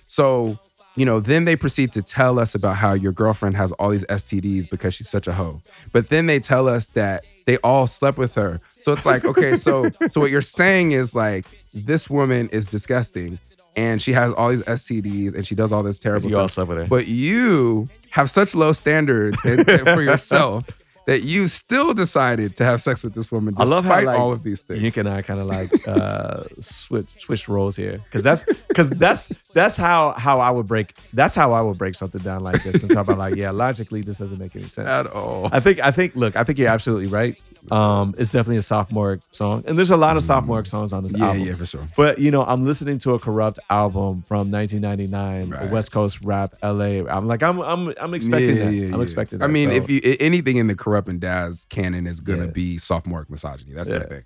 So 0.06 0.58
you 0.96 1.04
know, 1.04 1.20
then 1.20 1.44
they 1.44 1.54
proceed 1.54 1.92
to 1.92 2.02
tell 2.02 2.38
us 2.38 2.54
about 2.54 2.74
how 2.76 2.92
your 2.94 3.12
girlfriend 3.12 3.56
has 3.56 3.70
all 3.72 3.90
these 3.90 4.04
STDs 4.06 4.68
because 4.68 4.92
she's 4.92 5.08
such 5.08 5.28
a 5.28 5.32
hoe. 5.32 5.62
But 5.92 6.08
then 6.08 6.26
they 6.26 6.40
tell 6.40 6.68
us 6.68 6.88
that 6.88 7.24
they 7.46 7.58
all 7.58 7.86
slept 7.86 8.18
with 8.18 8.34
her. 8.34 8.60
So 8.80 8.92
it's 8.92 9.06
like, 9.06 9.24
okay, 9.24 9.54
so 9.66 9.88
so 10.10 10.20
what 10.20 10.30
you're 10.32 10.42
saying 10.42 10.90
is 10.92 11.14
like 11.14 11.46
this 11.72 12.10
woman 12.10 12.48
is 12.48 12.66
disgusting 12.66 13.38
and 13.76 14.02
she 14.02 14.12
has 14.14 14.32
all 14.32 14.48
these 14.50 14.62
STDs 14.62 15.34
and 15.36 15.46
she 15.46 15.54
does 15.54 15.70
all 15.70 15.84
this 15.84 15.96
terrible 15.96 16.28
You 16.28 16.38
all 16.38 16.48
stuff. 16.48 16.66
slept 16.66 16.68
with 16.70 16.78
her. 16.78 16.86
But 16.86 17.06
you 17.06 17.88
have 18.10 18.28
such 18.28 18.56
low 18.56 18.72
standards 18.72 19.38
and- 19.44 19.66
and 19.68 19.84
for 19.86 20.02
yourself 20.02 20.64
that 21.06 21.22
you 21.22 21.48
still 21.48 21.94
decided 21.94 22.56
to 22.56 22.64
have 22.64 22.80
sex 22.82 23.02
with 23.02 23.14
this 23.14 23.32
woman 23.32 23.54
I 23.56 23.64
love 23.64 23.84
despite 23.84 24.04
how, 24.06 24.12
like, 24.12 24.20
all 24.20 24.32
of 24.32 24.42
these 24.42 24.60
things. 24.60 24.82
Nick 24.82 24.96
and 24.96 25.08
I 25.08 25.22
kind 25.22 25.40
of 25.40 25.46
like 25.46 25.88
uh, 25.88 26.44
switch 26.60 27.08
switch 27.18 27.48
roles 27.48 27.76
here 27.76 27.98
because 28.04 28.22
that's 28.22 28.44
because 28.68 28.90
that's 28.90 29.28
that's 29.54 29.76
how 29.76 30.12
how 30.12 30.40
I 30.40 30.50
would 30.50 30.66
break 30.66 30.94
that's 31.12 31.34
how 31.34 31.52
I 31.52 31.62
would 31.62 31.78
break 31.78 31.94
something 31.94 32.20
down 32.20 32.42
like 32.42 32.62
this 32.62 32.82
and 32.82 32.90
talk 32.90 33.04
about 33.06 33.18
like 33.18 33.36
yeah 33.36 33.50
logically 33.50 34.02
this 34.02 34.18
doesn't 34.18 34.38
make 34.38 34.54
any 34.54 34.68
sense. 34.68 34.88
at 34.88 35.06
all. 35.06 35.48
I 35.52 35.60
think 35.60 35.80
I 35.80 35.90
think 35.90 36.14
look 36.14 36.36
I 36.36 36.44
think 36.44 36.58
you're 36.58 36.68
absolutely 36.68 37.06
right. 37.06 37.40
Um, 37.70 38.14
it's 38.18 38.32
definitely 38.32 38.56
a 38.56 38.62
sophomore 38.62 39.20
song, 39.32 39.64
and 39.66 39.76
there's 39.76 39.90
a 39.90 39.96
lot 39.96 40.16
of 40.16 40.22
sophomore 40.22 40.64
songs 40.64 40.92
on 40.92 41.02
this 41.02 41.16
yeah, 41.16 41.26
album. 41.26 41.40
yeah, 41.42 41.48
yeah, 41.50 41.54
for 41.56 41.66
sure. 41.66 41.88
But 41.96 42.18
you 42.18 42.30
know, 42.30 42.44
I'm 42.44 42.64
listening 42.64 42.98
to 42.98 43.14
a 43.14 43.18
Kurupt 43.18 43.58
album 43.68 44.22
from 44.26 44.50
1999, 44.50 45.50
Right. 45.50 45.70
West 45.70 45.92
Coast 45.92 46.20
rap, 46.22 46.54
LA. 46.62 47.04
I'm 47.08 47.26
like, 47.26 47.42
I'm 47.42 47.60
I'm 47.60 47.92
I'm 48.00 48.14
expecting 48.14 48.56
that. 48.56 48.94
I'm 48.94 49.00
expecting. 49.02 49.38
That, 49.40 49.44
I 49.44 49.48
mean, 49.48 49.70
So, 49.70 49.76
if 49.76 49.90
you 49.90 50.00
anything 50.20 50.56
in 50.56 50.66
the 50.68 50.74
Kurupt 50.74 51.08
and 51.08 51.20
Daz 51.20 51.66
canon 51.68 52.06
is 52.06 52.20
gonna 52.20 52.44
Yeah. 52.46 52.50
be 52.50 52.78
sophomoric 52.78 53.28
misogyny. 53.30 53.72
That's 53.74 53.88
Yeah. 53.88 53.98
their 53.98 54.08
thing. 54.08 54.22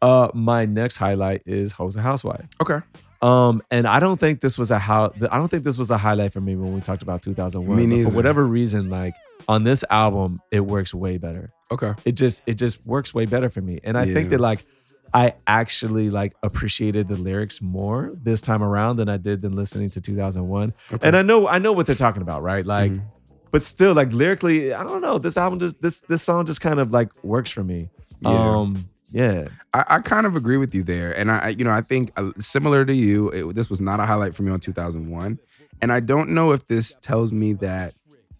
Uh, 0.00 0.28
my 0.34 0.64
next 0.64 0.96
highlight 0.96 1.42
is 1.46 1.72
"Hoes 1.72 1.96
a 1.96 2.02
Housewife." 2.02 2.46
Okay. 2.60 2.78
Um, 3.20 3.60
and 3.70 3.86
I 3.86 4.00
don't 4.00 4.18
think 4.18 4.40
this 4.40 4.58
was 4.58 4.72
a 4.72 4.78
how 4.80 5.12
I 5.30 5.36
don't 5.38 5.48
think 5.48 5.62
this 5.62 5.78
was 5.78 5.92
a 5.92 5.96
highlight 5.98 6.32
for 6.32 6.40
me 6.40 6.56
when 6.56 6.74
we 6.74 6.80
talked 6.80 7.02
about 7.02 7.22
2001. 7.22 7.76
Me 7.88 8.02
but. 8.02 8.10
For 8.10 8.16
whatever 8.16 8.44
reason, 8.44 8.90
like 8.90 9.14
on 9.48 9.64
this 9.64 9.84
album, 9.90 10.40
it 10.50 10.60
works 10.60 10.92
way 10.94 11.18
better. 11.18 11.50
Okay. 11.70 11.92
It 12.04 12.12
just 12.12 12.42
it 12.46 12.54
just 12.54 12.84
works 12.86 13.14
way 13.14 13.26
better 13.26 13.48
for 13.50 13.60
me. 13.60 13.80
And 13.82 13.96
I 13.96 14.04
think 14.12 14.30
that 14.30 14.40
like 14.40 14.64
I 15.14 15.34
actually 15.46 16.10
like 16.10 16.32
appreciated 16.42 17.08
the 17.08 17.16
lyrics 17.16 17.60
more 17.60 18.12
this 18.22 18.40
time 18.40 18.62
around 18.62 18.96
than 18.96 19.08
I 19.08 19.16
did 19.18 19.40
than 19.42 19.52
listening 19.54 19.90
to 19.90 20.00
2001. 20.00 20.72
Okay. 20.92 21.06
And 21.06 21.16
I 21.16 21.22
know 21.22 21.46
I 21.48 21.58
know 21.58 21.72
what 21.72 21.86
they're 21.86 21.94
talking 21.94 22.22
about, 22.22 22.42
right? 22.42 22.64
Like, 22.64 22.92
Mhm. 22.92 23.02
but 23.50 23.62
still, 23.62 23.94
like 23.94 24.12
lyrically, 24.12 24.72
I 24.72 24.82
don't 24.84 25.00
know. 25.02 25.18
This 25.18 25.36
album 25.36 25.58
just 25.60 25.80
this 25.82 25.98
this 26.08 26.22
song 26.22 26.46
just 26.46 26.60
kind 26.60 26.80
of 26.80 26.92
like 26.92 27.10
works 27.24 27.50
for 27.50 27.62
me. 27.64 27.88
Yeah. 28.24 28.32
Um, 28.58 28.88
yeah. 29.10 29.48
I, 29.74 29.84
I 29.88 29.98
kind 30.00 30.26
of 30.26 30.36
agree 30.36 30.56
with 30.56 30.74
you 30.74 30.82
there, 30.82 31.12
and 31.18 31.30
I, 31.30 31.38
I- 31.38 31.48
you 31.48 31.64
know, 31.64 31.70
I 31.72 31.80
think 31.82 32.12
uh, 32.16 32.30
similar 32.38 32.84
to 32.84 32.94
you, 32.94 33.28
it, 33.30 33.54
this 33.54 33.68
was 33.68 33.80
not 33.80 34.00
a 34.00 34.06
highlight 34.06 34.34
for 34.34 34.42
me 34.42 34.52
on 34.52 34.60
2001, 34.60 35.38
and 35.82 35.92
I 35.92 36.00
don't 36.00 36.30
know 36.30 36.52
if 36.52 36.66
this 36.68 36.96
tells 37.02 37.32
me 37.32 37.52
that 37.54 37.92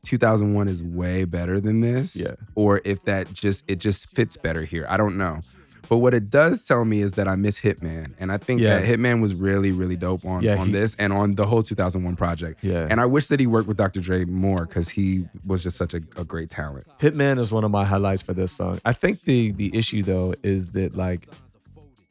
2001 0.05 0.69
is 0.69 0.83
way 0.83 1.25
better 1.25 1.61
than 1.61 1.81
this, 1.81 2.17
Yeah. 2.17 2.35
or 2.55 2.81
if 2.85 3.03
that 3.05 3.33
just 3.33 3.65
it 3.69 3.77
just 3.77 4.11
fits 4.11 4.37
better 4.37 4.65
here. 4.65 4.85
I 4.89 4.97
don't 4.97 5.17
know, 5.17 5.41
but 5.89 5.99
what 5.99 6.13
it 6.15 6.29
does 6.31 6.65
tell 6.67 6.85
me 6.85 7.03
is 7.03 7.13
that 7.13 7.29
I 7.29 7.37
miss 7.37 7.61
Hitman, 7.61 8.15
and 8.19 8.33
I 8.33 8.37
think 8.39 8.61
Yeah. 8.61 8.79
that 8.81 8.89
Hitman 8.89 9.21
was 9.21 9.35
really, 9.35 9.71
really 9.71 9.97
dope 9.97 10.25
on 10.25 10.43
Yeah, 10.43 10.57
on 10.57 10.67
he- 10.69 10.73
this 10.73 10.97
and 10.99 11.13
on 11.13 11.33
the 11.33 11.47
whole 11.47 11.63
2001 11.63 12.17
project. 12.17 12.65
Yeah. 12.65 12.87
And 12.91 13.01
I 13.01 13.07
wish 13.07 13.29
that 13.29 13.39
he 13.41 13.47
worked 13.47 13.69
with 13.69 13.77
Dr. 13.77 14.01
Dre 14.01 14.25
more 14.25 14.67
because 14.67 14.89
he 14.89 15.29
was 15.47 15.63
just 15.63 15.77
such 15.77 15.95
a, 15.95 16.01
a 16.17 16.25
great 16.25 16.51
talent. 16.51 16.87
Hitman 17.01 17.39
is 17.39 17.53
one 17.53 17.63
of 17.65 17.71
my 17.71 17.85
highlights 17.85 18.23
for 18.23 18.33
this 18.35 18.53
song. 18.53 18.81
I 18.85 18.93
think 18.93 19.23
the 19.23 19.53
the 19.53 19.75
issue 19.77 20.03
though 20.03 20.35
is 20.43 20.73
that 20.73 20.97
like 20.97 21.29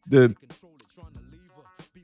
the 0.07 0.33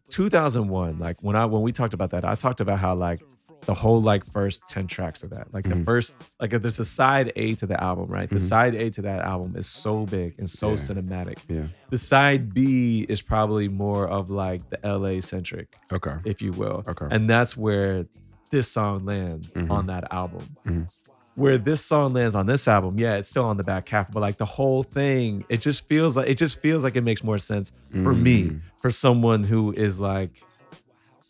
2001 0.09 0.99
like 0.99 1.17
when 1.21 1.35
I 1.35 1.45
when 1.45 1.61
we 1.61 1.71
talked 1.71 1.93
about 1.93 2.11
that 2.11 2.23
I 2.25 2.35
talked 2.35 2.61
about 2.61 2.79
how 2.79 2.95
like 2.95 3.19
the 3.67 3.73
whole 3.73 4.01
like 4.01 4.25
first 4.25 4.61
10 4.69 4.87
tracks 4.87 5.21
of 5.23 5.29
that 5.29 5.53
like 5.53 5.65
the 5.65 5.75
Mhm. 5.75 5.85
first 5.85 6.15
like 6.41 6.53
if 6.53 6.61
there's 6.63 6.79
a 6.79 6.85
side 6.85 7.31
A 7.35 7.53
to 7.55 7.65
the 7.67 7.79
album 7.83 8.07
right 8.07 8.29
the 8.29 8.37
Mhm. 8.37 8.49
side 8.53 8.73
A 8.75 8.89
to 8.91 9.01
that 9.03 9.19
album 9.19 9.55
is 9.55 9.67
so 9.67 10.05
big 10.05 10.35
and 10.39 10.49
so 10.49 10.69
Yeah. 10.69 10.75
cinematic 10.87 11.37
Yeah. 11.49 11.67
the 11.89 11.97
side 11.97 12.53
B 12.53 13.05
is 13.09 13.21
probably 13.21 13.67
more 13.67 14.07
of 14.07 14.29
like 14.29 14.61
the 14.71 14.79
LA 14.83 15.19
centric 15.21 15.67
Okay. 15.93 16.15
if 16.25 16.41
you 16.41 16.51
will 16.53 16.83
Okay. 16.87 17.07
and 17.11 17.29
that's 17.29 17.55
where 17.57 18.05
this 18.51 18.67
song 18.71 19.05
lands 19.05 19.51
Mhm. 19.51 19.69
on 19.69 19.87
that 19.87 20.05
album 20.11 20.45
Mhm. 20.65 20.87
where 21.35 21.57
this 21.57 21.83
song 21.83 22.13
lands 22.13 22.33
on 22.35 22.45
this 22.47 22.67
album, 22.67 22.97
yeah, 22.97 23.15
it's 23.15 23.27
still 23.29 23.43
on 23.45 23.57
the 23.57 23.63
back 23.63 23.87
half, 23.89 24.09
but 24.11 24.21
like 24.21 24.37
the 24.37 24.45
whole 24.57 24.81
thing, 24.81 25.43
it 25.49 25.59
just 25.61 25.85
feels 25.89 26.15
like 26.17 26.27
it 26.29 26.37
just 26.37 26.59
feels 26.61 26.83
like 26.85 26.95
it 26.95 27.03
makes 27.03 27.23
more 27.23 27.37
sense 27.37 27.71
for 28.01 28.13
me, 28.15 28.37
Mm. 28.45 28.61
for 28.81 28.89
someone 28.89 29.43
who 29.43 29.73
is 29.73 29.99
like 29.99 30.41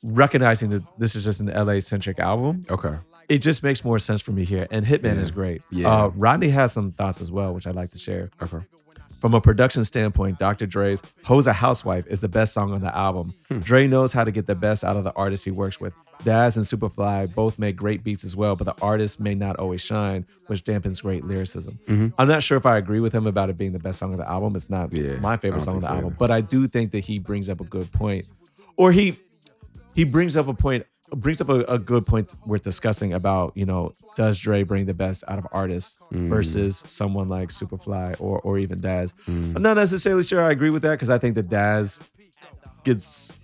recognizing 0.08 0.70
that 0.72 0.84
this 0.98 1.15
is 1.15 1.24
just 1.24 1.39
an 1.39 1.48
LA 1.48 1.80
centric 1.80 2.20
album. 2.20 2.63
Okay. 2.70 2.96
It 3.30 3.39
just 3.39 3.62
makes 3.63 3.84
more 3.84 4.00
sense 4.00 4.22
for 4.22 4.32
me 4.32 4.46
here. 4.46 4.67
And 4.72 4.86
Hitman 4.86 5.15
Yeah. 5.15 5.22
is 5.22 5.32
great. 5.32 5.62
Yeah. 5.70 5.91
Uh, 5.91 6.08
Rodney 6.15 6.50
has 6.50 6.72
some 6.74 6.91
thoughts 6.93 7.20
as 7.22 7.30
well, 7.32 7.54
which 7.54 7.67
I'd 7.67 7.76
like 7.76 7.91
to 7.91 7.98
share. 8.00 8.30
Okay. 8.41 8.60
From 9.20 9.34
a 9.34 9.41
production 9.41 9.84
standpoint, 9.84 10.38
Dr. 10.38 10.67
Dre's 10.67 11.02
Ho's 11.26 11.48
a 11.48 11.54
Housewife 11.54 12.06
is 12.08 12.22
the 12.22 12.28
best 12.30 12.54
song 12.54 12.72
on 12.72 12.82
the 12.82 12.96
album. 12.96 13.34
Hmm. 13.50 13.60
Dre 13.60 13.88
knows 13.88 14.13
how 14.13 14.24
to 14.24 14.32
get 14.32 14.46
the 14.46 14.54
best 14.56 14.84
out 14.84 14.96
of 14.96 15.04
the 15.04 15.12
artists 15.13 15.43
he 15.43 15.50
works 15.52 15.82
with. 15.82 15.93
Daz 16.24 16.56
and 16.56 16.63
Soopafly 16.65 17.34
both 17.34 17.58
make 17.60 17.76
great 17.76 18.04
beats 18.04 18.24
as 18.24 18.36
well, 18.36 18.56
but 18.56 18.65
the 18.65 18.76
artist 18.82 19.20
may 19.20 19.34
not 19.36 19.56
always 19.58 19.82
shine, 19.82 20.26
which 20.48 20.63
dampens 20.63 21.02
great 21.02 21.26
lyricism. 21.26 21.80
Mhm. 21.88 22.13
I'm 22.20 22.28
not 22.28 22.43
sure 22.43 22.58
if 22.58 22.65
I 22.67 22.78
agree 22.78 23.00
with 23.00 23.12
him 23.13 23.26
about 23.28 23.50
it 23.50 23.58
being 23.58 23.72
the 23.74 23.80
best 23.80 24.00
song 24.00 24.13
of 24.13 24.20
the 24.20 24.30
album. 24.30 24.56
It's 24.56 24.70
not 24.70 24.96
Yeah, 24.98 25.20
my 25.20 25.36
favorite 25.38 25.63
song 25.63 25.76
of 25.78 25.82
the 25.82 25.88
so 25.88 25.93
album, 25.96 26.06
either. 26.10 26.15
but 26.20 26.32
I 26.32 26.41
do 26.41 26.67
think 26.67 26.91
that 26.91 27.00
he 27.00 27.17
brings 27.20 27.50
up 27.50 27.60
a 27.60 27.65
good 27.65 27.91
point. 27.91 28.26
Or 28.78 28.91
he 28.91 29.17
he 29.98 30.04
brings 30.04 30.38
up 30.38 30.48
a 30.48 30.54
point 30.54 30.86
brings 31.16 31.40
up 31.42 31.50
a, 31.50 31.62
a 31.78 31.80
good 31.80 32.06
point 32.06 32.34
worth 32.46 32.64
discussing 32.64 33.14
about, 33.14 33.52
you 33.56 33.66
know, 33.66 33.94
does 34.16 34.38
Dre 34.38 34.62
bring 34.64 34.86
the 34.86 34.94
best 34.94 35.24
out 35.28 35.40
of 35.40 35.48
artists 35.52 35.98
Mm. 36.14 36.30
versus 36.30 36.84
someone 36.88 37.28
like 37.38 37.50
Soopafly 37.50 38.16
or 38.22 38.40
or 38.42 38.60
even 38.60 38.78
Daz? 38.80 39.14
Mm. 39.28 39.56
I'm 39.56 39.62
not 39.62 39.76
necessarily 39.76 40.24
sure 40.24 40.42
I 40.44 40.52
agree 40.52 40.70
with 40.70 40.84
that 40.84 40.92
because 40.98 41.10
I 41.10 41.18
think 41.18 41.34
that 41.36 41.50
Daz 41.50 42.00
gets 42.84 43.40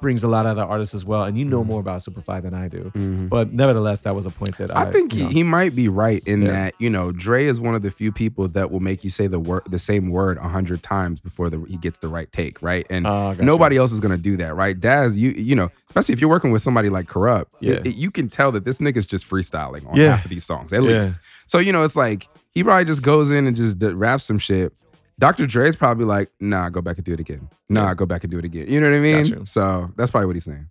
brings 0.00 0.22
a 0.22 0.28
lot 0.28 0.46
of 0.46 0.52
other 0.58 0.64
artists 0.64 0.94
as 0.94 1.04
well, 1.04 1.24
and 1.24 1.36
you 1.38 1.44
know 1.44 1.62
more 1.64 1.80
about 1.80 2.00
Soopafly 2.00 2.42
than 2.42 2.54
I 2.54 2.68
do. 2.68 2.90
Mhm. 2.94 3.28
But 3.28 3.52
nevertheless, 3.52 4.00
that 4.00 4.14
was 4.14 4.24
a 4.26 4.30
point 4.30 4.56
that 4.58 4.74
I, 4.74 4.84
I 4.84 4.92
think 4.92 5.12
you 5.12 5.18
he, 5.20 5.24
know, 5.24 5.30
he 5.30 5.42
might 5.42 5.74
be 5.74 5.88
right 5.88 6.22
in 6.26 6.42
Yeah. 6.42 6.48
that 6.52 6.74
you 6.78 6.88
know 6.90 7.12
Dre 7.12 7.44
is 7.44 7.60
one 7.60 7.74
of 7.74 7.82
the 7.82 7.90
few 7.90 8.12
people 8.12 8.48
that 8.48 8.70
will 8.70 8.80
make 8.80 9.04
you 9.04 9.10
say 9.10 9.26
the 9.26 9.38
word 9.40 9.62
the 9.68 9.78
same 9.78 10.08
word 10.08 10.38
a 10.38 10.48
hundred 10.48 10.82
times 10.82 11.20
before 11.20 11.50
the, 11.50 11.60
he 11.68 11.76
gets 11.76 11.98
the 11.98 12.08
right 12.08 12.30
take 12.32 12.62
right 12.62 12.86
and 12.88 13.06
Oh, 13.06 13.10
gotcha. 13.32 13.42
nobody 13.42 13.76
else 13.76 13.92
is 13.92 14.00
gonna 14.00 14.16
do 14.16 14.36
that 14.38 14.54
right 14.54 14.78
Daz 14.78 15.18
you 15.18 15.30
you 15.30 15.54
know 15.54 15.70
especially 15.88 16.12
if 16.14 16.20
you're 16.20 16.30
working 16.30 16.50
with 16.52 16.62
somebody 16.62 16.88
like 16.88 17.06
Kurupt 17.06 17.46
Yeah. 17.60 17.74
it- 17.74 17.88
it- 17.88 17.96
you 17.96 18.10
can 18.10 18.28
tell 18.28 18.52
that 18.52 18.64
this 18.64 18.78
nigga's 18.78 19.06
just 19.06 19.28
freestyling 19.28 19.86
on 19.90 19.96
Yeah. 19.96 20.16
half 20.16 20.24
of 20.24 20.30
these 20.30 20.44
songs 20.44 20.72
at 20.72 20.82
Yeah. 20.82 20.90
least 21.00 21.14
so 21.46 21.58
you 21.58 21.72
know 21.72 21.82
it's 21.84 21.96
like 21.96 22.28
he 22.52 22.64
probably 22.64 22.84
just 22.84 23.02
goes 23.02 23.30
in 23.30 23.46
and 23.46 23.56
just 23.56 23.78
d- 23.78 23.88
raps 23.88 24.24
some 24.24 24.38
shit. 24.38 24.72
Dr. 25.20 25.46
Dre's 25.46 25.76
probably 25.76 26.06
like, 26.06 26.30
nah, 26.40 26.70
go 26.70 26.80
back 26.80 26.96
and 26.96 27.04
do 27.04 27.12
it 27.12 27.20
again. 27.20 27.48
Nah, 27.68 27.88
Yeah. 27.88 27.94
go 27.94 28.06
back 28.06 28.24
and 28.24 28.30
do 28.30 28.38
it 28.38 28.44
again. 28.44 28.66
You 28.68 28.80
know 28.80 28.90
what 28.90 28.96
I 28.96 29.00
mean? 29.00 29.24
Gotcha. 29.30 29.46
So 29.46 29.92
that's 29.96 30.10
probably 30.10 30.26
what 30.26 30.36
he's 30.36 30.44
saying. 30.44 30.66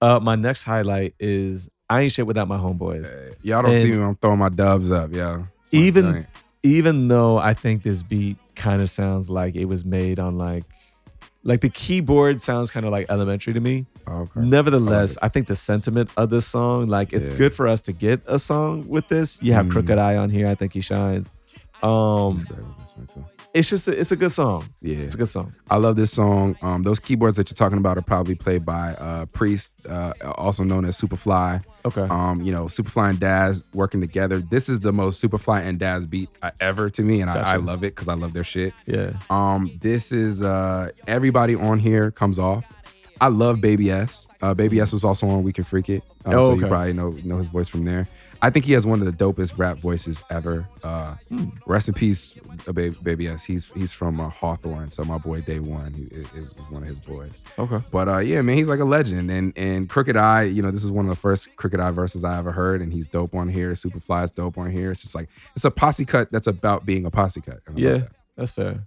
Uh, 0.00 0.20
my 0.20 0.36
next 0.36 0.62
highlight 0.62 1.14
is 1.18 1.68
I 1.90 2.02
ain't 2.02 2.12
shit 2.12 2.26
without 2.26 2.46
my 2.48 2.56
homeboys. 2.58 3.06
Uh, 3.06 3.34
y'all 3.42 3.62
don't 3.62 3.72
And- 3.72 3.82
see 3.82 3.90
me. 3.92 4.02
I'm 4.02 4.14
throwing 4.16 4.38
my 4.38 4.48
dubs 4.50 4.90
up, 4.92 5.12
yo. 5.12 5.44
Even 5.72 6.26
even 6.62 7.08
though 7.08 7.38
I 7.38 7.54
think 7.54 7.82
this 7.82 8.02
beat 8.02 8.36
kind 8.56 8.80
of 8.82 8.88
sounds 8.90 9.28
like 9.30 9.54
it 9.56 9.64
was 9.66 9.84
made 9.84 10.18
on 10.20 10.38
like 10.38 10.64
like 11.44 11.60
the 11.60 11.68
keyboard 11.68 12.40
sounds 12.40 12.70
kind 12.70 12.84
of 12.86 12.92
like 12.92 13.06
elementary 13.10 13.52
to 13.54 13.60
me. 13.60 13.86
Oh, 14.06 14.22
okay. 14.22 14.40
Nevertheless, 14.40 15.12
it. 15.12 15.18
I 15.22 15.28
think 15.28 15.46
the 15.48 15.54
sentiment 15.56 16.10
of 16.16 16.30
this 16.30 16.46
song, 16.46 16.86
like 16.88 17.12
it's 17.12 17.28
Yeah. 17.28 17.36
good 17.36 17.52
for 17.52 17.66
us 17.68 17.80
to 17.82 17.92
get 17.92 18.22
a 18.26 18.38
song 18.38 18.86
with 18.88 19.08
this. 19.08 19.38
You 19.42 19.52
have 19.54 19.66
Mm. 19.66 19.70
Crooked 19.72 19.98
I 19.98 20.16
on 20.16 20.30
here. 20.30 20.46
I 20.46 20.54
think 20.54 20.72
he 20.72 20.80
shines. 20.80 21.30
Um, 21.82 22.44
it's 23.54 23.68
just 23.70 23.88
a, 23.88 23.98
it's 23.98 24.12
a 24.12 24.16
good 24.16 24.30
song. 24.32 24.68
Yeah, 24.82 24.98
It's 24.98 25.14
a 25.14 25.16
good 25.18 25.28
song. 25.28 25.52
I 25.70 25.76
love 25.76 25.96
this 25.96 26.12
song. 26.12 26.56
Um, 26.62 26.82
those 26.82 26.98
keyboards 27.00 27.36
that 27.38 27.48
you're 27.50 27.54
talking 27.54 27.78
about 27.78 27.96
are 27.98 28.02
probably 28.02 28.34
played 28.34 28.64
by 28.64 28.94
uh, 28.94 29.26
Priest, 29.26 29.72
uh, 29.88 30.12
also 30.36 30.64
known 30.64 30.84
as 30.84 31.00
Soopafly. 31.00 31.64
Okay. 31.84 32.02
Um, 32.02 32.42
you 32.42 32.52
know, 32.52 32.64
Soopafly 32.66 33.10
and 33.10 33.20
Daz 33.20 33.64
working 33.72 34.00
together. 34.00 34.40
This 34.40 34.68
is 34.68 34.80
the 34.80 34.92
most 34.92 35.22
Soopafly 35.22 35.62
and 35.62 35.78
Daz 35.78 36.06
beat 36.06 36.28
uh, 36.42 36.50
ever 36.60 36.90
to 36.90 37.02
me, 37.02 37.20
and 37.22 37.30
I, 37.30 37.34
Gotcha. 37.34 37.48
I 37.50 37.56
love 37.56 37.82
it 37.84 37.94
because 37.94 38.08
I 38.08 38.14
love 38.14 38.34
their 38.34 38.44
shit. 38.44 38.74
yeah. 38.86 39.12
Um, 39.30 39.78
this 39.80 40.12
is 40.12 40.42
uh 40.42 40.90
everybody 41.06 41.54
on 41.54 41.78
here 41.78 42.10
comes 42.10 42.38
off. 42.38 42.64
I 43.20 43.28
love 43.28 43.60
Baby 43.60 43.90
S. 43.90 44.28
Uh, 44.40 44.54
Baby 44.54 44.78
S 44.80 44.92
was 44.92 45.04
also 45.04 45.28
on 45.28 45.42
We 45.42 45.52
Can 45.52 45.64
Freak 45.64 45.88
It, 45.88 46.04
uh, 46.24 46.32
Oh, 46.34 46.50
so 46.50 46.54
you 46.54 46.66
probably 46.68 46.92
know 46.92 47.10
know 47.24 47.38
his 47.38 47.48
voice 47.48 47.66
from 47.68 47.84
there. 47.84 48.06
I 48.40 48.50
think 48.50 48.64
he 48.64 48.72
has 48.74 48.86
one 48.86 49.00
of 49.00 49.06
the 49.06 49.24
dopest 49.24 49.58
rap 49.58 49.78
voices 49.78 50.22
ever. 50.30 50.66
Uh, 50.84 51.14
Hmm. 51.28 51.46
Rest 51.66 51.88
in 51.88 51.94
peace, 51.94 52.36
uh, 52.66 52.72
Baby, 52.72 52.96
Baby 53.02 53.28
S. 53.28 53.44
He's 53.44 53.66
he's 53.72 53.92
from 53.92 54.20
uh, 54.20 54.28
Hawthorne, 54.28 54.90
so 54.90 55.02
my 55.04 55.18
boy 55.18 55.40
Day 55.40 55.58
One 55.58 55.94
is, 55.94 56.32
is 56.32 56.54
one 56.70 56.82
of 56.82 56.88
his 56.88 57.00
boys. 57.00 57.44
Okay. 57.58 57.78
But 57.90 58.08
uh, 58.08 58.18
yeah, 58.18 58.40
man, 58.42 58.56
he's 58.56 58.66
like 58.68 58.80
a 58.80 58.84
legend. 58.84 59.30
And 59.30 59.52
and 59.56 59.88
Crooked 59.88 60.16
I, 60.16 60.44
you 60.44 60.62
know, 60.62 60.70
this 60.70 60.84
is 60.84 60.90
one 60.90 61.04
of 61.04 61.10
the 61.10 61.16
first 61.16 61.54
Crooked 61.56 61.80
I 61.80 61.90
verses 61.90 62.24
I 62.24 62.38
ever 62.38 62.52
heard, 62.52 62.80
and 62.80 62.92
he's 62.92 63.06
dope 63.08 63.34
on 63.34 63.48
here. 63.48 63.72
Soopafly's 63.72 64.30
dope 64.30 64.56
on 64.56 64.70
here. 64.70 64.90
It's 64.92 65.00
just 65.02 65.14
like 65.14 65.28
it's 65.56 65.64
a 65.64 65.70
posse 65.70 66.04
cut 66.04 66.30
that's 66.30 66.46
about 66.46 66.86
being 66.86 67.04
a 67.06 67.10
posse 67.10 67.40
cut. 67.40 67.60
And 67.66 67.78
I 67.78 67.82
love 67.82 67.92
Yeah, 67.92 67.98
that. 67.98 68.10
that's 68.36 68.52
fair. 68.52 68.86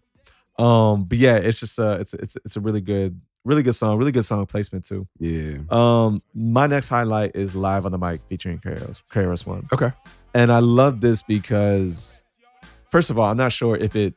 Um, 0.58 1.06
but 1.06 1.18
yeah, 1.18 1.36
it's 1.36 1.60
just 1.60 1.80
uh, 1.80 1.98
it's 2.00 2.14
it's 2.14 2.38
it's 2.46 2.56
a 2.56 2.60
really 2.60 2.82
good, 2.82 3.20
really 3.44 3.64
good 3.64 3.74
song, 3.76 3.98
really 3.98 4.12
good 4.12 4.26
song 4.26 4.46
placement 4.46 4.86
too. 4.86 5.08
yeah. 5.20 5.58
Um, 5.70 6.22
my 6.34 6.68
next 6.68 6.88
highlight 6.90 7.36
is 7.36 7.56
live 7.56 7.86
on 7.86 7.92
the 7.92 7.98
mic 7.98 8.22
featuring 8.30 8.60
KRS, 8.60 9.02
KRS 9.12 9.46
one, 9.46 9.68
Okay. 9.74 9.92
and 10.34 10.52
I 10.52 10.60
love 10.60 11.02
this 11.02 11.22
because, 11.24 12.24
first 12.90 13.10
of 13.10 13.18
all, 13.18 13.30
I'm 13.30 13.38
not 13.38 13.52
sure 13.52 13.76
if 13.76 13.96
it, 13.96 14.14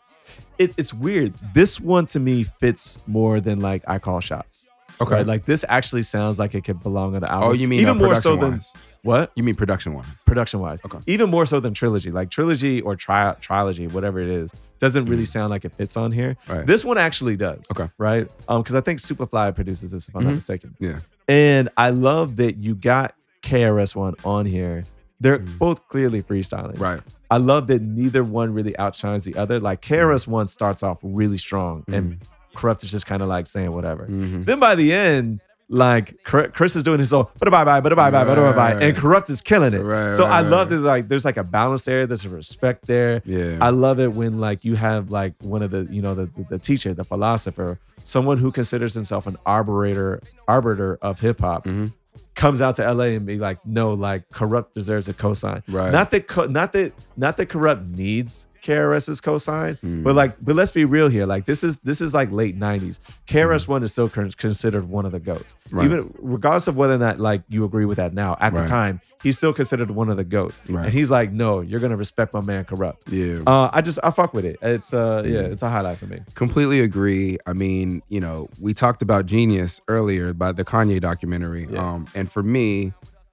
it 0.59 0.73
it's 0.77 0.93
weird. 0.95 1.33
This 1.55 1.81
one 1.81 2.07
to 2.07 2.21
me 2.21 2.45
fits 2.45 2.99
more 3.07 3.41
than 3.41 3.61
like 3.61 3.83
I 3.89 3.99
call 3.99 4.21
shots. 4.21 4.63
Okay. 5.05 5.14
Right? 5.17 5.27
Like 5.27 5.45
this 5.47 5.64
actually 5.69 6.03
sounds 6.03 6.38
like 6.38 6.55
it 6.55 6.64
could 6.64 6.83
belong 6.83 7.14
on 7.14 7.21
the 7.23 7.31
album. 7.31 7.49
Oh, 7.51 7.53
you 7.53 7.69
mean 7.69 7.81
even 7.81 7.97
uh, 7.97 8.07
more 8.07 8.17
so 8.17 8.37
than 8.37 8.53
wise? 8.53 8.73
what? 9.03 9.33
You 9.37 9.43
mean 9.43 9.55
production 9.55 9.95
wise? 9.95 10.07
production 10.27 10.61
wise. 10.61 10.81
Okay. 10.85 10.99
Even 11.07 11.31
more 11.31 11.47
so 11.47 11.61
than 11.61 11.75
trilogy. 11.75 12.11
Like 12.11 12.31
trilogy 12.31 12.81
or 12.81 12.97
tri- 12.97 13.35
trilogy, 13.40 13.87
whatever 13.87 14.21
it 14.21 14.29
is, 14.29 14.51
doesn't 14.79 15.07
really 15.07 15.25
sound 15.25 15.51
like 15.51 15.64
it 15.64 15.73
fits 15.73 15.97
on 15.97 16.11
here. 16.12 16.37
Mm. 16.49 16.57
Right. 16.59 16.67
This 16.67 16.85
one 16.85 16.99
actually 16.99 17.37
does. 17.37 17.64
Okay. 17.70 17.89
Right? 17.99 18.28
Um, 18.49 18.62
because 18.62 18.74
I 18.74 18.81
think 18.81 18.99
Soopafly 19.01 19.55
produces 19.55 19.93
this, 19.93 20.09
if 20.09 20.16
I'm 20.16 20.24
not 20.24 20.33
Mhm. 20.33 20.37
mistaken. 20.37 20.74
Yeah. 20.81 20.99
And 21.28 21.68
I 21.76 21.91
love 21.91 22.37
that 22.37 22.57
you 22.57 22.74
got 22.74 23.14
KRS 23.43 23.95
One 23.95 24.14
on 24.24 24.47
here. 24.47 24.85
They're 25.20 25.39
Mhm. 25.39 25.59
both 25.59 25.87
clearly 25.89 26.22
freestyling. 26.22 26.78
Right. 26.78 27.01
I 27.31 27.39
love 27.39 27.66
that 27.68 27.83
neither 27.83 28.22
one 28.22 28.53
really 28.53 28.76
outshines 28.78 29.24
the 29.24 29.35
other. 29.37 29.59
Like 29.59 29.81
KRS 29.81 30.26
One 30.26 30.47
starts 30.47 30.83
off 30.83 30.99
really 31.03 31.39
strong, 31.39 31.83
and 31.89 32.18
Kurupt 32.55 32.84
is 32.84 32.90
just 32.90 33.07
kind 33.07 33.22
of 33.22 33.28
like 33.28 33.46
saying 33.46 33.72
whatever. 33.72 34.07
Mm-hmm. 34.07 34.44
Then 34.44 34.61
by 34.61 34.74
the 34.74 34.92
end, 34.92 35.40
like 35.68 36.22
Chris 36.24 36.76
is 36.76 36.84
doing 36.84 36.98
his 36.98 37.12
own 37.12 37.26
but 37.38 37.50
bye 37.50 37.64
bye 37.64 37.80
but 37.80 37.94
bye 37.96 38.11
bye 38.11 38.24
but 38.24 38.55
bye 38.55 38.72
and 38.72 38.96
Kurupt 38.96 39.30
is 39.30 39.40
killing 39.40 39.72
it. 39.72 39.78
Right, 39.78 40.12
so 40.12 40.24
right, 40.24 40.32
I 40.32 40.40
love 40.40 40.68
that 40.70 40.78
like 40.78 41.09
there's 41.09 41.24
like 41.24 41.38
a 41.38 41.44
balance 41.44 41.84
there, 41.86 42.07
there's 42.07 42.24
a 42.24 42.28
respect 42.28 42.86
there. 42.86 43.22
Yeah, 43.24 43.59
I 43.61 43.70
love 43.70 43.98
it 43.98 44.12
when 44.12 44.38
like 44.40 44.64
you 44.64 44.74
have 44.76 45.11
like 45.11 45.34
one 45.40 45.62
of 45.62 45.70
the 45.70 45.84
you 45.90 46.02
know 46.02 46.14
the 46.14 46.26
the, 46.26 46.46
the 46.50 46.59
teacher, 46.59 46.92
the 46.92 47.05
philosopher, 47.05 47.78
someone 48.02 48.38
who 48.38 48.52
considers 48.52 48.92
himself 48.94 49.26
an 49.26 49.36
arbiter 49.46 50.20
arbiter 50.46 50.98
of 51.00 51.20
hip 51.20 51.40
hop. 51.40 51.64
Mm-hmm. 51.64 51.86
Comes 52.34 52.61
out 52.61 52.76
to 52.76 52.92
LA 52.92 53.05
and 53.05 53.26
be 53.26 53.38
like, 53.38 53.64
no, 53.64 53.94
like 53.94 54.28
Kurupt 54.30 54.72
deserves 54.72 55.09
a 55.09 55.14
cosign. 55.14 55.62
Right. 55.68 55.92
Not 55.92 56.11
that, 56.11 56.26
co- 56.26 56.46
not 56.46 56.72
that, 56.72 56.92
not 57.16 57.36
that 57.36 57.48
Kurupt 57.48 57.96
needs 57.96 58.48
KRS's 58.65 59.21
cosign, 59.21 59.79
Mm. 59.81 60.03
but 60.03 60.15
like, 60.15 60.35
but 60.43 60.57
let's 60.57 60.73
be 60.73 60.85
real 60.85 61.09
here. 61.09 61.27
Like, 61.27 61.45
this 61.47 61.62
is 61.62 61.79
this 61.81 62.01
is 62.01 62.15
like 62.15 62.33
late 62.33 62.59
'90s. 62.59 62.99
KRS 63.29 63.69
One 63.69 63.83
is 63.85 63.93
still 63.93 64.09
considered 64.09 64.89
one 64.89 65.05
of 65.07 65.12
the 65.12 65.21
goats. 65.21 65.55
Right. 65.71 65.85
even 65.85 66.12
regardless 66.19 66.67
of 66.69 66.77
whether 66.77 66.95
or 66.95 66.99
not 66.99 67.21
like 67.21 67.43
you 67.49 67.65
agree 67.65 67.85
with 67.85 67.97
that 67.97 68.15
now. 68.15 68.37
At 68.41 68.53
Right. 68.53 68.62
the 68.62 68.67
time, 68.67 69.01
he's 69.23 69.37
still 69.37 69.53
considered 69.53 69.91
one 69.91 70.09
of 70.09 70.17
the 70.17 70.25
goats, 70.25 70.59
Right. 70.69 70.85
and 70.87 70.93
he's 70.95 71.11
like, 71.11 71.31
no, 71.33 71.61
you're 71.61 71.81
gonna 71.81 71.97
respect 71.97 72.33
my 72.33 72.41
man 72.41 72.65
Kurupt. 72.65 73.01
yeah. 73.09 73.43
Uh, 73.47 73.69
I 73.73 73.81
just 73.83 73.99
I 74.03 74.11
fuck 74.11 74.33
with 74.35 74.45
it. 74.47 74.57
It's 74.62 74.95
uh 74.95 75.23
yeah, 75.27 75.43
Mm. 75.43 75.53
it's 75.53 75.62
a 75.62 75.69
highlight 75.69 75.99
for 75.99 76.07
me. 76.07 76.21
completely 76.35 76.81
agree. 76.81 77.39
I 77.47 77.53
mean, 77.53 78.03
you 78.09 78.21
know, 78.21 78.49
we 78.59 78.73
talked 78.73 79.03
about 79.03 79.27
Genius 79.27 79.81
earlier 79.89 80.33
by 80.33 80.53
the 80.53 80.65
Kanye 80.65 81.01
documentary. 81.01 81.69
Yeah. 81.71 81.87
Um, 81.93 82.07
and 82.15 82.31
for 82.33 82.43
me, 82.43 82.93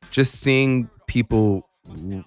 just 0.10 0.36
seeing 0.42 0.90
people 1.08 1.68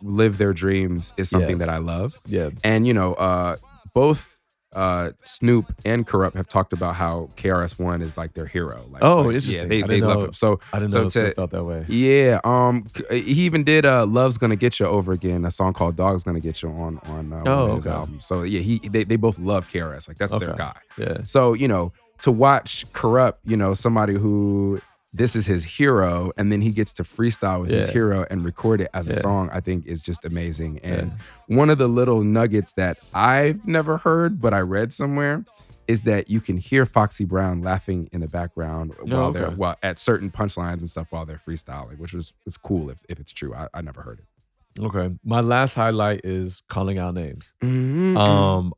live 0.02 0.38
their 0.38 0.52
dreams 0.52 1.12
is 1.16 1.28
something 1.30 1.58
Yeah. 1.60 1.66
that 1.66 1.68
I 1.68 1.78
love. 1.78 2.20
Yeah, 2.26 2.50
And 2.62 2.86
you 2.86 2.94
know, 2.94 3.14
uh, 3.14 3.56
both 3.94 4.38
uh, 4.74 5.10
Snoop 5.22 5.66
and 5.84 6.04
Kurupt 6.04 6.34
have 6.34 6.48
talked 6.48 6.72
about 6.72 6.96
how 6.96 7.30
KRS 7.36 7.78
One 7.78 8.02
is 8.02 8.16
like 8.16 8.34
their 8.34 8.46
hero. 8.46 8.84
Like, 8.90 9.04
Oh, 9.04 9.22
like, 9.22 9.34
interesting. 9.36 9.54
Yeah, 9.54 9.68
they, 9.68 9.82
they 9.82 9.86
didn't 10.00 10.08
love 10.08 10.22
him. 10.24 10.32
So 10.32 10.58
I 10.72 10.80
didn't 10.80 10.90
so 10.90 11.02
know 11.04 11.08
Snoop 11.08 11.36
felt 11.36 11.50
that 11.52 11.62
way. 11.62 11.84
yeah, 11.88 12.40
um, 12.42 12.86
he 13.08 13.44
even 13.44 13.62
did 13.62 13.86
uh, 13.86 14.04
"Love's 14.04 14.36
Gonna 14.36 14.56
Get 14.56 14.80
You" 14.80 14.86
over 14.86 15.12
again, 15.12 15.44
a 15.44 15.52
song 15.52 15.74
called 15.74 15.94
"Dog's 15.94 16.24
Gonna 16.24 16.40
Get 16.40 16.60
You" 16.62 16.70
on 16.70 16.98
on 17.04 17.32
uh, 17.32 17.36
one 17.36 17.46
Oh, 17.46 17.68
of 17.68 17.74
his 17.76 17.86
okay. 17.86 17.94
albums. 17.94 18.26
So 18.26 18.42
yeah, 18.42 18.60
he 18.60 18.80
they, 18.80 19.04
they 19.04 19.14
both 19.16 19.38
love 19.38 19.68
KRS, 19.70 20.08
like 20.08 20.18
that's 20.18 20.34
their 20.36 20.54
guy. 20.54 20.76
Yeah, 20.98 21.18
So, 21.24 21.52
you 21.52 21.68
know, 21.68 21.92
to 22.22 22.32
watch 22.32 22.84
Kurupt, 22.92 23.34
you 23.44 23.56
know, 23.56 23.74
somebody 23.74 24.14
who 24.14 24.80
this 25.16 25.36
is 25.36 25.46
his 25.46 25.62
hero, 25.62 26.32
and 26.36 26.50
then 26.50 26.60
he 26.60 26.70
gets 26.70 26.92
to 26.94 27.04
freestyle 27.04 27.60
with 27.60 27.70
his 27.70 27.88
hero 27.88 28.26
and 28.30 28.44
record 28.44 28.80
it 28.80 28.90
as 28.92 29.06
a 29.06 29.12
song, 29.20 29.48
I 29.52 29.60
think 29.60 29.86
is 29.86 30.02
just 30.02 30.24
amazing. 30.24 30.80
And 30.82 31.12
one 31.46 31.70
of 31.70 31.78
the 31.78 31.86
little 31.88 32.22
nuggets 32.24 32.72
that 32.72 32.98
I've 33.14 33.64
never 33.66 33.98
heard, 33.98 34.40
but 34.40 34.52
I 34.52 34.58
read 34.60 34.92
somewhere, 34.92 35.44
is 35.86 36.02
that 36.02 36.28
you 36.30 36.40
can 36.40 36.56
hear 36.56 36.84
Foxy 36.84 37.24
Brown 37.24 37.60
laughing 37.62 38.08
in 38.10 38.20
the 38.22 38.26
background 38.28 38.94
while 39.02 39.30
they're 39.32 39.48
Oh, 39.48 39.50
while 39.50 39.76
at 39.82 39.98
certain 39.98 40.30
punchlines 40.30 40.78
and 40.78 40.90
stuff 40.90 41.12
while 41.12 41.26
they're 41.26 41.40
freestyling, 41.46 41.98
which 41.98 42.12
was 42.14 42.32
was 42.44 42.56
cool 42.56 42.90
if, 42.90 43.04
if 43.08 43.20
it's 43.20 43.32
true. 43.32 43.54
I, 43.54 43.68
I 43.72 43.82
never 43.82 44.00
heard 44.02 44.18
it. 44.20 44.82
okay. 44.82 45.14
My 45.24 45.40
last 45.42 45.74
highlight 45.74 46.22
is 46.24 46.62
calling 46.68 46.98
out 46.98 47.14
names. 47.14 47.54
Mm-hmm. 47.62 48.16
Um, 48.16 48.72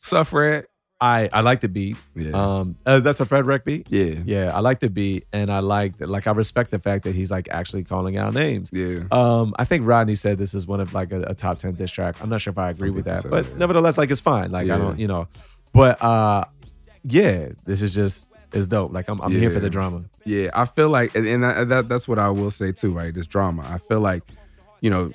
Fred? 0.00 0.66
I 1.02 1.28
I 1.32 1.40
like 1.40 1.60
the 1.60 1.68
beat. 1.68 1.98
Yeah. 2.14 2.30
Um, 2.30 2.76
uh, 2.86 3.00
that's 3.00 3.18
a 3.18 3.24
Fred 3.24 3.44
Wreck 3.44 3.64
beat. 3.64 3.88
yeah. 3.90 4.20
Yeah, 4.24 4.56
I 4.56 4.60
like 4.60 4.78
the 4.78 4.88
beat, 4.88 5.26
and 5.32 5.50
I 5.50 5.58
like 5.58 5.98
that. 5.98 6.08
Like, 6.08 6.28
I 6.28 6.30
respect 6.30 6.70
the 6.70 6.78
fact 6.78 7.02
that 7.04 7.14
he's 7.16 7.30
like 7.30 7.48
actually 7.50 7.82
calling 7.82 8.16
out 8.16 8.34
names. 8.34 8.70
Yeah. 8.72 9.02
Um, 9.10 9.52
I 9.58 9.64
think 9.64 9.84
Rodney 9.84 10.14
said 10.14 10.38
this 10.38 10.54
is 10.54 10.64
one 10.64 10.80
of 10.80 10.94
like 10.94 11.10
a, 11.10 11.22
a 11.22 11.34
top 11.34 11.58
ten 11.58 11.74
diss 11.74 11.90
track. 11.90 12.22
I'm 12.22 12.30
not 12.30 12.40
sure 12.40 12.52
if 12.52 12.58
I 12.58 12.70
agree 12.70 12.90
with 12.90 13.06
that, 13.06 13.24
but 13.28 13.44
that, 13.44 13.50
yeah. 13.50 13.58
nevertheless, 13.58 13.98
like 13.98 14.12
it's 14.12 14.20
fine. 14.20 14.52
Like 14.52 14.70
I 14.70 14.78
don't, 14.78 14.98
you 14.98 15.08
know, 15.08 15.26
but 15.72 16.00
uh, 16.00 16.44
yeah, 17.02 17.48
this 17.64 17.82
is 17.82 17.94
just 17.94 18.30
it's 18.52 18.68
dope. 18.68 18.92
Like 18.92 19.08
I'm 19.08 19.20
I'm 19.20 19.32
here 19.32 19.50
for 19.50 19.60
the 19.60 19.70
drama. 19.70 20.04
Yeah, 20.24 20.50
I 20.54 20.66
feel 20.66 20.88
like, 20.88 21.16
and, 21.16 21.26
and 21.26 21.42
that, 21.42 21.68
that 21.68 21.88
that's 21.88 22.06
what 22.06 22.20
I 22.20 22.30
will 22.30 22.52
say 22.52 22.70
too, 22.70 22.92
right? 22.92 23.12
This 23.12 23.26
drama. 23.26 23.62
I 23.68 23.78
feel 23.78 23.98
like, 24.00 24.22
you 24.80 24.90
know, 24.90 25.10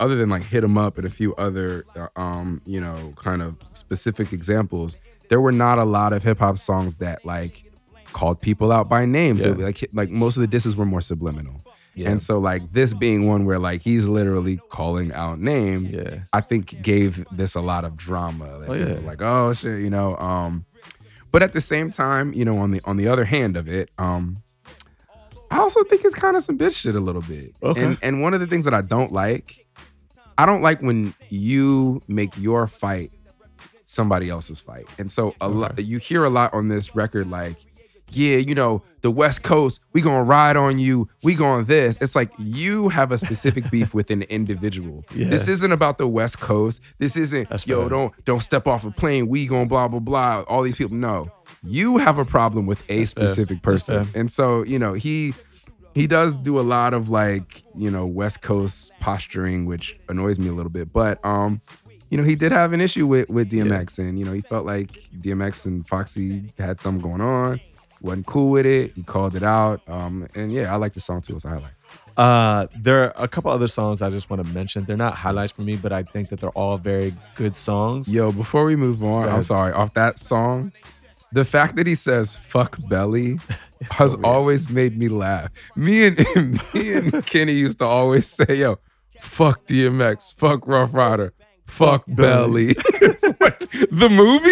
other 0.00 0.16
than 0.16 0.28
like 0.28 0.42
hit 0.42 0.50
hit 0.50 0.64
'em 0.64 0.76
up 0.76 0.98
and 0.98 1.06
a 1.06 1.10
few 1.10 1.34
other, 1.36 1.86
uh, 1.96 2.08
um, 2.20 2.60
you 2.66 2.80
know, 2.80 3.14
kind 3.16 3.40
of 3.40 3.56
specific 3.72 4.32
examples, 4.32 4.96
there 5.28 5.40
were 5.40 5.52
not 5.52 5.78
a 5.78 5.84
lot 5.84 6.12
of 6.12 6.22
hip 6.22 6.38
hop 6.38 6.58
songs 6.58 6.98
that 6.98 7.24
like 7.24 7.70
called 8.12 8.40
people 8.40 8.70
out 8.72 8.88
by 8.88 9.04
names. 9.06 9.44
Yeah. 9.44 9.52
It- 9.52 9.58
like 9.58 9.88
like 9.92 10.10
most 10.10 10.36
of 10.36 10.40
the 10.42 10.46
disses 10.46 10.76
were 10.76 10.84
more 10.86 11.00
subliminal. 11.00 11.60
Yeah. 11.96 12.10
And 12.10 12.20
so 12.20 12.38
like 12.40 12.72
this 12.72 12.92
being 12.92 13.26
one 13.28 13.44
where 13.44 13.58
like 13.60 13.80
he's 13.82 14.08
literally 14.08 14.56
calling 14.68 15.12
out 15.12 15.38
names, 15.38 15.94
Yeah. 15.94 16.20
I 16.32 16.40
think 16.40 16.82
gave 16.82 17.24
this 17.30 17.54
a 17.54 17.60
lot 17.60 17.84
of 17.84 17.96
drama. 17.96 18.58
That 18.60 18.68
Oh, 18.70 18.74
yeah. 18.74 18.98
like, 19.06 19.22
oh 19.22 19.52
shit, 19.52 19.80
you 19.80 19.90
know. 19.90 20.16
Um, 20.16 20.64
but 21.30 21.42
at 21.44 21.52
the 21.52 21.60
same 21.60 21.90
time, 21.92 22.32
you 22.32 22.44
know, 22.44 22.58
on 22.58 22.72
the 22.72 22.80
on 22.84 22.96
the 22.96 23.06
other 23.08 23.24
hand 23.24 23.56
of 23.56 23.68
it, 23.68 23.90
um, 23.98 24.36
I 25.50 25.58
also 25.58 25.84
think 25.84 26.04
it's 26.04 26.14
kind 26.16 26.36
of 26.36 26.42
some 26.42 26.58
bitch 26.58 26.76
shit 26.76 26.96
a 26.96 27.00
little 27.00 27.22
bit. 27.22 27.54
Okay. 27.62 27.80
And 27.82 27.96
and 28.02 28.22
one 28.22 28.34
of 28.34 28.40
the 28.40 28.46
things 28.48 28.64
that 28.64 28.74
I 28.74 28.82
don't 28.82 29.12
like, 29.12 29.64
I 30.36 30.46
don't 30.46 30.62
like 30.62 30.80
when 30.82 31.14
you 31.28 32.00
make 32.08 32.36
your 32.36 32.66
fight 32.66 33.12
somebody 33.84 34.30
else's 34.30 34.60
fight. 34.60 34.86
And 34.98 35.10
so 35.10 35.34
a 35.40 35.48
lot 35.48 35.78
you 35.78 35.98
hear 35.98 36.24
a 36.24 36.30
lot 36.30 36.54
on 36.54 36.68
this 36.68 36.94
record 36.94 37.30
like 37.30 37.56
yeah, 38.14 38.36
you 38.36 38.54
know, 38.54 38.82
the 39.00 39.10
West 39.10 39.42
Coast, 39.42 39.80
we 39.92 40.00
gonna 40.00 40.22
ride 40.22 40.56
on 40.56 40.78
you, 40.78 41.08
we 41.22 41.34
going 41.34 41.64
this. 41.64 41.98
It's 42.00 42.14
like 42.14 42.32
you 42.38 42.88
have 42.88 43.12
a 43.12 43.18
specific 43.18 43.70
beef 43.70 43.92
with 43.94 44.10
an 44.10 44.22
individual. 44.22 45.04
Yeah. 45.14 45.28
This 45.28 45.46
isn't 45.46 45.70
about 45.70 45.98
the 45.98 46.08
West 46.08 46.40
Coast. 46.40 46.80
This 46.98 47.16
isn't, 47.16 47.48
That's 47.48 47.66
yo, 47.66 47.88
don't 47.88 48.12
don't 48.24 48.40
step 48.40 48.66
off 48.66 48.84
a 48.84 48.90
plane, 48.90 49.28
we 49.28 49.46
gonna 49.46 49.66
blah 49.66 49.86
blah 49.86 50.00
blah. 50.00 50.42
All 50.48 50.62
these 50.62 50.74
people. 50.74 50.96
No. 50.96 51.30
You 51.62 51.98
have 51.98 52.18
a 52.18 52.24
problem 52.24 52.66
with 52.66 52.82
a 52.88 53.04
specific 53.04 53.62
person. 53.62 54.08
And 54.14 54.30
so, 54.30 54.64
you 54.64 54.78
know, 54.78 54.92
he 54.94 55.34
he 55.94 56.08
does 56.08 56.34
do 56.34 56.58
a 56.58 56.62
lot 56.62 56.94
of 56.94 57.10
like, 57.10 57.62
you 57.76 57.90
know, 57.90 58.06
West 58.06 58.42
Coast 58.42 58.92
posturing, 59.00 59.66
which 59.66 59.98
annoys 60.08 60.38
me 60.38 60.48
a 60.48 60.52
little 60.52 60.70
bit. 60.70 60.92
But 60.92 61.24
um, 61.24 61.60
you 62.14 62.18
know, 62.18 62.24
he 62.28 62.36
did 62.36 62.52
have 62.52 62.72
an 62.72 62.80
issue 62.80 63.08
with 63.08 63.28
with 63.28 63.50
DMX, 63.50 63.98
and 63.98 64.16
you 64.16 64.24
know, 64.24 64.32
he 64.32 64.40
felt 64.40 64.64
like 64.64 64.92
DMX 65.18 65.66
and 65.66 65.84
Foxy 65.84 66.44
had 66.56 66.80
something 66.80 67.02
going 67.02 67.20
on. 67.20 67.60
wasn't 68.02 68.24
cool 68.26 68.52
with 68.52 68.66
it. 68.66 68.92
He 68.94 69.02
called 69.02 69.34
it 69.34 69.42
out. 69.42 69.80
Um, 69.88 70.28
and 70.36 70.52
yeah, 70.52 70.72
I 70.72 70.76
like 70.76 70.92
the 70.92 71.00
song 71.00 71.22
too. 71.22 71.34
It's 71.34 71.44
a 71.44 71.48
highlight. 71.48 71.72
Uh, 72.16 72.68
there 72.78 73.02
are 73.02 73.24
a 73.24 73.26
couple 73.26 73.50
other 73.50 73.66
songs 73.66 74.00
I 74.00 74.10
just 74.10 74.30
want 74.30 74.46
to 74.46 74.52
mention. 74.54 74.84
They're 74.84 74.96
not 74.96 75.16
highlights 75.16 75.50
for 75.50 75.62
me, 75.62 75.74
but 75.74 75.92
I 75.92 76.04
think 76.04 76.28
that 76.28 76.38
they're 76.38 76.50
all 76.50 76.78
very 76.78 77.12
good 77.34 77.56
songs. 77.56 78.08
Yo, 78.08 78.30
before 78.30 78.64
we 78.64 78.76
move 78.76 79.02
on, 79.02 79.28
I'm 79.28 79.42
sorry. 79.42 79.72
Off 79.72 79.92
that 79.94 80.20
song, 80.20 80.70
the 81.32 81.44
fact 81.44 81.74
that 81.74 81.88
he 81.88 81.96
says 81.96 82.36
"fuck 82.36 82.78
belly" 82.88 83.40
has 83.90 84.14
weird. 84.14 84.24
always 84.24 84.70
made 84.70 84.96
me 84.96 85.08
laugh. 85.08 85.50
Me 85.74 86.06
and 86.06 86.16
me 86.74 86.92
and 86.92 87.26
Kenny 87.26 87.54
used 87.54 87.80
to 87.80 87.86
always 87.86 88.28
say, 88.28 88.54
"Yo, 88.54 88.78
fuck 89.20 89.66
DMX, 89.66 90.32
fuck 90.36 90.64
Ruff 90.68 90.94
Ryder, 90.94 91.32
fuck, 91.66 92.04
belly." 92.08 92.70
it's 93.00 93.22
like 93.40 93.58
the 93.90 94.08
movie. 94.10 94.50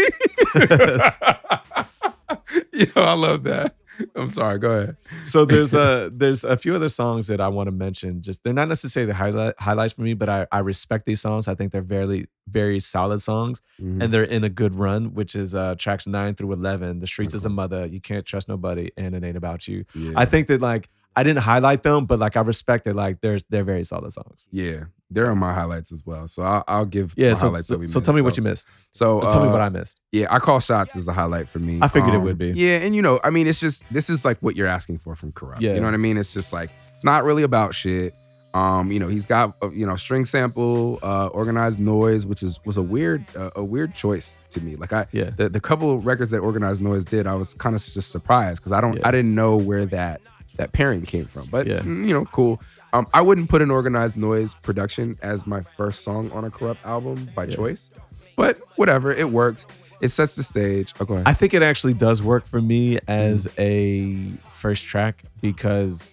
Yo, 2.72 2.86
I 3.02 3.12
love 3.14 3.44
that. 3.44 3.76
I'm 4.16 4.30
sorry. 4.30 4.58
Go 4.58 4.70
ahead. 4.72 4.96
so 5.22 5.44
there's 5.44 5.74
a 5.74 6.10
there's 6.12 6.44
a 6.44 6.56
few 6.56 6.74
other 6.74 6.88
songs 6.88 7.26
that 7.28 7.40
I 7.40 7.48
want 7.48 7.68
to 7.68 7.72
mention. 7.72 8.22
Just 8.22 8.42
they're 8.42 8.52
not 8.52 8.68
necessarily 8.68 9.12
highlight 9.12 9.54
highlights 9.58 9.94
for 9.94 10.02
me, 10.02 10.14
but 10.14 10.28
I 10.28 10.46
I 10.50 10.58
respect 10.60 11.06
these 11.06 11.20
songs. 11.20 11.46
I 11.46 11.54
think 11.54 11.72
they're 11.72 11.82
very 11.82 12.28
very 12.48 12.80
solid 12.80 13.22
songs, 13.22 13.60
Mm-hmm. 13.80 14.02
and 14.02 14.12
they're 14.12 14.24
in 14.24 14.44
a 14.44 14.48
good 14.48 14.74
run, 14.74 15.14
which 15.14 15.36
is 15.36 15.54
uh 15.54 15.74
tracks 15.78 16.06
nine 16.06 16.34
through 16.34 16.52
eleven. 16.52 17.00
The 17.00 17.06
streets 17.06 17.34
is 17.34 17.44
a 17.44 17.48
mother. 17.50 17.86
You 17.86 18.00
can't 18.00 18.24
trust 18.26 18.48
nobody, 18.48 18.90
and 18.96 19.14
it 19.14 19.22
ain't 19.22 19.36
about 19.36 19.68
you. 19.68 19.84
Yeah. 19.94 20.12
I 20.16 20.24
think 20.24 20.48
that 20.48 20.60
like 20.62 20.88
I 21.14 21.22
didn't 21.22 21.42
highlight 21.42 21.82
them, 21.82 22.06
but 22.06 22.18
like 22.18 22.36
I 22.36 22.40
respect 22.40 22.86
it. 22.86 22.96
Like 22.96 23.20
there's 23.20 23.44
they're 23.50 23.64
very 23.64 23.84
solid 23.84 24.12
songs. 24.12 24.48
yeah, 24.50 24.84
they're 25.12 25.30
on 25.30 25.38
my 25.38 25.52
highlights 25.52 25.92
as 25.92 26.04
well. 26.04 26.26
So 26.28 26.42
I'll, 26.42 26.64
I'll 26.68 26.84
give 26.84 27.14
Yeah. 27.16 27.34
So 27.34 27.46
highlights 27.48 27.66
so, 27.68 27.74
that 27.74 27.80
we 27.80 27.86
so 27.86 28.00
tell 28.00 28.14
me 28.14 28.22
what 28.22 28.36
you 28.36 28.42
missed. 28.42 28.68
So 28.92 29.18
Or 29.18 29.22
tell 29.22 29.42
me 29.42 29.48
uh, 29.48 29.52
what 29.52 29.60
I 29.60 29.68
missed. 29.68 30.00
Yeah, 30.12 30.26
I 30.30 30.38
call 30.38 30.60
shots 30.60 30.96
as 30.96 31.08
a 31.08 31.12
highlight 31.12 31.48
for 31.48 31.58
me. 31.58 31.76
Um, 31.76 31.82
I 31.82 31.88
figured 31.88 32.14
it 32.14 32.18
would 32.18 32.38
be. 32.38 32.52
Yeah, 32.54 32.78
and 32.78 32.94
you 32.94 33.02
know, 33.02 33.20
I 33.24 33.30
mean, 33.30 33.46
it's 33.46 33.60
just 33.60 33.84
this 33.92 34.10
is 34.10 34.24
like 34.24 34.38
what 34.40 34.56
you're 34.56 34.66
asking 34.66 34.98
for 34.98 35.14
from 35.16 35.32
Kurupt. 35.32 35.60
Yeah. 35.60 35.74
You 35.74 35.80
know 35.80 35.86
what 35.86 35.94
I 35.94 35.98
mean? 35.98 36.16
It's 36.18 36.32
just 36.32 36.52
like 36.52 36.70
it's 36.94 37.04
not 37.04 37.24
really 37.24 37.42
about 37.42 37.74
shit. 37.74 38.14
Um, 38.54 38.92
you 38.92 38.98
know, 38.98 39.08
he's 39.08 39.24
got 39.24 39.56
uh, 39.62 39.70
you 39.70 39.86
know 39.86 39.96
string 39.96 40.26
sample, 40.26 40.98
uh, 41.02 41.28
Organized 41.28 41.80
Noize, 41.80 42.26
which 42.26 42.42
is 42.42 42.60
was 42.66 42.76
a 42.76 42.82
weird 42.82 43.24
uh, 43.34 43.48
a 43.56 43.64
weird 43.64 43.94
choice 43.94 44.38
to 44.50 44.60
me. 44.60 44.76
Like 44.76 44.92
I 44.92 45.06
Yeah. 45.12 45.30
the 45.30 45.48
the 45.48 45.60
couple 45.60 45.98
records 46.00 46.32
that 46.32 46.40
Organized 46.40 46.82
Noize 46.82 47.06
did, 47.06 47.26
I 47.26 47.34
was 47.34 47.54
kind 47.54 47.74
of 47.74 47.82
just 47.82 48.10
surprised 48.10 48.58
because 48.58 48.72
I 48.72 48.82
don't 48.82 48.98
Yeah. 48.98 49.08
I 49.08 49.10
didn't 49.10 49.34
know 49.34 49.56
where 49.56 49.86
that 49.86 50.20
that 50.56 50.72
pairing 50.72 51.02
came 51.02 51.26
from. 51.26 51.48
But 51.50 51.66
Yeah. 51.66 51.80
mm, 51.80 52.06
you 52.06 52.12
know, 52.12 52.24
cool. 52.26 52.60
Um, 52.92 53.06
I 53.14 53.20
wouldn't 53.22 53.48
put 53.48 53.62
an 53.62 53.70
Organized 53.70 54.16
Noize 54.16 54.54
production 54.62 55.16
as 55.22 55.46
my 55.46 55.60
first 55.76 56.04
song 56.04 56.30
on 56.32 56.44
a 56.44 56.50
Kurupt 56.50 56.76
album 56.84 57.28
by 57.34 57.44
Yeah. 57.44 57.54
choice, 57.56 57.90
but 58.36 58.58
whatever, 58.76 59.12
it 59.12 59.30
works. 59.30 59.66
It 60.00 60.10
sets 60.10 60.34
the 60.34 60.42
stage. 60.42 60.92
Oh. 61.00 61.22
I 61.24 61.32
think 61.32 61.54
it 61.54 61.62
actually 61.62 61.94
does 61.94 62.22
work 62.22 62.46
for 62.46 62.60
me 62.60 62.98
as 63.08 63.46
Mm. 63.46 64.36
a 64.38 64.48
first 64.50 64.84
track 64.84 65.22
because 65.40 66.12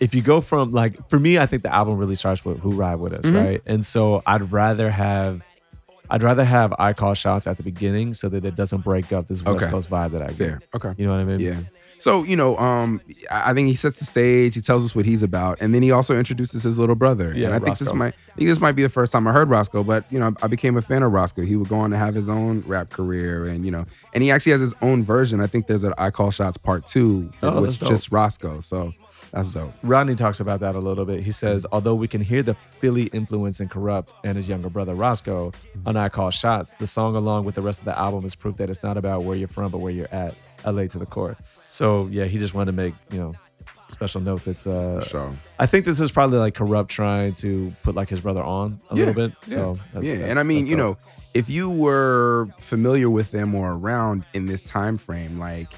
if 0.00 0.14
you 0.14 0.22
go 0.22 0.40
from 0.40 0.72
like 0.72 1.08
for 1.08 1.18
me, 1.18 1.38
I 1.38 1.46
think 1.46 1.62
the 1.62 1.74
album 1.74 1.98
really 1.98 2.14
starts 2.14 2.44
with 2.44 2.60
"Who 2.60 2.70
Ride 2.70 2.96
with 3.00 3.12
Us," 3.12 3.24
Mhm. 3.24 3.44
right? 3.44 3.62
And 3.66 3.84
so 3.84 4.22
I'd 4.26 4.52
rather 4.52 4.90
have. 4.90 5.42
I'd 6.10 6.22
rather 6.22 6.44
have 6.44 6.72
I 6.78 6.92
call 6.92 7.14
shots 7.14 7.46
at 7.46 7.56
the 7.56 7.62
beginning 7.62 8.12
so 8.12 8.28
that 8.28 8.44
it 8.44 8.54
doesn't 8.54 8.84
break 8.84 9.10
up 9.12 9.26
this 9.26 9.42
West 9.42 9.62
Okay. 9.64 9.70
Coast 9.70 9.88
vibe 9.90 10.12
that 10.12 10.22
I 10.22 10.26
get. 10.26 10.36
Fair. 10.36 10.58
Okay. 10.74 10.92
You 10.98 11.06
know 11.06 11.12
what 11.14 11.20
I 11.20 11.24
mean? 11.24 11.40
Yeah. 11.40 11.56
So 12.04 12.22
you 12.22 12.36
know, 12.36 12.58
um, 12.58 13.00
I 13.30 13.54
think 13.54 13.66
he 13.68 13.74
sets 13.74 13.98
the 13.98 14.04
stage. 14.04 14.54
He 14.54 14.60
tells 14.60 14.84
us 14.84 14.94
what 14.94 15.06
he's 15.06 15.22
about, 15.22 15.56
and 15.62 15.74
then 15.74 15.82
he 15.82 15.90
also 15.90 16.14
introduces 16.14 16.62
his 16.62 16.76
little 16.76 16.96
brother. 16.96 17.32
Yeah, 17.34 17.46
and 17.46 17.54
I 17.54 17.58
think 17.58 17.78
this 17.78 17.94
might, 17.94 18.12
I 18.12 18.34
think 18.34 18.46
this 18.50 18.60
might 18.60 18.72
be 18.72 18.82
the 18.82 18.90
first 18.90 19.10
time 19.10 19.26
I 19.26 19.32
heard 19.32 19.48
Roscoe. 19.48 19.82
But 19.82 20.04
you 20.12 20.18
know, 20.18 20.34
I 20.42 20.48
became 20.48 20.76
a 20.76 20.82
fan 20.82 21.02
of 21.02 21.12
Roscoe. 21.12 21.46
He 21.46 21.56
would 21.56 21.70
go 21.70 21.78
on 21.78 21.90
to 21.92 21.96
have 21.96 22.14
his 22.14 22.28
own 22.28 22.60
rap 22.66 22.90
career, 22.90 23.46
and 23.46 23.64
you 23.64 23.70
know, 23.70 23.86
and 24.12 24.22
he 24.22 24.30
actually 24.30 24.52
has 24.52 24.60
his 24.60 24.74
own 24.82 25.02
version. 25.02 25.40
I 25.40 25.46
think 25.46 25.66
there's 25.66 25.82
an 25.82 25.94
I 25.96 26.10
Call 26.10 26.30
Shots 26.30 26.58
Part 26.58 26.86
Two, 26.86 27.30
Oh, 27.42 27.62
which 27.62 27.80
just 27.80 28.12
Roscoe. 28.12 28.60
So 28.60 28.92
that's 29.32 29.54
dope. 29.54 29.72
Rodney 29.82 30.14
talks 30.14 30.40
about 30.40 30.60
that 30.60 30.74
a 30.74 30.80
little 30.80 31.06
bit. 31.06 31.22
He 31.22 31.32
says, 31.32 31.64
although 31.72 31.94
we 31.94 32.06
can 32.06 32.20
hear 32.20 32.42
the 32.42 32.52
Philly 32.80 33.04
influence 33.14 33.60
in 33.60 33.70
Kurupt 33.70 34.12
and 34.24 34.36
his 34.36 34.46
younger 34.46 34.68
brother 34.68 34.94
Roscoe 34.94 35.52
on 35.86 35.96
I 35.96 36.10
Call 36.10 36.30
Shots, 36.30 36.74
the 36.74 36.86
song 36.86 37.16
along 37.16 37.46
with 37.46 37.54
the 37.54 37.62
rest 37.62 37.78
of 37.78 37.86
the 37.86 37.98
album 37.98 38.26
is 38.26 38.34
proof 38.34 38.58
that 38.58 38.68
it's 38.68 38.82
not 38.82 38.98
about 38.98 39.24
where 39.24 39.38
you're 39.38 39.48
from, 39.48 39.72
but 39.72 39.78
where 39.78 39.90
you're 39.90 40.12
at. 40.12 40.34
LA 40.66 40.86
to 40.86 40.98
the 40.98 41.06
core. 41.06 41.36
So 41.74 42.06
yeah, 42.06 42.26
he 42.26 42.38
just 42.38 42.54
wanted 42.54 42.66
to 42.70 42.76
make, 42.76 42.94
you 43.10 43.18
know, 43.18 43.34
special 43.88 44.20
note 44.20 44.44
that 44.44 44.64
uh 44.64 45.02
sure. 45.04 45.32
I 45.58 45.66
think 45.66 45.84
this 45.86 45.98
is 46.00 46.12
probably 46.12 46.38
like 46.38 46.54
Kurupt 46.54 46.86
trying 46.88 47.34
to 47.34 47.72
put 47.82 47.96
like 47.96 48.08
his 48.08 48.20
brother 48.20 48.42
on 48.44 48.78
a 48.90 48.94
Yeah, 48.94 48.98
little 49.06 49.14
bit. 49.14 49.32
yeah, 49.48 49.54
So 49.54 49.78
that's, 49.92 50.06
yeah, 50.06 50.12
that's- 50.14 50.30
and 50.30 50.38
I 50.38 50.44
mean, 50.44 50.66
you 50.66 50.76
dope. 50.76 50.98
know, 51.00 51.08
if 51.34 51.50
you 51.50 51.68
were 51.68 52.46
familiar 52.60 53.10
with 53.10 53.32
them 53.32 53.56
or 53.56 53.72
around 53.72 54.24
in 54.34 54.46
this 54.46 54.62
time 54.62 54.96
frame, 54.96 55.40
like 55.40 55.72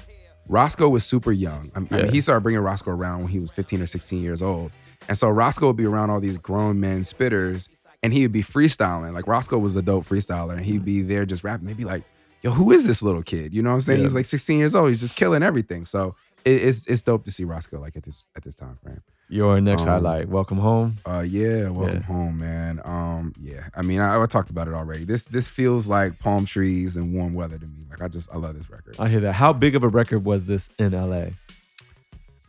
Roscoe 0.47 0.87
was 0.87 1.03
super 1.03 1.31
young. 1.31 1.71
I, 1.75 1.79
I 1.79 1.83
Yeah. 1.89 2.03
mean, 2.03 2.11
he 2.11 2.21
started 2.21 2.41
bringing 2.41 2.61
Roscoe 2.61 2.91
around 2.91 3.23
when 3.23 3.29
he 3.31 3.39
was 3.39 3.49
15 3.49 3.81
or 3.81 3.87
16 3.87 4.21
years 4.21 4.43
old, 4.43 4.71
and 5.09 5.17
so 5.17 5.29
Roscoe 5.29 5.65
would 5.67 5.77
be 5.77 5.85
around 5.87 6.11
all 6.11 6.19
these 6.19 6.37
grown 6.37 6.79
men 6.79 7.01
spitters, 7.01 7.69
and 8.03 8.13
he 8.13 8.21
would 8.21 8.31
be 8.31 8.43
freestyling. 8.43 9.13
Like 9.15 9.25
Roscoe 9.25 9.57
was 9.57 9.75
a 9.75 9.81
dope 9.81 10.05
freestyler, 10.05 10.53
and 10.53 10.63
he'd 10.63 10.85
be 10.85 11.01
there 11.01 11.25
just 11.25 11.43
rapping. 11.43 11.65
Maybe 11.65 11.85
like, 11.85 12.03
yo, 12.41 12.51
who 12.51 12.71
is 12.71 12.85
this 12.85 13.01
little 13.01 13.21
kid? 13.23 13.53
You 13.53 13.61
know 13.63 13.69
what 13.69 13.75
I'm 13.75 13.81
saying? 13.81 13.99
Yeah. 13.99 14.05
He's 14.05 14.15
like 14.15 14.25
16 14.25 14.57
years 14.59 14.75
old. 14.75 14.89
He's 14.89 14.99
just 14.99 15.15
killing 15.15 15.43
everything. 15.43 15.85
So 15.85 16.15
it, 16.45 16.61
it's 16.63 16.85
it's 16.87 17.01
dope 17.01 17.25
to 17.25 17.31
see 17.31 17.43
Roscoe 17.43 17.79
like 17.79 17.95
at 17.95 18.03
this 18.03 18.23
at 18.35 18.43
this 18.43 18.55
time 18.55 18.77
frame. 18.83 19.01
your 19.29 19.59
next 19.59 19.81
um, 19.83 19.87
highlight, 19.89 20.29
Welcome 20.29 20.57
Home. 20.59 20.97
Uh, 21.05 21.19
yeah, 21.19 21.69
welcome 21.69 21.97
Yeah. 21.97 22.03
home, 22.03 22.37
man. 22.37 22.81
Um, 22.85 23.33
yeah, 23.41 23.67
I 23.75 23.81
mean, 23.81 23.99
I, 23.99 24.21
I 24.21 24.25
talked 24.27 24.49
about 24.49 24.67
it 24.67 24.73
already. 24.73 25.03
This 25.03 25.25
this 25.25 25.47
feels 25.47 25.87
like 25.87 26.19
palm 26.19 26.45
trees 26.45 26.95
and 26.95 27.13
warm 27.13 27.33
weather 27.33 27.57
to 27.57 27.65
me. 27.65 27.83
Like, 27.89 28.01
I 28.01 28.07
just 28.07 28.31
I 28.33 28.37
love 28.37 28.57
this 28.57 28.69
record. 28.69 28.95
I 28.99 29.09
hear 29.09 29.19
that. 29.21 29.33
How 29.33 29.51
big 29.51 29.75
of 29.75 29.83
a 29.83 29.89
record 29.89 30.23
was 30.23 30.45
this 30.45 30.69
in 30.79 30.91
LA? 30.93 31.29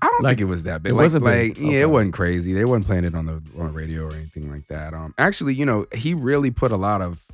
I 0.00 0.06
don't 0.06 0.22
like, 0.22 0.38
think 0.38 0.42
it 0.42 0.50
was 0.50 0.62
that 0.62 0.84
big. 0.84 0.92
it 0.92 0.94
like, 0.94 1.02
wasn't 1.06 1.24
big? 1.24 1.48
like 1.56 1.58
yeah, 1.58 1.66
Okay. 1.70 1.80
it 1.80 1.90
wasn't 1.90 2.14
crazy. 2.14 2.52
They 2.52 2.64
wasn't 2.64 2.86
playing 2.86 3.04
it 3.04 3.16
on 3.16 3.26
the 3.26 3.42
on 3.58 3.66
the 3.66 3.72
radio 3.72 4.04
or 4.06 4.12
anything 4.14 4.48
like 4.48 4.68
that. 4.68 4.94
Um, 4.94 5.12
actually, 5.18 5.54
you 5.54 5.66
know, 5.66 5.86
he 5.92 6.14
really 6.14 6.52
put 6.52 6.70
a 6.70 6.76
lot 6.76 7.02
of 7.02 7.24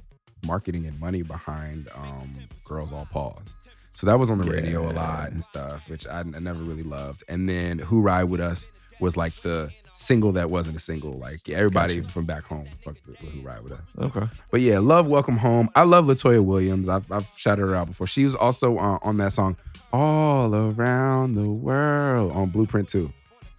marketing 0.44 0.86
and 0.86 0.98
money 1.00 1.22
behind 1.22 1.88
um, 1.94 2.30
"Girls 2.64 2.92
All 2.92 3.06
Pause." 3.10 3.56
So 3.92 4.06
that 4.06 4.18
was 4.18 4.28
on 4.30 4.38
the 4.38 4.50
radio 4.50 4.90
a 4.90 4.92
lot 4.92 5.30
and 5.30 5.42
stuff, 5.42 5.88
which 5.88 6.06
I, 6.06 6.20
I 6.20 6.22
never 6.24 6.62
really 6.62 6.82
loved. 6.82 7.22
And 7.28 7.48
then 7.48 7.78
"Who 7.78 8.00
Ride 8.00 8.24
with 8.24 8.40
Us" 8.40 8.68
was 9.00 9.16
like 9.16 9.34
the 9.42 9.70
single 9.94 10.32
that 10.32 10.50
wasn't 10.50 10.76
a 10.76 10.80
single. 10.80 11.12
Like 11.12 11.48
everybody 11.48 12.00
Gotcha. 12.00 12.12
from 12.12 12.24
back 12.26 12.44
home 12.44 12.66
fucked 12.84 13.06
with 13.06 13.16
"Who 13.18 13.40
Ride 13.40 13.62
with 13.62 13.72
Us." 13.72 13.80
Okay. 13.98 14.26
But 14.50 14.60
yeah, 14.60 14.78
love 14.78 15.06
Welcome 15.06 15.38
Home. 15.38 15.70
I 15.74 15.84
love 15.84 16.06
Latoya 16.06 16.44
Williams. 16.44 16.88
I've, 16.88 17.10
I've 17.10 17.30
shouted 17.36 17.62
her 17.62 17.74
out 17.74 17.86
before. 17.88 18.06
She 18.06 18.24
was 18.24 18.34
also 18.34 18.78
uh, 18.78 18.98
on 19.02 19.16
that 19.18 19.32
song 19.32 19.56
All 19.92 20.54
Around 20.54 21.34
the 21.34 21.48
World 21.48 22.32
on 22.32 22.50
Blueprint 22.50 22.88
2. 22.88 23.12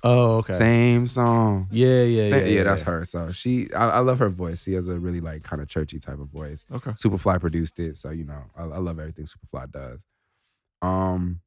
Oh, 0.07 0.37
okay. 0.37 0.53
Same 0.53 1.07
song. 1.07 1.67
Yeah, 1.71 2.03
yeah, 2.03 2.29
Same- 2.29 2.45
yeah, 2.45 2.51
yeah, 2.51 2.63
that's 2.63 2.83
her. 2.83 3.03
So 3.05 3.31
she, 3.31 3.73
I, 3.73 3.89
I 3.89 3.99
love 3.99 4.19
her 4.19 4.29
voice. 4.29 4.63
She 4.63 4.73
has 4.73 4.87
a 4.87 4.93
really 4.93 5.19
like 5.19 5.41
kind 5.41 5.63
of 5.63 5.67
churchy 5.67 5.97
type 5.97 6.19
of 6.19 6.27
voice. 6.27 6.63
Okay. 6.71 6.91
Soopafly 6.91 7.41
produced 7.41 7.79
it, 7.79 7.97
so 7.97 8.11
you 8.11 8.23
know 8.23 8.43
I, 8.55 8.63
I 8.63 8.77
love 8.77 8.99
everything 8.99 9.25
Soopafly 9.25 9.71
does. 9.71 10.05
Um, 10.83 11.41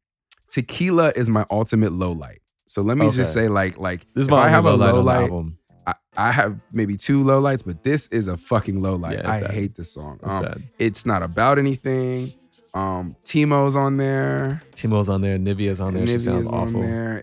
Tequila 0.51 1.13
is 1.15 1.29
my 1.29 1.47
ultimate 1.53 1.93
low 1.93 2.11
light. 2.11 2.41
So 2.67 2.83
let 2.83 2.99
me 2.99 3.11
just 3.11 3.33
say, 3.33 3.49
like, 3.49 3.79
like 3.79 4.01
This 4.13 4.23
is 4.23 4.27
if 4.27 4.31
my 4.33 4.43
I 4.43 4.49
have 4.49 4.65
a 4.67 4.75
low 4.75 5.01
light, 5.01 5.23
album. 5.23 5.59
I, 5.87 5.95
I 6.17 6.33
have 6.33 6.61
maybe 6.73 6.97
two 6.97 7.23
low 7.23 7.39
lights, 7.39 7.63
but 7.63 7.85
this 7.85 8.09
is 8.09 8.27
a 8.27 8.37
fucking 8.37 8.83
low 8.83 8.97
light. 8.97 9.19
Yeah, 9.19 9.31
I 9.31 9.41
bad. 9.41 9.51
hate 9.53 9.77
this 9.77 9.93
song. 9.93 10.19
Um, 10.23 10.43
bad. 10.43 10.63
it's 10.79 11.07
not 11.07 11.23
about 11.23 11.59
anything. 11.59 12.35
Um, 12.75 13.17
Timo's 13.25 13.75
on 13.77 13.97
there. 13.97 14.63
Timo's 14.75 15.09
on 15.09 15.21
there. 15.23 15.39
Nivea's 15.39 15.81
on 15.81 15.95
there. 15.95 16.07
she 16.07 16.15
Nivea's 16.15 16.25
sounds 16.25 16.47
on 16.47 16.55
awful. 16.69 16.83
there. 16.83 17.23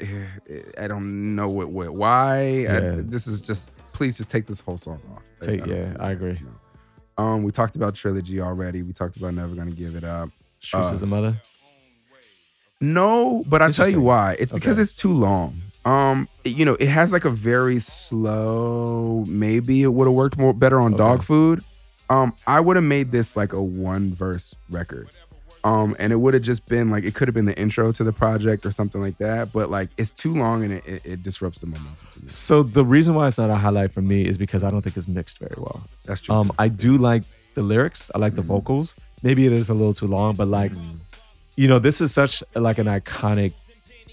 I 0.79 0.87
don't 0.87 1.35
know 1.35 1.49
what, 1.49 1.69
what 1.69 1.93
why. 1.93 2.65
I- 2.69 3.01
this 3.01 3.27
is 3.27 3.41
just 3.41 3.71
please 3.93 4.17
just 4.17 4.29
take 4.29 4.45
this 4.47 4.59
whole 4.59 4.77
song 4.77 4.99
off. 5.13 5.21
Take- 5.41 5.63
I 5.63 5.65
yeah. 5.67 5.93
I 5.99 6.11
agree. 6.11 6.39
Um, 7.17 7.43
we 7.43 7.51
talked 7.51 7.75
about 7.77 7.95
trilogy 7.95 8.41
already. 8.41 8.81
We 8.81 8.91
talked 8.91 9.15
about 9.17 9.33
never 9.35 9.55
gonna 9.55 9.71
give 9.71 9.95
it 9.95 10.03
up. 10.03 10.29
Streets 10.59 10.89
Uh, 10.91 10.93
is 10.95 11.03
a 11.03 11.05
mother. 11.07 11.39
No, 12.81 13.43
but 13.47 13.61
I'll 13.61 13.71
tell 13.71 13.87
you 13.89 14.01
why. 14.01 14.35
It's 14.39 14.51
because 14.51 14.73
Okay. 14.73 14.81
it's 14.81 14.93
too 14.93 15.13
long. 15.13 15.61
Um, 15.85 16.27
you 16.43 16.65
know, 16.65 16.73
it 16.79 16.89
has 16.89 17.13
like 17.13 17.23
a 17.25 17.29
very 17.29 17.79
slow. 17.79 19.23
Maybe 19.27 19.83
it 19.83 19.93
would 19.93 20.07
have 20.07 20.13
worked 20.13 20.37
more 20.37 20.53
better 20.53 20.79
on 20.79 20.93
Okay. 20.93 20.97
Dogg 20.97 21.21
Food. 21.21 21.63
Um, 22.09 22.33
I 22.45 22.59
would 22.59 22.75
have 22.75 22.83
made 22.83 23.11
this 23.11 23.37
like 23.37 23.53
a 23.53 23.61
one 23.61 24.13
verse 24.13 24.53
record. 24.69 25.09
Um, 25.65 25.95
and 25.97 26.13
it 26.13 26.17
would 26.17 26.33
have 26.35 26.43
just 26.43 26.65
been 26.67 26.89
like 26.91 27.03
it 27.03 27.15
could 27.15 27.27
have 27.27 27.33
been 27.33 27.45
the 27.45 27.57
intro 27.57 27.91
to 27.91 28.03
the 28.03 28.13
project 28.13 28.65
or 28.67 28.71
something 28.71 29.01
like 29.01 29.17
that. 29.17 29.51
But 29.51 29.69
like 29.71 29.89
it's 29.97 30.11
too 30.11 30.33
long 30.35 30.63
and 30.63 30.73
it, 30.73 30.83
it, 30.85 31.01
it 31.13 31.23
disrupts 31.23 31.59
the 31.59 31.65
momentum. 31.65 32.07
So 32.27 32.61
the 32.61 32.85
reason 32.85 33.15
why 33.15 33.25
it's 33.27 33.39
not 33.39 33.49
a 33.49 33.55
highlight 33.55 33.91
for 33.91 34.01
me 34.01 34.27
is 34.27 34.37
because 34.37 34.63
I 34.63 34.69
don't 34.71 34.83
think 34.83 34.95
it's 34.95 35.07
mixed 35.07 35.39
very 35.39 35.55
well. 35.57 35.81
That's 36.05 36.21
true. 36.21 36.35
Um. 36.35 36.51
I 36.59 36.67
do 36.67 36.97
like 36.97 37.23
the 37.55 37.63
lyrics. 37.63 38.11
I 38.13 38.19
like 38.19 38.35
the 38.35 38.43
Mhm. 38.43 38.55
vocals. 38.55 38.95
Maybe 39.23 39.47
it 39.47 39.53
is 39.53 39.69
a 39.69 39.73
little 39.73 39.93
too 39.93 40.07
long, 40.07 40.35
but 40.35 40.47
like, 40.47 40.71
you 41.55 41.67
know, 41.67 41.79
this 41.79 41.99
is 41.99 42.13
such 42.13 42.43
like 42.53 42.77
an 42.77 42.85
iconic 42.87 43.53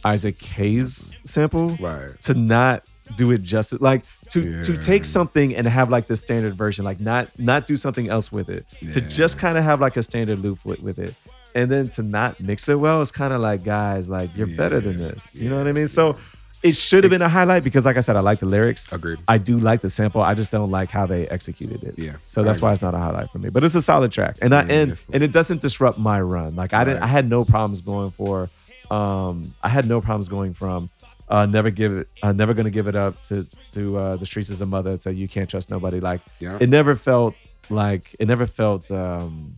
Isaac 0.04 0.42
Hayes 0.42 1.16
sample. 1.24 1.76
right. 1.80 2.18
To 2.22 2.34
not 2.34 2.84
do 3.16 3.30
it 3.30 3.42
justice, 3.42 3.80
like 3.80 4.04
to 4.30 4.62
to 4.62 4.76
take 4.82 5.04
something 5.04 5.54
and 5.54 5.66
have 5.66 5.90
like 5.90 6.06
the 6.06 6.16
standard 6.16 6.54
version, 6.54 6.82
like 6.84 6.98
not 7.00 7.28
not 7.38 7.66
do 7.66 7.76
something 7.76 8.08
else 8.08 8.32
with 8.32 8.48
it. 8.48 8.64
To 8.92 9.00
just 9.02 9.38
kind 9.38 9.58
of 9.58 9.64
have 9.64 9.80
like 9.82 9.96
a 9.98 10.02
standard 10.02 10.38
loop 10.38 10.64
with, 10.64 10.80
with 10.80 10.98
it, 10.98 11.14
and 11.54 11.70
then 11.70 11.88
to 11.90 12.02
not 12.02 12.40
mix 12.40 12.68
it 12.68 12.76
well, 12.78 13.02
it's 13.02 13.10
kind 13.10 13.32
of 13.32 13.40
like 13.40 13.64
guys, 13.64 14.08
like 14.08 14.30
you're 14.36 14.46
better 14.46 14.80
than 14.80 14.96
this. 14.96 15.34
You 15.34 15.50
know 15.50 15.58
what 15.58 15.66
I 15.66 15.72
mean? 15.72 15.88
So 15.88 16.16
it 16.62 16.76
should 16.76 17.02
have 17.02 17.10
been 17.10 17.22
a 17.22 17.28
highlight 17.28 17.64
because, 17.64 17.84
like 17.84 17.96
I 17.96 18.00
said, 18.00 18.14
I 18.16 18.20
like 18.20 18.38
the 18.40 18.46
lyrics. 18.46 18.92
Agreed. 18.92 19.18
I 19.26 19.38
do 19.38 19.58
like 19.58 19.80
the 19.80 19.90
sample. 19.90 20.22
I 20.22 20.34
just 20.34 20.50
don't 20.52 20.70
like 20.70 20.90
how 20.90 21.06
they 21.06 21.26
executed 21.28 21.82
it. 21.82 21.98
Yeah. 21.98 22.14
So 22.26 22.42
that's 22.44 22.62
why 22.62 22.72
it's 22.72 22.80
not 22.82 22.94
a 22.94 22.98
highlight 22.98 23.30
for 23.30 23.38
me. 23.38 23.50
But 23.50 23.64
it's 23.64 23.74
a 23.74 23.82
solid 23.82 24.12
track, 24.12 24.36
and 24.40 24.54
I 24.54 24.62
and 24.62 24.96
cool. 24.96 25.14
and 25.14 25.22
it 25.24 25.32
doesn't 25.32 25.60
disrupt 25.60 25.98
my 25.98 26.20
run. 26.20 26.54
Like 26.54 26.72
I 26.72 26.84
didn't. 26.84 27.02
I 27.02 27.08
had 27.08 27.28
no 27.28 27.44
problems 27.44 27.80
going 27.80 28.10
for. 28.12 28.48
Um, 28.90 29.52
I 29.62 29.68
had 29.68 29.86
no 29.88 30.00
problems 30.00 30.28
going 30.28 30.54
from. 30.54 30.90
Uh, 31.28 31.46
never 31.46 31.70
give 31.70 31.96
it. 31.96 32.08
Uh, 32.22 32.30
never 32.32 32.52
gonna 32.54 32.70
give 32.70 32.86
it 32.88 32.94
up 32.94 33.20
to 33.24 33.44
to 33.72 33.98
uh, 33.98 34.16
the 34.16 34.26
streets 34.26 34.50
as 34.50 34.60
a 34.60 34.66
mother. 34.66 34.96
To 34.98 35.12
you 35.12 35.26
can't 35.28 35.48
trust 35.50 35.70
nobody. 35.70 35.98
Like 35.98 36.20
Yeah. 36.40 36.58
it 36.60 36.68
never 36.68 36.94
felt 36.94 37.34
like 37.70 38.14
it 38.20 38.28
never 38.28 38.46
felt. 38.46 38.90
Um, 38.90 39.56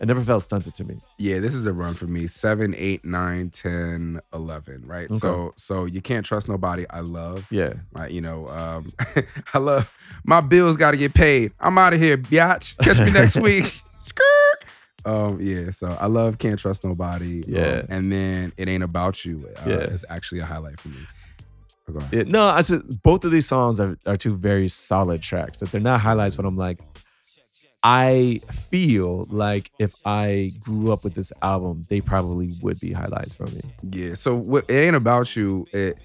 it 0.00 0.06
never 0.06 0.20
felt 0.22 0.42
stunted 0.42 0.74
to 0.74 0.84
me. 0.84 0.96
Yeah, 1.18 1.38
this 1.38 1.54
is 1.54 1.64
a 1.66 1.72
run 1.72 1.94
for 1.94 2.06
me. 2.06 2.26
Seven, 2.26 2.74
eight, 2.76 3.04
nine, 3.04 3.50
10, 3.50 4.20
11, 4.34 4.82
right? 4.86 5.06
Okay. 5.06 5.18
So 5.18 5.52
so 5.56 5.84
you 5.86 6.00
can't 6.02 6.24
trust 6.26 6.48
nobody. 6.48 6.84
I 6.90 7.00
love. 7.00 7.46
Yeah. 7.50 7.72
Like, 7.92 8.12
you 8.12 8.20
know, 8.20 8.48
um, 8.48 8.88
I 9.54 9.58
love 9.58 9.90
my 10.24 10.40
bills 10.40 10.76
got 10.76 10.90
to 10.92 10.96
get 10.96 11.14
paid. 11.14 11.52
I'm 11.60 11.78
out 11.78 11.92
of 11.94 12.00
here, 12.00 12.16
biatch. 12.18 12.76
Catch 12.78 13.00
me 13.00 13.10
next 13.10 13.36
week. 13.40 13.80
Skirt. 13.98 14.64
Um, 15.04 15.40
yeah, 15.40 15.70
so 15.70 15.96
I 16.00 16.06
love 16.06 16.38
Can't 16.38 16.58
Trust 16.58 16.84
Nobody. 16.84 17.44
um, 17.44 17.50
Yeah. 17.54 17.82
and 17.88 18.10
then 18.12 18.52
It 18.56 18.68
Ain't 18.68 18.82
About 18.82 19.24
You. 19.24 19.48
Uh, 19.56 19.62
Yeah. 19.70 19.76
is 19.84 20.04
actually 20.08 20.40
a 20.40 20.44
highlight 20.44 20.80
for 20.80 20.88
me. 20.88 20.98
Go 21.90 21.98
ahead. 21.98 22.14
It, 22.14 22.26
no, 22.28 22.48
I 22.48 22.62
just 22.62 22.74
both 23.04 23.24
of 23.24 23.30
these 23.30 23.46
songs 23.46 23.78
are, 23.78 23.96
are 24.06 24.16
two 24.16 24.36
very 24.36 24.66
solid 24.66 25.22
tracks. 25.22 25.60
That 25.60 25.70
they're 25.70 25.80
not 25.80 26.00
highlights, 26.00 26.34
but 26.34 26.44
I'm 26.44 26.56
like, 26.56 26.80
I 27.88 28.40
feel 28.68 29.26
like 29.30 29.70
if 29.78 29.94
I 30.04 30.52
grew 30.60 30.92
up 30.92 31.04
with 31.04 31.14
this 31.14 31.32
album, 31.40 31.86
they 31.88 32.00
probably 32.00 32.52
would 32.60 32.80
be 32.80 32.92
highlights 32.92 33.34
for 33.36 33.46
me. 33.46 33.60
Yeah. 33.92 34.14
So 34.14 34.34
what, 34.34 34.64
it 34.68 34.74
ain't 34.74 34.96
about 34.96 35.36
you. 35.36 35.66
It, 35.72 35.96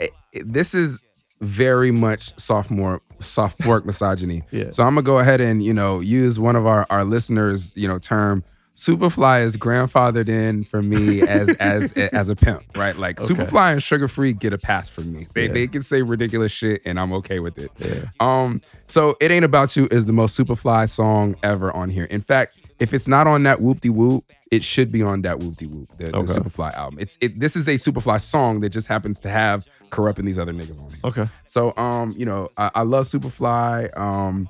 it, 0.00 0.10
it- 0.32 0.52
this 0.52 0.74
is 0.74 0.98
very 1.40 1.92
much 1.92 2.36
sophomore 2.38 3.00
soft 3.20 3.64
work 3.64 3.86
misogyny. 3.86 4.42
Yeah. 4.50 4.70
So 4.70 4.82
I'm 4.82 4.94
gonna 4.94 5.02
go 5.02 5.18
ahead 5.20 5.40
and 5.40 5.62
you 5.62 5.72
know 5.72 6.00
use 6.00 6.38
one 6.38 6.56
of 6.56 6.66
our 6.66 6.84
our 6.90 7.04
listeners 7.04 7.72
you 7.76 7.86
know 7.86 7.98
term. 8.00 8.42
Soopafly 8.76 9.42
is 9.42 9.56
grandfathered 9.56 10.28
in 10.28 10.64
for 10.64 10.82
me 10.82 11.22
as 11.22 11.48
as 11.60 11.92
as 11.92 12.28
a 12.28 12.34
pimp, 12.36 12.64
right? 12.76 12.96
Like 12.96 13.20
Okay. 13.20 13.32
Soopafly 13.34 13.72
and 13.72 13.80
Suga 13.80 14.10
Free 14.10 14.32
get 14.32 14.52
a 14.52 14.58
pass 14.58 14.88
from 14.88 15.12
me. 15.12 15.26
They 15.32 15.46
Yeah. 15.46 15.52
they 15.52 15.66
can 15.68 15.82
say 15.82 16.02
ridiculous 16.02 16.50
shit 16.50 16.82
and 16.84 16.98
I'm 16.98 17.12
okay 17.14 17.38
with 17.38 17.56
it. 17.58 17.70
Yeah. 17.78 18.06
Um, 18.20 18.60
so 18.88 19.16
it 19.20 19.30
ain't 19.30 19.44
about 19.44 19.76
you 19.76 19.86
is 19.90 20.06
the 20.06 20.12
most 20.12 20.38
Soopafly 20.38 20.90
song 20.90 21.36
ever 21.42 21.72
on 21.72 21.88
here. 21.90 22.04
In 22.04 22.20
fact, 22.20 22.58
if 22.80 22.92
it's 22.92 23.06
not 23.06 23.28
on 23.28 23.44
that 23.44 23.60
Whoop 23.60 23.80
De 23.80 23.90
Whoop, 23.90 24.24
it 24.50 24.64
should 24.64 24.90
be 24.90 25.02
on 25.02 25.22
that 25.22 25.38
Whoop 25.38 25.54
De 25.54 25.66
Whoop, 25.66 25.88
the, 25.98 26.06
the 26.06 26.12
Soopafly 26.22 26.74
album. 26.74 26.98
It's 26.98 27.16
it. 27.20 27.38
This 27.38 27.54
is 27.54 27.68
a 27.68 27.74
Soopafly 27.74 28.20
song 28.20 28.60
that 28.60 28.70
just 28.70 28.88
happens 28.88 29.20
to 29.20 29.30
have 29.30 29.66
corrupting 29.90 30.24
these 30.24 30.38
other 30.40 30.52
niggas 30.52 30.78
on 30.80 30.92
it. 30.92 30.98
Okay. 31.04 31.28
So 31.46 31.72
um, 31.76 32.12
you 32.18 32.24
know, 32.26 32.48
I, 32.56 32.70
I 32.74 32.82
love 32.82 33.06
Soopafly. 33.06 33.96
Um, 33.96 34.48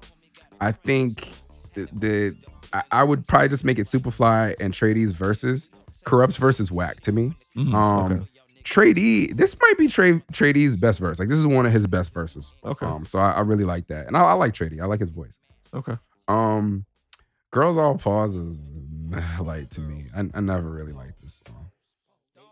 I 0.62 0.72
think 0.72 1.28
the, 1.74 1.86
the 1.92 2.36
I, 2.74 2.82
I 2.90 3.04
would 3.04 3.26
probably 3.26 3.48
just 3.48 3.64
make 3.64 3.78
it 3.78 3.86
Soopafly 3.86 4.56
and 4.60 4.74
Tray 4.74 4.92
Deee's 4.92 5.12
verses. 5.12 5.70
Kurupt's 6.04 6.36
versus 6.36 6.70
Whack 6.70 7.00
to 7.02 7.12
me. 7.12 7.32
Mhm. 7.56 7.72
Um, 7.74 8.12
Okay. 8.12 8.92
D, 8.94 9.26
this 9.32 9.56
might 9.60 9.74
be 9.78 9.88
Tray 9.88 10.20
Deee's 10.52 10.76
best 10.76 10.98
verse. 11.00 11.18
Like 11.18 11.28
this 11.28 11.38
is 11.38 11.46
one 11.46 11.64
of 11.66 11.72
his 11.72 11.86
best 11.86 12.12
verses. 12.12 12.54
Okay. 12.64 12.84
Um, 12.86 13.04
so 13.06 13.18
I, 13.18 13.32
I 13.32 13.40
really 13.40 13.64
like 13.64 13.86
that, 13.88 14.06
and 14.06 14.16
I, 14.16 14.20
I 14.22 14.32
like 14.34 14.54
D. 14.54 14.80
I 14.80 14.86
like 14.86 15.00
his 15.00 15.10
voice. 15.10 15.38
Okay. 15.74 15.96
Um, 16.28 16.84
Girls 17.50 17.76
All 17.76 17.96
Pause 17.96 18.36
is 18.36 18.58
like 19.40 19.70
to 19.70 19.80
me. 19.80 20.06
I, 20.16 20.20
I 20.34 20.40
never 20.40 20.68
really 20.70 20.92
liked 20.92 21.20
this 21.22 21.42
song. 21.46 21.70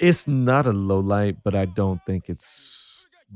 It's 0.01 0.27
not 0.29 0.67
a 0.67 0.73
low 0.73 1.01
light, 1.01 1.37
but 1.45 1.55
I 1.55 1.65
don't 1.65 2.01
think 2.07 2.29
it's 2.29 2.79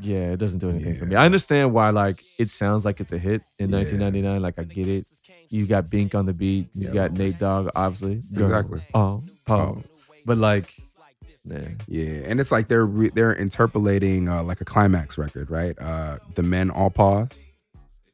yeah, 0.01 0.33
it 0.33 0.37
doesn't 0.39 0.59
do 0.59 0.69
anything 0.69 0.97
for 0.97 1.07
me. 1.07 1.17
I 1.17 1.25
understand 1.25 1.73
why 1.73 1.89
like 1.91 2.23
it 2.39 2.51
sounds 2.51 2.85
like 2.85 3.01
it's 3.01 3.13
a 3.13 3.19
hit 3.19 3.43
in 3.59 3.71
Yeah. 3.71 3.77
1999. 3.79 4.43
Like 4.43 4.59
I 4.59 4.65
get 4.65 4.87
it. 4.87 5.07
You 5.51 5.67
got 5.67 5.91
Bink 5.91 6.15
on 6.15 6.27
the 6.27 6.33
beat. 6.33 6.69
You 6.75 6.89
Yeah. 6.89 6.95
got 6.95 7.13
Nate 7.13 7.39
Dogg, 7.39 7.69
obviously. 7.75 8.21
Girls. 8.35 8.51
Exactly. 8.51 8.87
Oh, 8.95 9.23
pause. 9.45 9.89
But 10.25 10.39
like, 10.39 10.75
man, 11.45 11.79
Yeah, 11.87 12.23
and 12.27 12.41
it's 12.41 12.51
like 12.51 12.69
they're 12.69 12.87
re- 12.87 13.11
they're 13.15 13.33
interpolating 13.35 14.29
uh, 14.29 14.43
like 14.43 14.61
a 14.61 14.65
climax 14.65 15.17
record, 15.19 15.51
right? 15.51 15.77
Uh, 15.81 16.19
the 16.35 16.43
men 16.43 16.71
all 16.71 16.91
pause. 16.91 17.43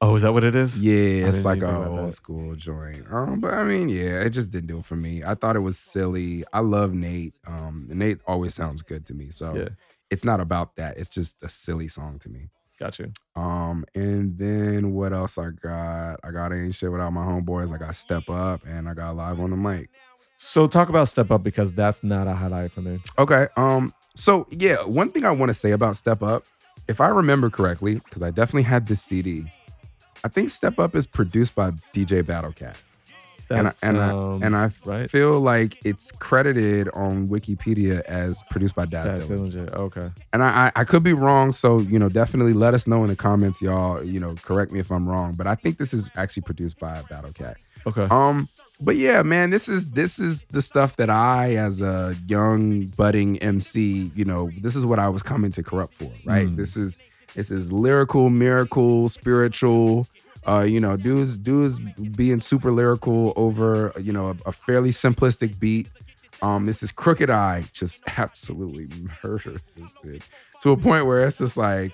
oh, 0.03 0.17
is 0.17 0.23
that 0.23 0.33
what 0.33 0.45
it 0.45 0.57
is? 0.57 0.79
Yeah, 0.81 1.29
it's 1.29 1.45
like 1.45 1.59
even 1.59 1.71
a 1.71 1.89
old 1.91 2.09
that. 2.09 2.13
school 2.13 2.55
joint. 2.57 3.05
Um, 3.11 3.41
but 3.41 3.55
I 3.55 3.63
mean, 3.65 3.89
yeah, 3.89 4.21
it 4.21 4.31
just 4.31 4.51
didn't 4.51 4.67
do 4.67 4.79
it 4.79 4.85
for 4.85 4.97
me. 4.97 5.23
I 5.25 5.35
thought 5.35 5.55
it 5.57 5.61
was 5.61 5.79
silly. 5.79 6.45
I 6.53 6.59
love 6.61 6.93
Nate. 6.93 7.35
Um, 7.47 7.87
Nate 7.89 8.19
always 8.27 8.53
sounds 8.55 8.83
good 8.83 9.07
to 9.07 9.15
me. 9.15 9.31
So 9.31 9.55
Yeah. 9.57 9.69
it's 10.11 10.25
not 10.25 10.41
about 10.41 10.77
that. 10.77 10.99
It's 10.99 11.09
just 11.09 11.43
a 11.43 11.49
silly 11.49 11.89
song 11.89 12.19
to 12.21 12.29
me. 12.29 12.51
Got 12.83 12.99
you. 12.99 13.13
Um, 13.37 13.85
and 13.95 14.37
then 14.37 14.93
what 14.93 15.13
else 15.13 15.39
I 15.39 15.51
got? 15.51 16.19
I 16.25 16.33
got 16.33 16.53
ain't 16.53 16.75
shit 16.75 16.91
without 16.91 17.13
my 17.13 17.25
homeboys. 17.25 17.73
I 17.73 17.79
got 17.79 17.95
step 17.95 18.29
up 18.29 18.67
and 18.67 18.89
I 18.89 18.95
got 18.95 19.15
live 19.15 19.39
on 19.39 19.51
the 19.51 19.57
mic. 19.57 19.89
So 20.35 20.67
talk 20.67 20.89
about 20.89 21.07
Step 21.07 21.31
Up 21.31 21.45
because 21.45 21.73
that's 21.73 22.03
not 22.03 22.27
a 22.27 22.35
highlight 22.35 22.73
for 22.73 22.81
me. 22.81 22.99
Okay. 23.21 23.47
Um. 23.57 23.95
So 24.17 24.49
yeah, 24.51 24.79
one 24.83 25.11
thing 25.11 25.25
I 25.25 25.31
want 25.31 25.51
to 25.51 25.55
say 25.55 25.71
about 25.71 25.95
Step 25.95 26.25
Up, 26.25 26.45
if 26.89 27.01
I 27.01 27.07
remember 27.07 27.51
correctly, 27.51 27.95
because 27.95 28.21
I 28.21 28.33
definitely 28.33 28.65
had 28.65 28.89
this 28.89 29.01
CD. 29.01 29.45
I 30.25 30.29
think 30.29 30.51
Step 30.51 30.81
Up 30.81 30.97
is 30.97 31.07
produced 31.07 31.55
by 31.55 31.71
DJ 31.95 32.25
Battlecat, 32.25 32.75
and 33.59 33.69
I, 33.69 33.73
and 33.83 34.01
I 34.01 34.11
and 34.47 34.57
I 34.57 34.71
right. 34.85 35.11
feel 35.11 35.41
like 35.41 35.85
it's 35.85 36.13
credited 36.13 36.89
on 36.91 37.29
Wikipedia 37.29 38.01
as 38.03 38.43
produced 38.51 38.75
by 38.75 38.87
Dad 38.87 39.07
That's 39.07 39.25
Dillinger. 39.27 39.69
Dillinger. 39.69 39.75
Okay. 39.75 40.11
And 40.33 40.43
I, 40.43 40.67
I 40.67 40.73
I 40.77 40.85
could 40.85 41.03
be 41.03 41.13
wrong, 41.13 41.53
so 41.53 41.81
you 41.81 41.99
know 41.99 42.09
definitely 42.09 42.53
let 42.53 42.75
us 42.75 42.87
know 42.87 43.03
in 43.03 43.09
the 43.09 43.17
comments, 43.17 43.63
y'all. 43.63 44.03
You 44.05 44.21
know, 44.21 44.35
correct 44.43 44.73
me 44.73 44.81
if 44.81 44.91
I'm 44.91 45.09
wrong, 45.09 45.35
but 45.35 45.47
I 45.47 45.55
think 45.55 45.79
this 45.79 45.93
is 45.93 46.11
actually 46.17 46.43
produced 46.43 46.79
by 46.79 47.03
Battlecat. 47.03 47.55
Okay. 47.87 48.07
Um, 48.11 48.49
but 48.81 48.97
yeah, 48.97 49.23
man, 49.23 49.51
this 49.51 49.69
is 49.69 49.91
this 49.93 50.19
is 50.19 50.45
the 50.45 50.63
stuff 50.63 50.97
that 50.97 51.11
I, 51.11 51.55
as 51.57 51.81
a 51.81 52.17
young 52.27 52.87
budding 52.87 53.39
MC, 53.39 54.11
you 54.15 54.25
know, 54.25 54.51
this 54.61 54.77
is 54.77 54.85
what 54.85 54.99
I 54.99 55.09
was 55.09 55.23
coming 55.23 55.53
to 55.53 55.63
Kurupt 55.63 55.93
for, 55.93 56.11
right? 56.25 56.49
Mm. 56.49 56.57
This 56.57 56.77
is 56.77 56.99
this 57.35 57.51
is 57.51 57.73
lyrical, 57.73 58.29
miracle, 58.29 59.09
spiritual. 59.09 60.07
Uh, 60.47 60.61
you 60.61 60.81
know, 60.81 60.97
dudes 60.97 61.37
dudes 61.37 61.79
being 62.17 62.41
super 62.41 62.73
lyrical 62.73 63.33
over 63.37 63.93
you 64.01 64.13
know 64.13 64.31
a, 64.31 64.37
a 64.49 64.53
fairly 64.53 64.91
simplistic 64.91 65.59
beat. 65.59 65.89
Um, 66.41 66.67
this 66.67 66.83
is 66.83 66.91
Crooked 66.91 67.31
I 67.31 67.65
just 67.73 68.03
absolutely 68.19 68.89
murders 69.23 69.65
this 69.77 69.91
bitch 70.05 70.25
to 70.61 70.71
a 70.71 70.77
point 70.77 71.07
where 71.07 71.25
it's 71.25 71.39
just 71.39 71.57
like 71.57 71.93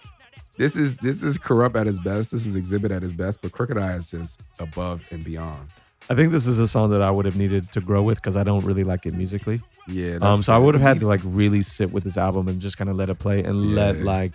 this 0.57 0.77
is 0.77 0.99
this 0.99 1.23
is 1.23 1.39
Kurupt 1.39 1.79
at 1.79 1.87
his 1.87 1.99
best. 1.99 2.33
This 2.33 2.47
is 2.47 2.57
Xzibit 2.57 2.95
at 2.95 3.03
his 3.03 3.13
best, 3.13 3.43
but 3.43 3.53
Crooked 3.53 3.79
I 3.79 3.95
is 3.97 4.11
just 4.11 4.43
above 4.59 5.07
and 5.11 5.23
beyond. 5.25 5.69
I 6.11 6.15
think 6.15 6.33
this 6.33 6.47
is 6.47 6.59
a 6.59 6.67
song 6.67 6.91
that 6.91 7.03
I 7.03 7.11
would 7.11 7.27
have 7.27 7.37
needed 7.37 7.71
to 7.73 7.81
grow 7.81 8.03
with 8.03 8.17
because 8.17 8.37
I 8.37 8.43
don't 8.43 8.65
really 8.65 8.85
like 8.85 9.05
it 9.05 9.15
musically. 9.15 9.61
Yeah. 9.87 10.19
Um, 10.23 10.43
so 10.43 10.55
I 10.55 10.59
would 10.59 10.75
have 10.75 10.83
had 10.83 11.01
to 11.01 11.07
like 11.07 11.21
really 11.23 11.63
sit 11.63 11.93
with 11.93 12.05
this 12.05 12.17
album 12.17 12.49
and 12.49 12.61
just 12.61 12.79
kind 12.79 12.89
of 12.89 12.97
let 12.97 13.11
it 13.11 13.19
play 13.19 13.43
and 13.43 13.75
let 13.75 14.01
like, 14.01 14.33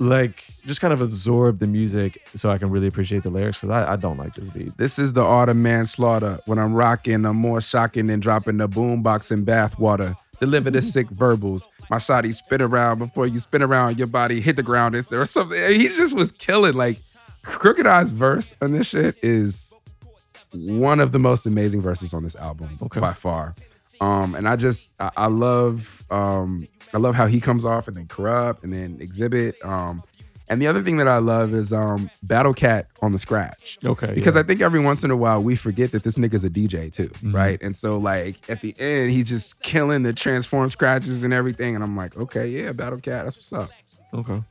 like 0.00 0.44
just 0.66 0.80
kind 0.80 0.92
of 0.94 1.00
absorb 1.02 1.58
the 1.58 1.66
music 1.66 2.20
so 2.34 2.50
I 2.50 2.58
can 2.58 2.70
really 2.70 2.86
appreciate 2.88 3.22
the 3.22 3.30
lyrics 3.30 3.60
because 3.60 3.70
I, 3.74 3.92
I 3.92 3.96
don't 3.96 4.16
like 4.16 4.34
this 4.34 4.48
beat. 4.50 4.76
This 4.78 4.98
is 4.98 5.12
the 5.12 5.22
art 5.22 5.48
of 5.50 5.56
manslaughter. 5.56 6.40
When 6.46 6.58
I'm 6.58 6.72
rocking, 6.74 7.24
I'm 7.26 7.36
more 7.36 7.60
shocking 7.60 8.06
than 8.06 8.18
dropping 8.20 8.56
the 8.56 8.68
boombox 8.68 9.30
in 9.30 9.44
bathwater. 9.44 10.16
Deliver 10.40 10.70
the 10.70 10.80
sick 10.80 11.08
verbals. 11.10 11.68
My 11.90 11.98
shotty 11.98 12.32
spin 12.32 12.62
around 12.62 12.98
before 12.98 13.26
you 13.26 13.38
spin 13.38 13.62
around. 13.62 13.98
Your 13.98 14.06
body 14.06 14.40
hit 14.40 14.56
the 14.56 14.62
ground 14.62 14.94
It's- 14.94 15.12
or 15.12 15.26
something. 15.26 15.58
He 15.78 15.88
just 15.88 16.14
was 16.14 16.32
killing. 16.32 16.74
Like 16.74 16.96
Crooked 17.42 17.86
I's 17.86 18.10
verse 18.10 18.54
on 18.62 18.72
this 18.72 18.86
shit 18.88 19.16
is 19.22 19.74
one 20.52 20.98
of 21.00 21.12
the 21.12 21.18
most 21.18 21.44
amazing 21.46 21.80
verses 21.82 22.14
on 22.14 22.22
this 22.24 22.36
album 22.36 22.76
Okay. 22.82 23.00
by 23.00 23.12
far. 23.12 23.54
Um, 24.00 24.34
and 24.34 24.48
I 24.48 24.56
just 24.56 24.90
I, 24.98 25.10
I 25.16 25.26
love 25.26 26.04
um 26.10 26.66
I 26.94 26.98
love 26.98 27.14
how 27.14 27.26
he 27.26 27.40
comes 27.40 27.64
off 27.64 27.86
and 27.88 27.96
then 27.96 28.06
Kurupt 28.06 28.62
and 28.64 28.72
then 28.72 28.98
Xzibit. 28.98 29.62
Um, 29.64 30.02
and 30.48 30.60
the 30.60 30.66
other 30.66 30.82
thing 30.82 30.96
that 30.96 31.06
I 31.06 31.18
love 31.18 31.52
is 31.54 31.72
um 31.72 32.10
Battle 32.24 32.54
Cat 32.54 32.88
on 33.02 33.12
the 33.12 33.18
scratch 33.18 33.78
Okay. 33.84 34.12
because 34.14 34.34
yeah. 34.34 34.40
I 34.40 34.44
think 34.44 34.60
every 34.60 34.80
once 34.80 35.04
in 35.04 35.10
a 35.10 35.16
while 35.16 35.42
we 35.42 35.54
forget 35.54 35.92
that 35.92 36.02
this 36.02 36.16
nigga's 36.18 36.42
a 36.44 36.50
DJ 36.50 36.90
too, 36.92 37.08
Mhm. 37.08 37.34
right? 37.34 37.62
And 37.62 37.76
so 37.76 37.98
like 37.98 38.36
at 38.50 38.60
the 38.62 38.74
end, 38.78 39.10
he's 39.12 39.28
just 39.28 39.62
killing 39.62 40.02
the 40.02 40.12
transform 40.12 40.70
scratches 40.70 41.22
and 41.22 41.32
everything, 41.34 41.74
and 41.74 41.84
I'm 41.84 41.96
like, 41.96 42.16
okay, 42.16 42.48
yeah, 42.48 42.72
Battle 42.72 42.98
Cat, 42.98 43.24
that's 43.24 43.36
what's 43.36 43.52
up. 43.52 43.70
Okay. 44.14 44.42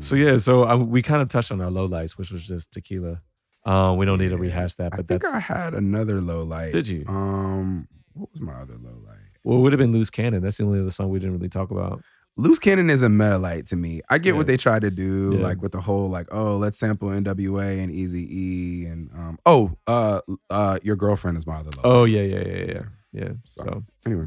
So 0.00 0.14
yeah, 0.14 0.36
so 0.36 0.68
uh, 0.68 0.76
we 0.76 1.00
kind 1.02 1.22
of 1.22 1.28
touched 1.30 1.50
on 1.50 1.60
our 1.62 1.70
lowlights, 1.70 2.12
which 2.18 2.30
was 2.30 2.46
just 2.46 2.70
tequila. 2.72 3.22
Um, 3.64 3.96
we 3.96 4.04
don't 4.06 4.18
need 4.20 4.28
to 4.28 4.36
rehash 4.36 4.74
that, 4.74 4.92
I 4.92 4.96
but 4.98 5.08
think 5.08 5.22
that's 5.22 5.34
I 5.34 5.40
had 5.40 5.74
another 5.74 6.20
low 6.20 6.44
light. 6.44 6.70
Did 6.70 6.86
you? 6.86 7.04
Um, 7.08 7.88
what 8.16 8.32
was 8.32 8.40
my 8.40 8.54
other 8.54 8.74
low 8.82 8.96
light? 9.06 9.16
well, 9.44 9.58
it 9.58 9.60
would 9.62 9.72
have 9.72 9.78
been 9.78 9.92
loose 9.92 10.10
cannon. 10.10 10.42
That's 10.42 10.56
the 10.56 10.64
only 10.64 10.80
other 10.80 10.90
song 10.90 11.10
we 11.10 11.18
didn't 11.20 11.34
really 11.34 11.48
talk 11.48 11.70
about. 11.70 12.02
Loose 12.38 12.58
Cannon 12.58 12.90
is 12.90 13.00
a 13.00 13.08
meta 13.08 13.38
light 13.38 13.64
to 13.68 13.76
me. 13.76 14.02
I 14.10 14.18
get 14.18 14.32
Yeah. 14.32 14.36
what 14.36 14.46
they 14.46 14.58
tried 14.58 14.82
to 14.82 14.90
do, 14.90 15.36
Yeah. 15.36 15.42
like 15.42 15.62
with 15.62 15.72
the 15.72 15.80
whole 15.80 16.10
like, 16.10 16.26
oh, 16.30 16.58
let's 16.58 16.78
sample 16.78 17.08
NWA 17.08 17.82
and 17.82 17.90
Easy 17.90 18.26
E 18.30 18.84
and 18.86 19.10
um, 19.14 19.38
oh, 19.46 19.72
uh, 19.86 20.20
uh, 20.50 20.78
your 20.82 20.96
girlfriend 20.96 21.38
is 21.38 21.46
my 21.46 21.56
other 21.56 21.70
low. 21.76 21.82
Oh 21.84 22.04
yeah, 22.04 22.20
yeah, 22.20 22.46
yeah, 22.46 22.64
yeah, 22.66 22.82
yeah. 23.12 23.28
So- 23.44 23.62
So 23.64 23.84
anyway, 24.04 24.26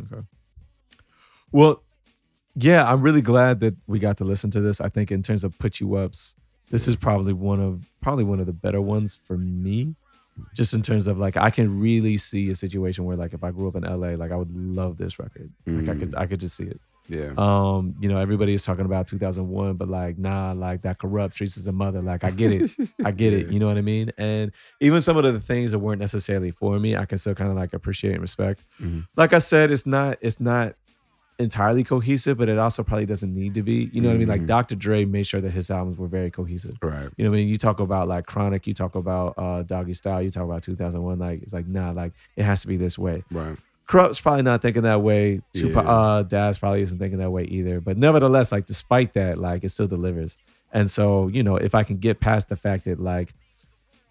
Well, 1.52 1.84
yeah, 2.56 2.84
I'm 2.92 3.02
really 3.02 3.22
glad 3.22 3.60
that 3.62 3.76
we 3.88 4.00
got 4.00 4.18
to 4.18 4.24
listen 4.26 4.52
to 4.52 4.62
this. 4.62 4.82
I 4.82 4.90
think 4.90 5.12
in 5.12 5.22
terms 5.24 5.44
of 5.44 5.58
put 5.60 5.80
you 5.80 5.96
ups, 5.96 6.36
this 6.72 6.88
is 6.88 6.96
probably 6.96 7.34
one 7.34 7.60
of 7.62 7.86
probably 8.02 8.24
one 8.24 8.40
of 8.40 8.46
the 8.46 8.54
better 8.54 8.82
ones 8.82 9.20
for 9.24 9.38
me. 9.38 9.96
Just 10.56 10.74
in 10.74 10.82
terms 10.82 11.08
of 11.08 11.18
like 11.18 11.38
I 11.38 11.50
can 11.50 11.80
really 11.80 12.18
see 12.18 12.50
a 12.50 12.56
situation 12.56 13.06
where 13.06 13.18
like 13.18 13.34
if 13.34 13.44
I 13.44 13.52
grew 13.52 13.68
up 13.68 13.76
in 13.76 13.84
LA, 13.84 14.10
like 14.16 14.32
I 14.32 14.36
would 14.36 14.56
love 14.56 14.98
this 14.98 15.20
record. 15.20 15.52
Like 15.66 15.90
I 15.90 15.96
could 15.96 16.16
I 16.16 16.26
could 16.26 16.40
just 16.40 16.56
see 16.58 16.66
it. 16.66 16.80
yeah, 17.10 17.32
Um, 17.38 17.96
you 18.00 18.08
know, 18.08 18.20
everybody 18.20 18.54
is 18.54 18.64
talking 18.64 18.86
about 18.86 19.08
2001, 19.08 19.76
but 19.78 19.90
like 19.90 20.18
nah, 20.18 20.52
like 20.52 20.84
that 20.84 21.00
Kurupt 21.00 21.34
streets 21.34 21.58
is 21.58 21.66
a 21.68 21.72
mother. 21.72 22.02
Like 22.02 22.24
I 22.24 22.32
get 22.32 22.52
it. 22.52 22.72
I 23.06 23.12
get 23.12 23.34
it. 23.34 23.52
You 23.52 23.60
know 23.60 23.68
what 23.68 23.78
I 23.78 23.82
mean? 23.82 24.12
And 24.18 24.52
even 24.80 25.02
some 25.02 25.18
of 25.18 25.24
the 25.24 25.40
things 25.42 25.72
that 25.72 25.80
weren't 25.80 26.00
necessarily 26.02 26.52
for 26.52 26.78
me, 26.80 26.96
I 26.96 27.06
can 27.06 27.18
still 27.18 27.34
kind 27.36 27.50
of 27.50 27.56
like 27.58 27.74
appreciate 27.74 28.14
and 28.14 28.22
respect. 28.22 28.64
Mhm. 28.82 29.08
Like 29.16 29.34
I 29.34 29.40
said, 29.40 29.72
it's 29.72 29.86
not 29.88 30.18
it's 30.22 30.40
not 30.40 30.76
entirely 31.40 31.84
cohesive, 31.86 32.38
but 32.38 32.50
it 32.50 32.58
also 32.58 32.84
probably 32.84 33.06
doesn't 33.06 33.34
need 33.34 33.54
to 33.56 33.64
be. 33.64 33.90
You 33.94 34.02
know 34.02 34.10
what 34.10 34.16
I 34.16 34.18
mean? 34.18 34.28
Like 34.28 34.42
Mhm. 34.42 34.48
Dr. 34.48 34.76
Dre 34.76 35.06
made 35.06 35.26
sure 35.26 35.40
that 35.40 35.52
his 35.52 35.72
albums 35.72 35.98
were 35.98 36.08
very 36.08 36.30
cohesive. 36.30 36.78
right, 36.82 37.10
You 37.16 37.24
know 37.24 37.32
what 37.32 37.38
I 37.38 37.40
mean? 37.40 37.48
You 37.48 37.58
talk 37.58 37.80
about 37.80 38.08
like 38.10 38.26
Chronic, 38.26 38.68
you 38.68 38.74
talk 38.74 38.96
about 38.96 39.36
uh 39.38 39.64
Doggystyle, 39.64 40.24
you 40.24 40.30
talk 40.30 40.44
about 40.44 40.64
2001. 40.64 41.18
Like 41.18 41.42
it's 41.42 41.54
like 41.54 41.66
nah, 41.68 41.92
like 41.92 42.12
it 42.36 42.44
has 42.44 42.62
to 42.62 42.68
be 42.68 42.76
this 42.78 42.98
way. 43.00 43.24
right. 43.32 43.58
Kurupt's 43.88 44.22
probably 44.22 44.44
not 44.44 44.62
thinking 44.62 44.84
that 44.84 45.02
way. 45.02 45.42
Tupac, 45.54 45.84
Yeah. 45.84 45.90
uh, 45.92 46.22
Daz 46.24 46.60
probably 46.60 46.82
isn't 46.84 47.00
thinking 47.00 47.18
that 47.20 47.32
way 47.32 47.46
either. 47.46 47.82
But 47.82 47.98
nevertheless, 47.98 48.52
like 48.52 48.68
despite 48.68 49.14
that, 49.14 49.40
like 49.40 49.64
it 49.64 49.70
still 49.70 49.88
delivers. 49.88 50.38
And 50.72 50.92
so, 50.92 51.28
you 51.30 51.42
know, 51.42 51.56
if 51.56 51.74
I 51.74 51.84
can 51.84 51.98
get 51.98 52.20
past 52.20 52.50
the 52.50 52.56
fact 52.56 52.86
that 52.86 53.00
like 53.00 53.34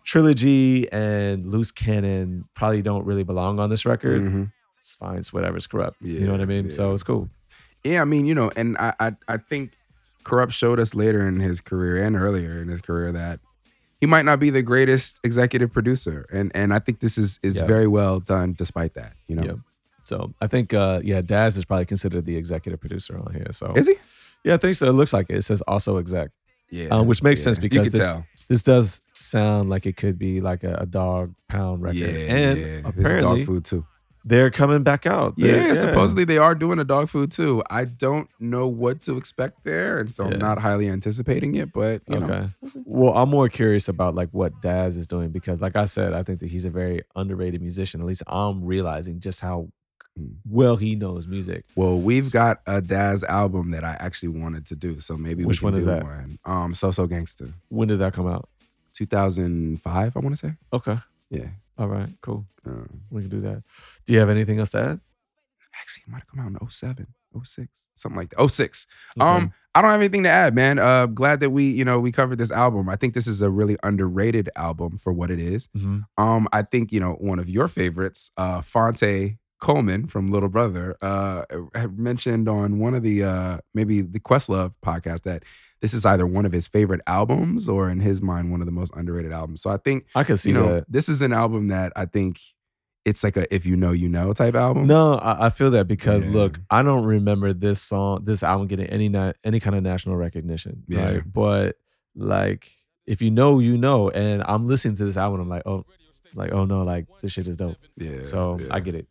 Trilogy 0.04 0.90
and 0.90 1.46
Loose 1.52 1.70
Cannon 1.70 2.44
probably 2.54 2.82
don't 2.82 3.04
really 3.04 3.24
belong 3.24 3.60
on 3.60 3.68
this 3.70 3.84
record, 3.84 4.22
Mhm. 4.22 4.52
It's 4.88 4.96
fine. 4.96 5.18
It's 5.18 5.32
whatever's 5.32 5.66
Kurupt. 5.66 5.94
you 6.00 6.20
know 6.20 6.32
what 6.32 6.40
I 6.40 6.44
Yeah, 6.44 6.62
mean? 6.62 6.70
So 6.70 6.92
it's 6.94 7.02
cool. 7.02 7.28
Yeah, 7.84 8.00
I 8.00 8.04
mean, 8.06 8.24
you 8.26 8.34
know, 8.34 8.50
and 8.56 8.76
I, 8.78 8.94
I 8.98 9.12
I 9.28 9.36
think 9.36 9.72
Kurupt 10.24 10.52
showed 10.52 10.80
us 10.80 10.94
later 10.94 11.26
in 11.28 11.40
his 11.40 11.60
career 11.60 12.02
and 12.02 12.16
earlier 12.16 12.60
in 12.62 12.68
his 12.68 12.80
career 12.80 13.12
that 13.12 13.40
he 14.00 14.06
might 14.06 14.24
not 14.24 14.40
be 14.40 14.48
the 14.50 14.62
greatest 14.62 15.20
executive 15.24 15.70
producer, 15.72 16.26
and 16.32 16.50
and 16.54 16.72
I 16.72 16.78
think 16.78 17.00
this 17.00 17.18
is 17.18 17.38
is 17.42 17.56
Yeah. 17.56 17.66
very 17.66 17.86
well 17.86 18.18
done 18.20 18.54
despite 18.56 18.94
that. 18.94 19.12
You 19.26 19.36
know, 19.36 19.44
Yeah. 19.44 19.52
So 20.04 20.32
I 20.40 20.46
think 20.46 20.72
uh 20.72 21.00
yeah, 21.04 21.20
Daz 21.20 21.56
is 21.58 21.64
probably 21.66 21.84
considered 21.86 22.24
the 22.24 22.36
executive 22.36 22.80
producer 22.80 23.18
on 23.18 23.34
here. 23.34 23.48
So 23.52 23.72
is 23.76 23.86
he? 23.86 23.96
yeah, 24.44 24.54
I 24.54 24.56
think 24.56 24.74
so. 24.76 24.88
It 24.88 24.92
looks 24.94 25.12
like 25.12 25.26
it. 25.28 25.36
It 25.36 25.42
says 25.42 25.60
also 25.68 25.98
exec. 25.98 26.30
Yeah, 26.70 26.88
Um, 26.88 27.06
which 27.06 27.22
makes 27.22 27.40
yeah. 27.40 27.44
sense 27.44 27.58
because 27.58 27.92
this- 27.92 28.00
tell. 28.00 28.24
This 28.48 28.62
does 28.62 29.02
sound 29.12 29.68
like 29.68 29.84
it 29.84 29.98
could 29.98 30.18
be 30.18 30.40
like 30.40 30.64
a, 30.64 30.74
a 30.80 30.86
Dogg 30.86 31.34
Pound 31.48 31.82
record. 31.82 31.98
Yeah, 31.98 32.34
and 32.34 32.58
yeah. 32.58 32.80
Apparently 32.88 33.40
Dogg 33.40 33.46
Food 33.46 33.64
too. 33.66 33.84
They're 34.28 34.50
coming 34.50 34.82
back 34.82 35.06
out. 35.06 35.34
They're- 35.38 35.68
Yeah, 35.68 35.74
supposedly 35.74 36.24
they 36.24 36.38
are 36.38 36.54
doing 36.54 36.78
a 36.78 36.84
Dogg 36.84 37.08
Food 37.08 37.32
too. 37.32 37.62
I 37.70 37.84
don't 37.86 38.28
know 38.38 38.66
what 38.68 39.00
to 39.02 39.16
expect 39.16 39.64
there, 39.64 39.98
and 39.98 40.10
so 40.10 40.24
Yeah. 40.26 40.34
I'm 40.34 40.38
not 40.38 40.58
highly 40.58 40.88
anticipating 40.88 41.54
it. 41.54 41.72
But 41.72 42.02
you 42.08 42.18
know, 42.20 42.26
okay. 42.26 42.50
Well, 42.84 43.14
I'm 43.16 43.30
more 43.30 43.48
curious 43.48 43.88
about 43.88 44.14
like 44.14 44.28
what 44.32 44.60
Daz 44.60 44.96
is 44.96 45.06
doing 45.06 45.30
because, 45.30 45.60
like 45.62 45.76
I 45.76 45.86
said, 45.86 46.12
I 46.12 46.22
think 46.22 46.40
that 46.40 46.48
he's 46.50 46.64
a 46.66 46.70
very 46.70 47.00
underrated 47.16 47.62
musician. 47.62 48.00
At 48.00 48.06
least 48.06 48.22
I'm 48.26 48.64
realizing 48.64 49.20
just 49.20 49.40
how 49.40 49.68
Mm. 50.18 50.34
well 50.48 50.76
he 50.76 50.96
knows 50.96 51.28
music. 51.28 51.64
Well, 51.76 51.98
we've 52.00 52.32
got 52.32 52.60
a 52.66 52.80
Daz 52.82 53.22
album 53.22 53.70
that 53.70 53.84
I 53.84 53.96
actually 54.00 54.30
wanted 54.40 54.66
to 54.66 54.74
do, 54.76 54.98
so 54.98 55.16
maybe 55.16 55.44
Which 55.44 55.62
one 55.62 55.74
is 55.74 55.84
do 55.84 55.92
that? 55.92 56.02
one. 56.02 56.38
Um, 56.44 56.74
So 56.74 56.90
So 56.90 57.06
Gangster. 57.06 57.54
When 57.68 57.86
did 57.88 58.00
that 58.00 58.14
come 58.14 58.26
out? 58.26 58.48
2005, 58.94 60.16
I 60.16 60.20
want 60.20 60.36
to 60.36 60.46
say. 60.48 60.54
Okay. 60.72 60.98
Yeah. 61.30 61.50
All 61.78 61.88
right. 61.88 62.10
Cool. 62.22 62.46
Uh, 62.66 62.84
We 63.10 63.22
can 63.22 63.30
do 63.30 63.40
that. 63.42 63.62
Do 64.06 64.12
you 64.12 64.18
have 64.18 64.28
anything 64.30 64.58
else 64.58 64.70
to 64.70 64.78
add? 64.78 65.00
actually, 65.80 66.02
it 66.08 66.10
might 66.10 66.18
have 66.18 66.26
come 66.26 66.40
out 66.40 66.60
in 66.60 66.68
07, 66.70 67.06
06, 67.44 67.88
something 67.94 68.16
like 68.18 68.30
that. 68.30 68.48
06. 68.50 68.86
Okay. 69.16 69.24
Um, 69.24 69.52
I 69.76 69.80
don't 69.82 69.90
have 69.92 70.00
anything 70.00 70.24
to 70.24 70.28
add, 70.28 70.52
man. 70.54 70.80
Uh, 70.80 71.06
glad 71.06 71.38
that 71.40 71.50
we, 71.50 71.70
you 71.70 71.84
know, 71.84 72.00
we 72.00 72.10
covered 72.10 72.36
this 72.38 72.50
album. 72.50 72.88
I 72.88 72.96
think 72.96 73.14
this 73.14 73.28
is 73.28 73.42
a 73.42 73.50
really 73.50 73.76
underrated 73.84 74.50
album 74.56 74.98
for 74.98 75.12
what 75.12 75.30
it 75.30 75.38
is. 75.38 75.68
Mhm. 75.76 76.02
Um, 76.16 76.48
I 76.52 76.62
think 76.62 76.90
you 76.90 76.98
know 76.98 77.12
one 77.20 77.38
of 77.38 77.48
your 77.48 77.68
favorites, 77.68 78.32
uh, 78.36 78.60
Phonte 78.60 79.36
Coleman 79.60 80.06
from 80.08 80.32
Little 80.32 80.48
Brother, 80.48 80.96
uh, 81.00 81.44
mentioned 81.96 82.48
on 82.48 82.80
one 82.80 82.94
of 82.94 83.04
the 83.04 83.22
uh, 83.22 83.58
maybe 83.72 84.00
the 84.00 84.18
Questlove 84.20 84.72
podcast 84.84 85.22
that 85.22 85.44
this 85.80 85.94
is 85.94 86.04
either 86.04 86.26
one 86.26 86.44
of 86.44 86.52
his 86.52 86.66
favorite 86.68 87.00
albums 87.06 87.68
or 87.68 87.88
in 87.90 88.00
his 88.00 88.20
mind 88.20 88.50
one 88.50 88.60
of 88.60 88.66
the 88.66 88.72
most 88.72 88.92
underrated 88.96 89.32
albums. 89.32 89.62
So 89.62 89.70
I 89.70 89.76
think 89.76 90.06
I 90.14 90.24
can 90.24 90.36
see 90.36 90.50
you 90.50 90.54
know 90.54 90.74
that. 90.76 90.84
this 90.90 91.08
is 91.08 91.22
an 91.22 91.32
album 91.32 91.68
that 91.68 91.92
I 91.94 92.06
think 92.06 92.40
it's 93.04 93.24
like 93.24 93.36
a 93.36 93.52
if 93.54 93.64
you 93.64 93.76
know 93.76 93.92
you 93.92 94.08
know 94.08 94.32
type 94.32 94.54
album. 94.54 94.86
No, 94.86 95.14
I, 95.14 95.46
I 95.46 95.50
feel 95.50 95.70
that 95.70 95.88
because 95.88 96.24
Yeah. 96.24 96.30
look, 96.32 96.60
I 96.70 96.82
don't 96.82 97.04
remember 97.04 97.52
this 97.52 97.80
song, 97.80 98.24
this 98.24 98.42
album 98.42 98.66
getting 98.66 98.86
any 98.86 99.08
na- 99.08 99.32
any 99.44 99.60
kind 99.60 99.76
of 99.76 99.82
national 99.82 100.16
recognition. 100.16 100.82
Yeah. 100.88 101.12
Right? 101.12 101.32
But 101.32 101.76
like, 102.14 102.70
if 103.06 103.22
you 103.22 103.30
know, 103.30 103.60
you 103.60 103.78
know. 103.78 104.10
And 104.10 104.42
I'm 104.46 104.66
listening 104.68 104.96
to 104.96 105.04
this 105.04 105.16
album, 105.16 105.40
I'm 105.40 105.48
like, 105.48 105.62
oh, 105.64 105.86
like 106.34 106.52
oh 106.52 106.64
no, 106.66 106.82
like 106.82 107.06
this 107.22 107.32
shit 107.32 107.46
is 107.48 107.56
dope. 107.56 107.76
Yeah. 107.96 108.22
So 108.24 108.58
yeah. 108.60 108.66
I 108.72 108.80
get 108.80 108.94
it. 108.94 109.06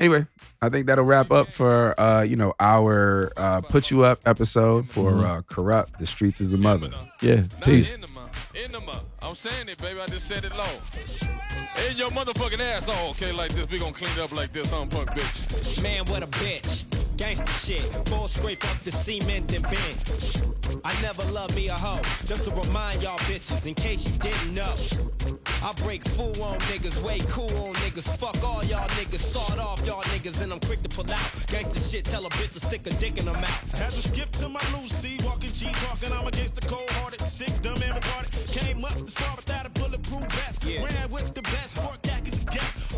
Anyway, 0.00 0.26
I 0.62 0.70
think 0.70 0.86
that'll 0.86 1.04
wrap 1.04 1.30
up 1.30 1.52
for 1.52 1.98
uh, 2.00 2.22
you 2.22 2.34
know 2.34 2.54
our 2.58 3.30
uh, 3.36 3.60
put 3.60 3.90
you 3.90 4.02
up 4.04 4.18
episode 4.24 4.88
for 4.88 5.12
Mhm. 5.12 5.24
uh, 5.24 5.42
Kurupt. 5.42 5.98
The 5.98 6.06
streets 6.06 6.40
is 6.40 6.54
a 6.54 6.58
mother. 6.58 6.90
Yeah. 7.20 7.42
Peace. 7.62 7.92
Enema, 7.92 8.30
enema. 8.54 9.02
I'm 9.20 9.36
saying 9.36 9.68
it, 9.68 9.76
baby. 9.76 10.00
I 10.00 10.06
just 10.06 10.26
said 10.26 10.44
it 10.46 10.56
low. 10.56 10.64
In 11.88 11.96
your 11.98 12.08
motherfucking 12.10 12.60
ass. 12.60 12.86
Oh, 12.88 13.10
okay, 13.10 13.30
like 13.32 13.52
this. 13.52 13.68
We 13.68 13.78
gonna 13.78 13.92
clean 13.92 14.10
it 14.12 14.18
up 14.18 14.32
like 14.32 14.52
this, 14.52 14.72
huh, 14.72 14.86
punk 14.86 15.10
bitch? 15.10 15.82
Man, 15.82 16.04
what 16.06 16.22
a 16.22 16.26
bitch. 16.26 16.84
Gangsta 17.20 17.52
shit. 17.66 17.82
Full 18.08 18.28
scrape 18.28 18.64
up 18.64 18.80
the 18.82 18.90
cement 18.90 19.52
and 19.52 19.62
bend. 19.64 20.80
I 20.84 20.92
never 21.02 21.22
loved 21.30 21.54
me 21.54 21.68
a 21.68 21.74
hoe. 21.74 22.00
Just 22.24 22.46
to 22.46 22.50
remind 22.50 23.02
y'all 23.02 23.18
bitches, 23.28 23.66
in 23.66 23.74
case 23.74 24.08
you 24.08 24.18
didn't 24.18 24.54
know. 24.54 24.74
I 25.62 25.74
break 25.84 26.02
fool 26.02 26.42
on 26.42 26.58
niggas, 26.72 27.02
way 27.02 27.18
cool 27.28 27.52
on 27.62 27.74
niggas. 27.84 28.08
Fuck 28.16 28.42
all 28.42 28.64
y'all 28.64 28.88
niggas, 28.96 29.20
sawed 29.20 29.58
off 29.58 29.84
y'all 29.86 30.02
niggas, 30.04 30.40
and 30.40 30.50
I'm 30.50 30.60
quick 30.60 30.82
to 30.82 30.88
pull 30.88 31.12
out. 31.12 31.30
Gangsta 31.52 31.90
shit, 31.90 32.06
tell 32.06 32.24
a 32.24 32.30
bitch 32.30 32.54
to 32.54 32.60
stick 32.60 32.86
a 32.86 32.90
dick 32.90 33.18
in 33.18 33.26
her 33.26 33.34
mouth. 33.34 33.78
Had 33.78 33.92
to 33.92 34.00
skip 34.00 34.30
to 34.40 34.48
my 34.48 34.62
Lucy, 34.74 35.18
walking 35.22 35.52
G, 35.52 35.66
talking. 35.84 36.12
I'm 36.12 36.26
against 36.26 36.54
the 36.54 36.66
cold 36.66 36.88
hearted, 36.92 37.20
sick, 37.28 37.52
dumb, 37.60 37.74
and 37.74 37.94
retarded. 38.00 38.50
Came 38.50 38.82
up 38.82 38.94
this 38.94 39.12
far 39.12 39.36
without 39.36 39.66
a 39.66 39.70
bulletproof 39.70 40.24
vest. 40.32 40.64
Yeah. 40.64 40.84
Ran 40.84 41.10
with 41.10 41.34
the 41.34 41.42
best, 41.42 41.76
work 41.78 42.00
jackets 42.00 42.00
and 42.00 42.02
get. 42.02 42.09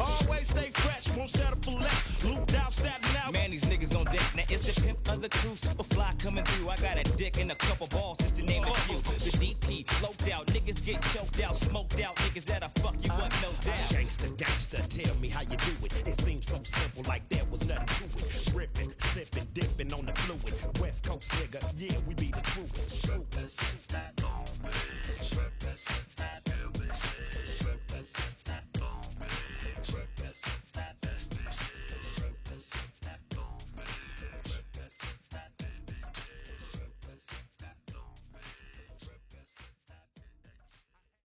Always 0.00 0.48
stay 0.48 0.70
fresh, 0.72 1.14
won't 1.16 1.28
settle 1.30 1.58
for 1.62 1.78
less. 1.78 2.24
Looped 2.24 2.54
out, 2.54 2.72
satin 2.72 3.16
out. 3.24 3.32
Man, 3.32 3.50
these 3.50 3.64
niggas 3.64 3.96
on 3.98 4.04
deck. 4.06 4.22
Now 4.34 4.44
it's 4.48 4.62
the 4.62 4.80
pimp 4.80 4.98
of 5.08 5.20
the 5.20 5.28
crew, 5.28 5.50
Soopafly 5.50 6.18
coming 6.22 6.44
through. 6.44 6.68
I 6.68 6.76
got 6.76 6.98
a 6.98 7.16
dick 7.16 7.38
and 7.38 7.52
a 7.52 7.54
couple 7.54 7.86
balls, 7.88 8.18
just 8.18 8.36
to 8.36 8.42
name 8.42 8.64
a 8.64 8.72
few. 8.86 8.96
The 8.96 9.36
DP, 9.36 10.02
loped 10.02 10.30
out, 10.30 10.46
niggas 10.46 10.84
get 10.84 11.02
choked 11.12 11.40
out, 11.40 11.56
smoked 11.56 12.00
out, 12.00 12.16
niggas 12.16 12.44
that'll 12.44 12.70
fuck 12.76 12.96
you 13.02 13.12
up, 13.12 13.32
no 13.42 13.48
uh, 13.48 13.64
doubt. 13.64 13.90
Gangsta, 13.90 14.28
gangsta, 14.36 14.78
tell 14.88 15.14
me 15.16 15.28
how 15.28 15.42
you 15.42 15.56
do 15.56 15.72
it. 15.84 15.92
It 16.06 16.20
seems 16.20 16.46
so 16.46 16.58
simple, 16.62 17.02
like 17.06 17.28
there 17.28 17.44
was 17.50 17.66
nothing 17.66 18.08
to 18.08 18.24
it. 18.24 18.54
Ripping, 18.54 18.92
sipping, 18.98 19.46
dipping 19.52 19.92
on 19.92 20.06
the 20.06 20.12
fluid. 20.12 20.80
West 20.80 21.04
Coast 21.04 21.30
nigga, 21.32 21.60
yeah, 21.76 21.98
we 22.06 22.14
be 22.14 22.30
the 22.30 22.40
truest. 22.40 22.81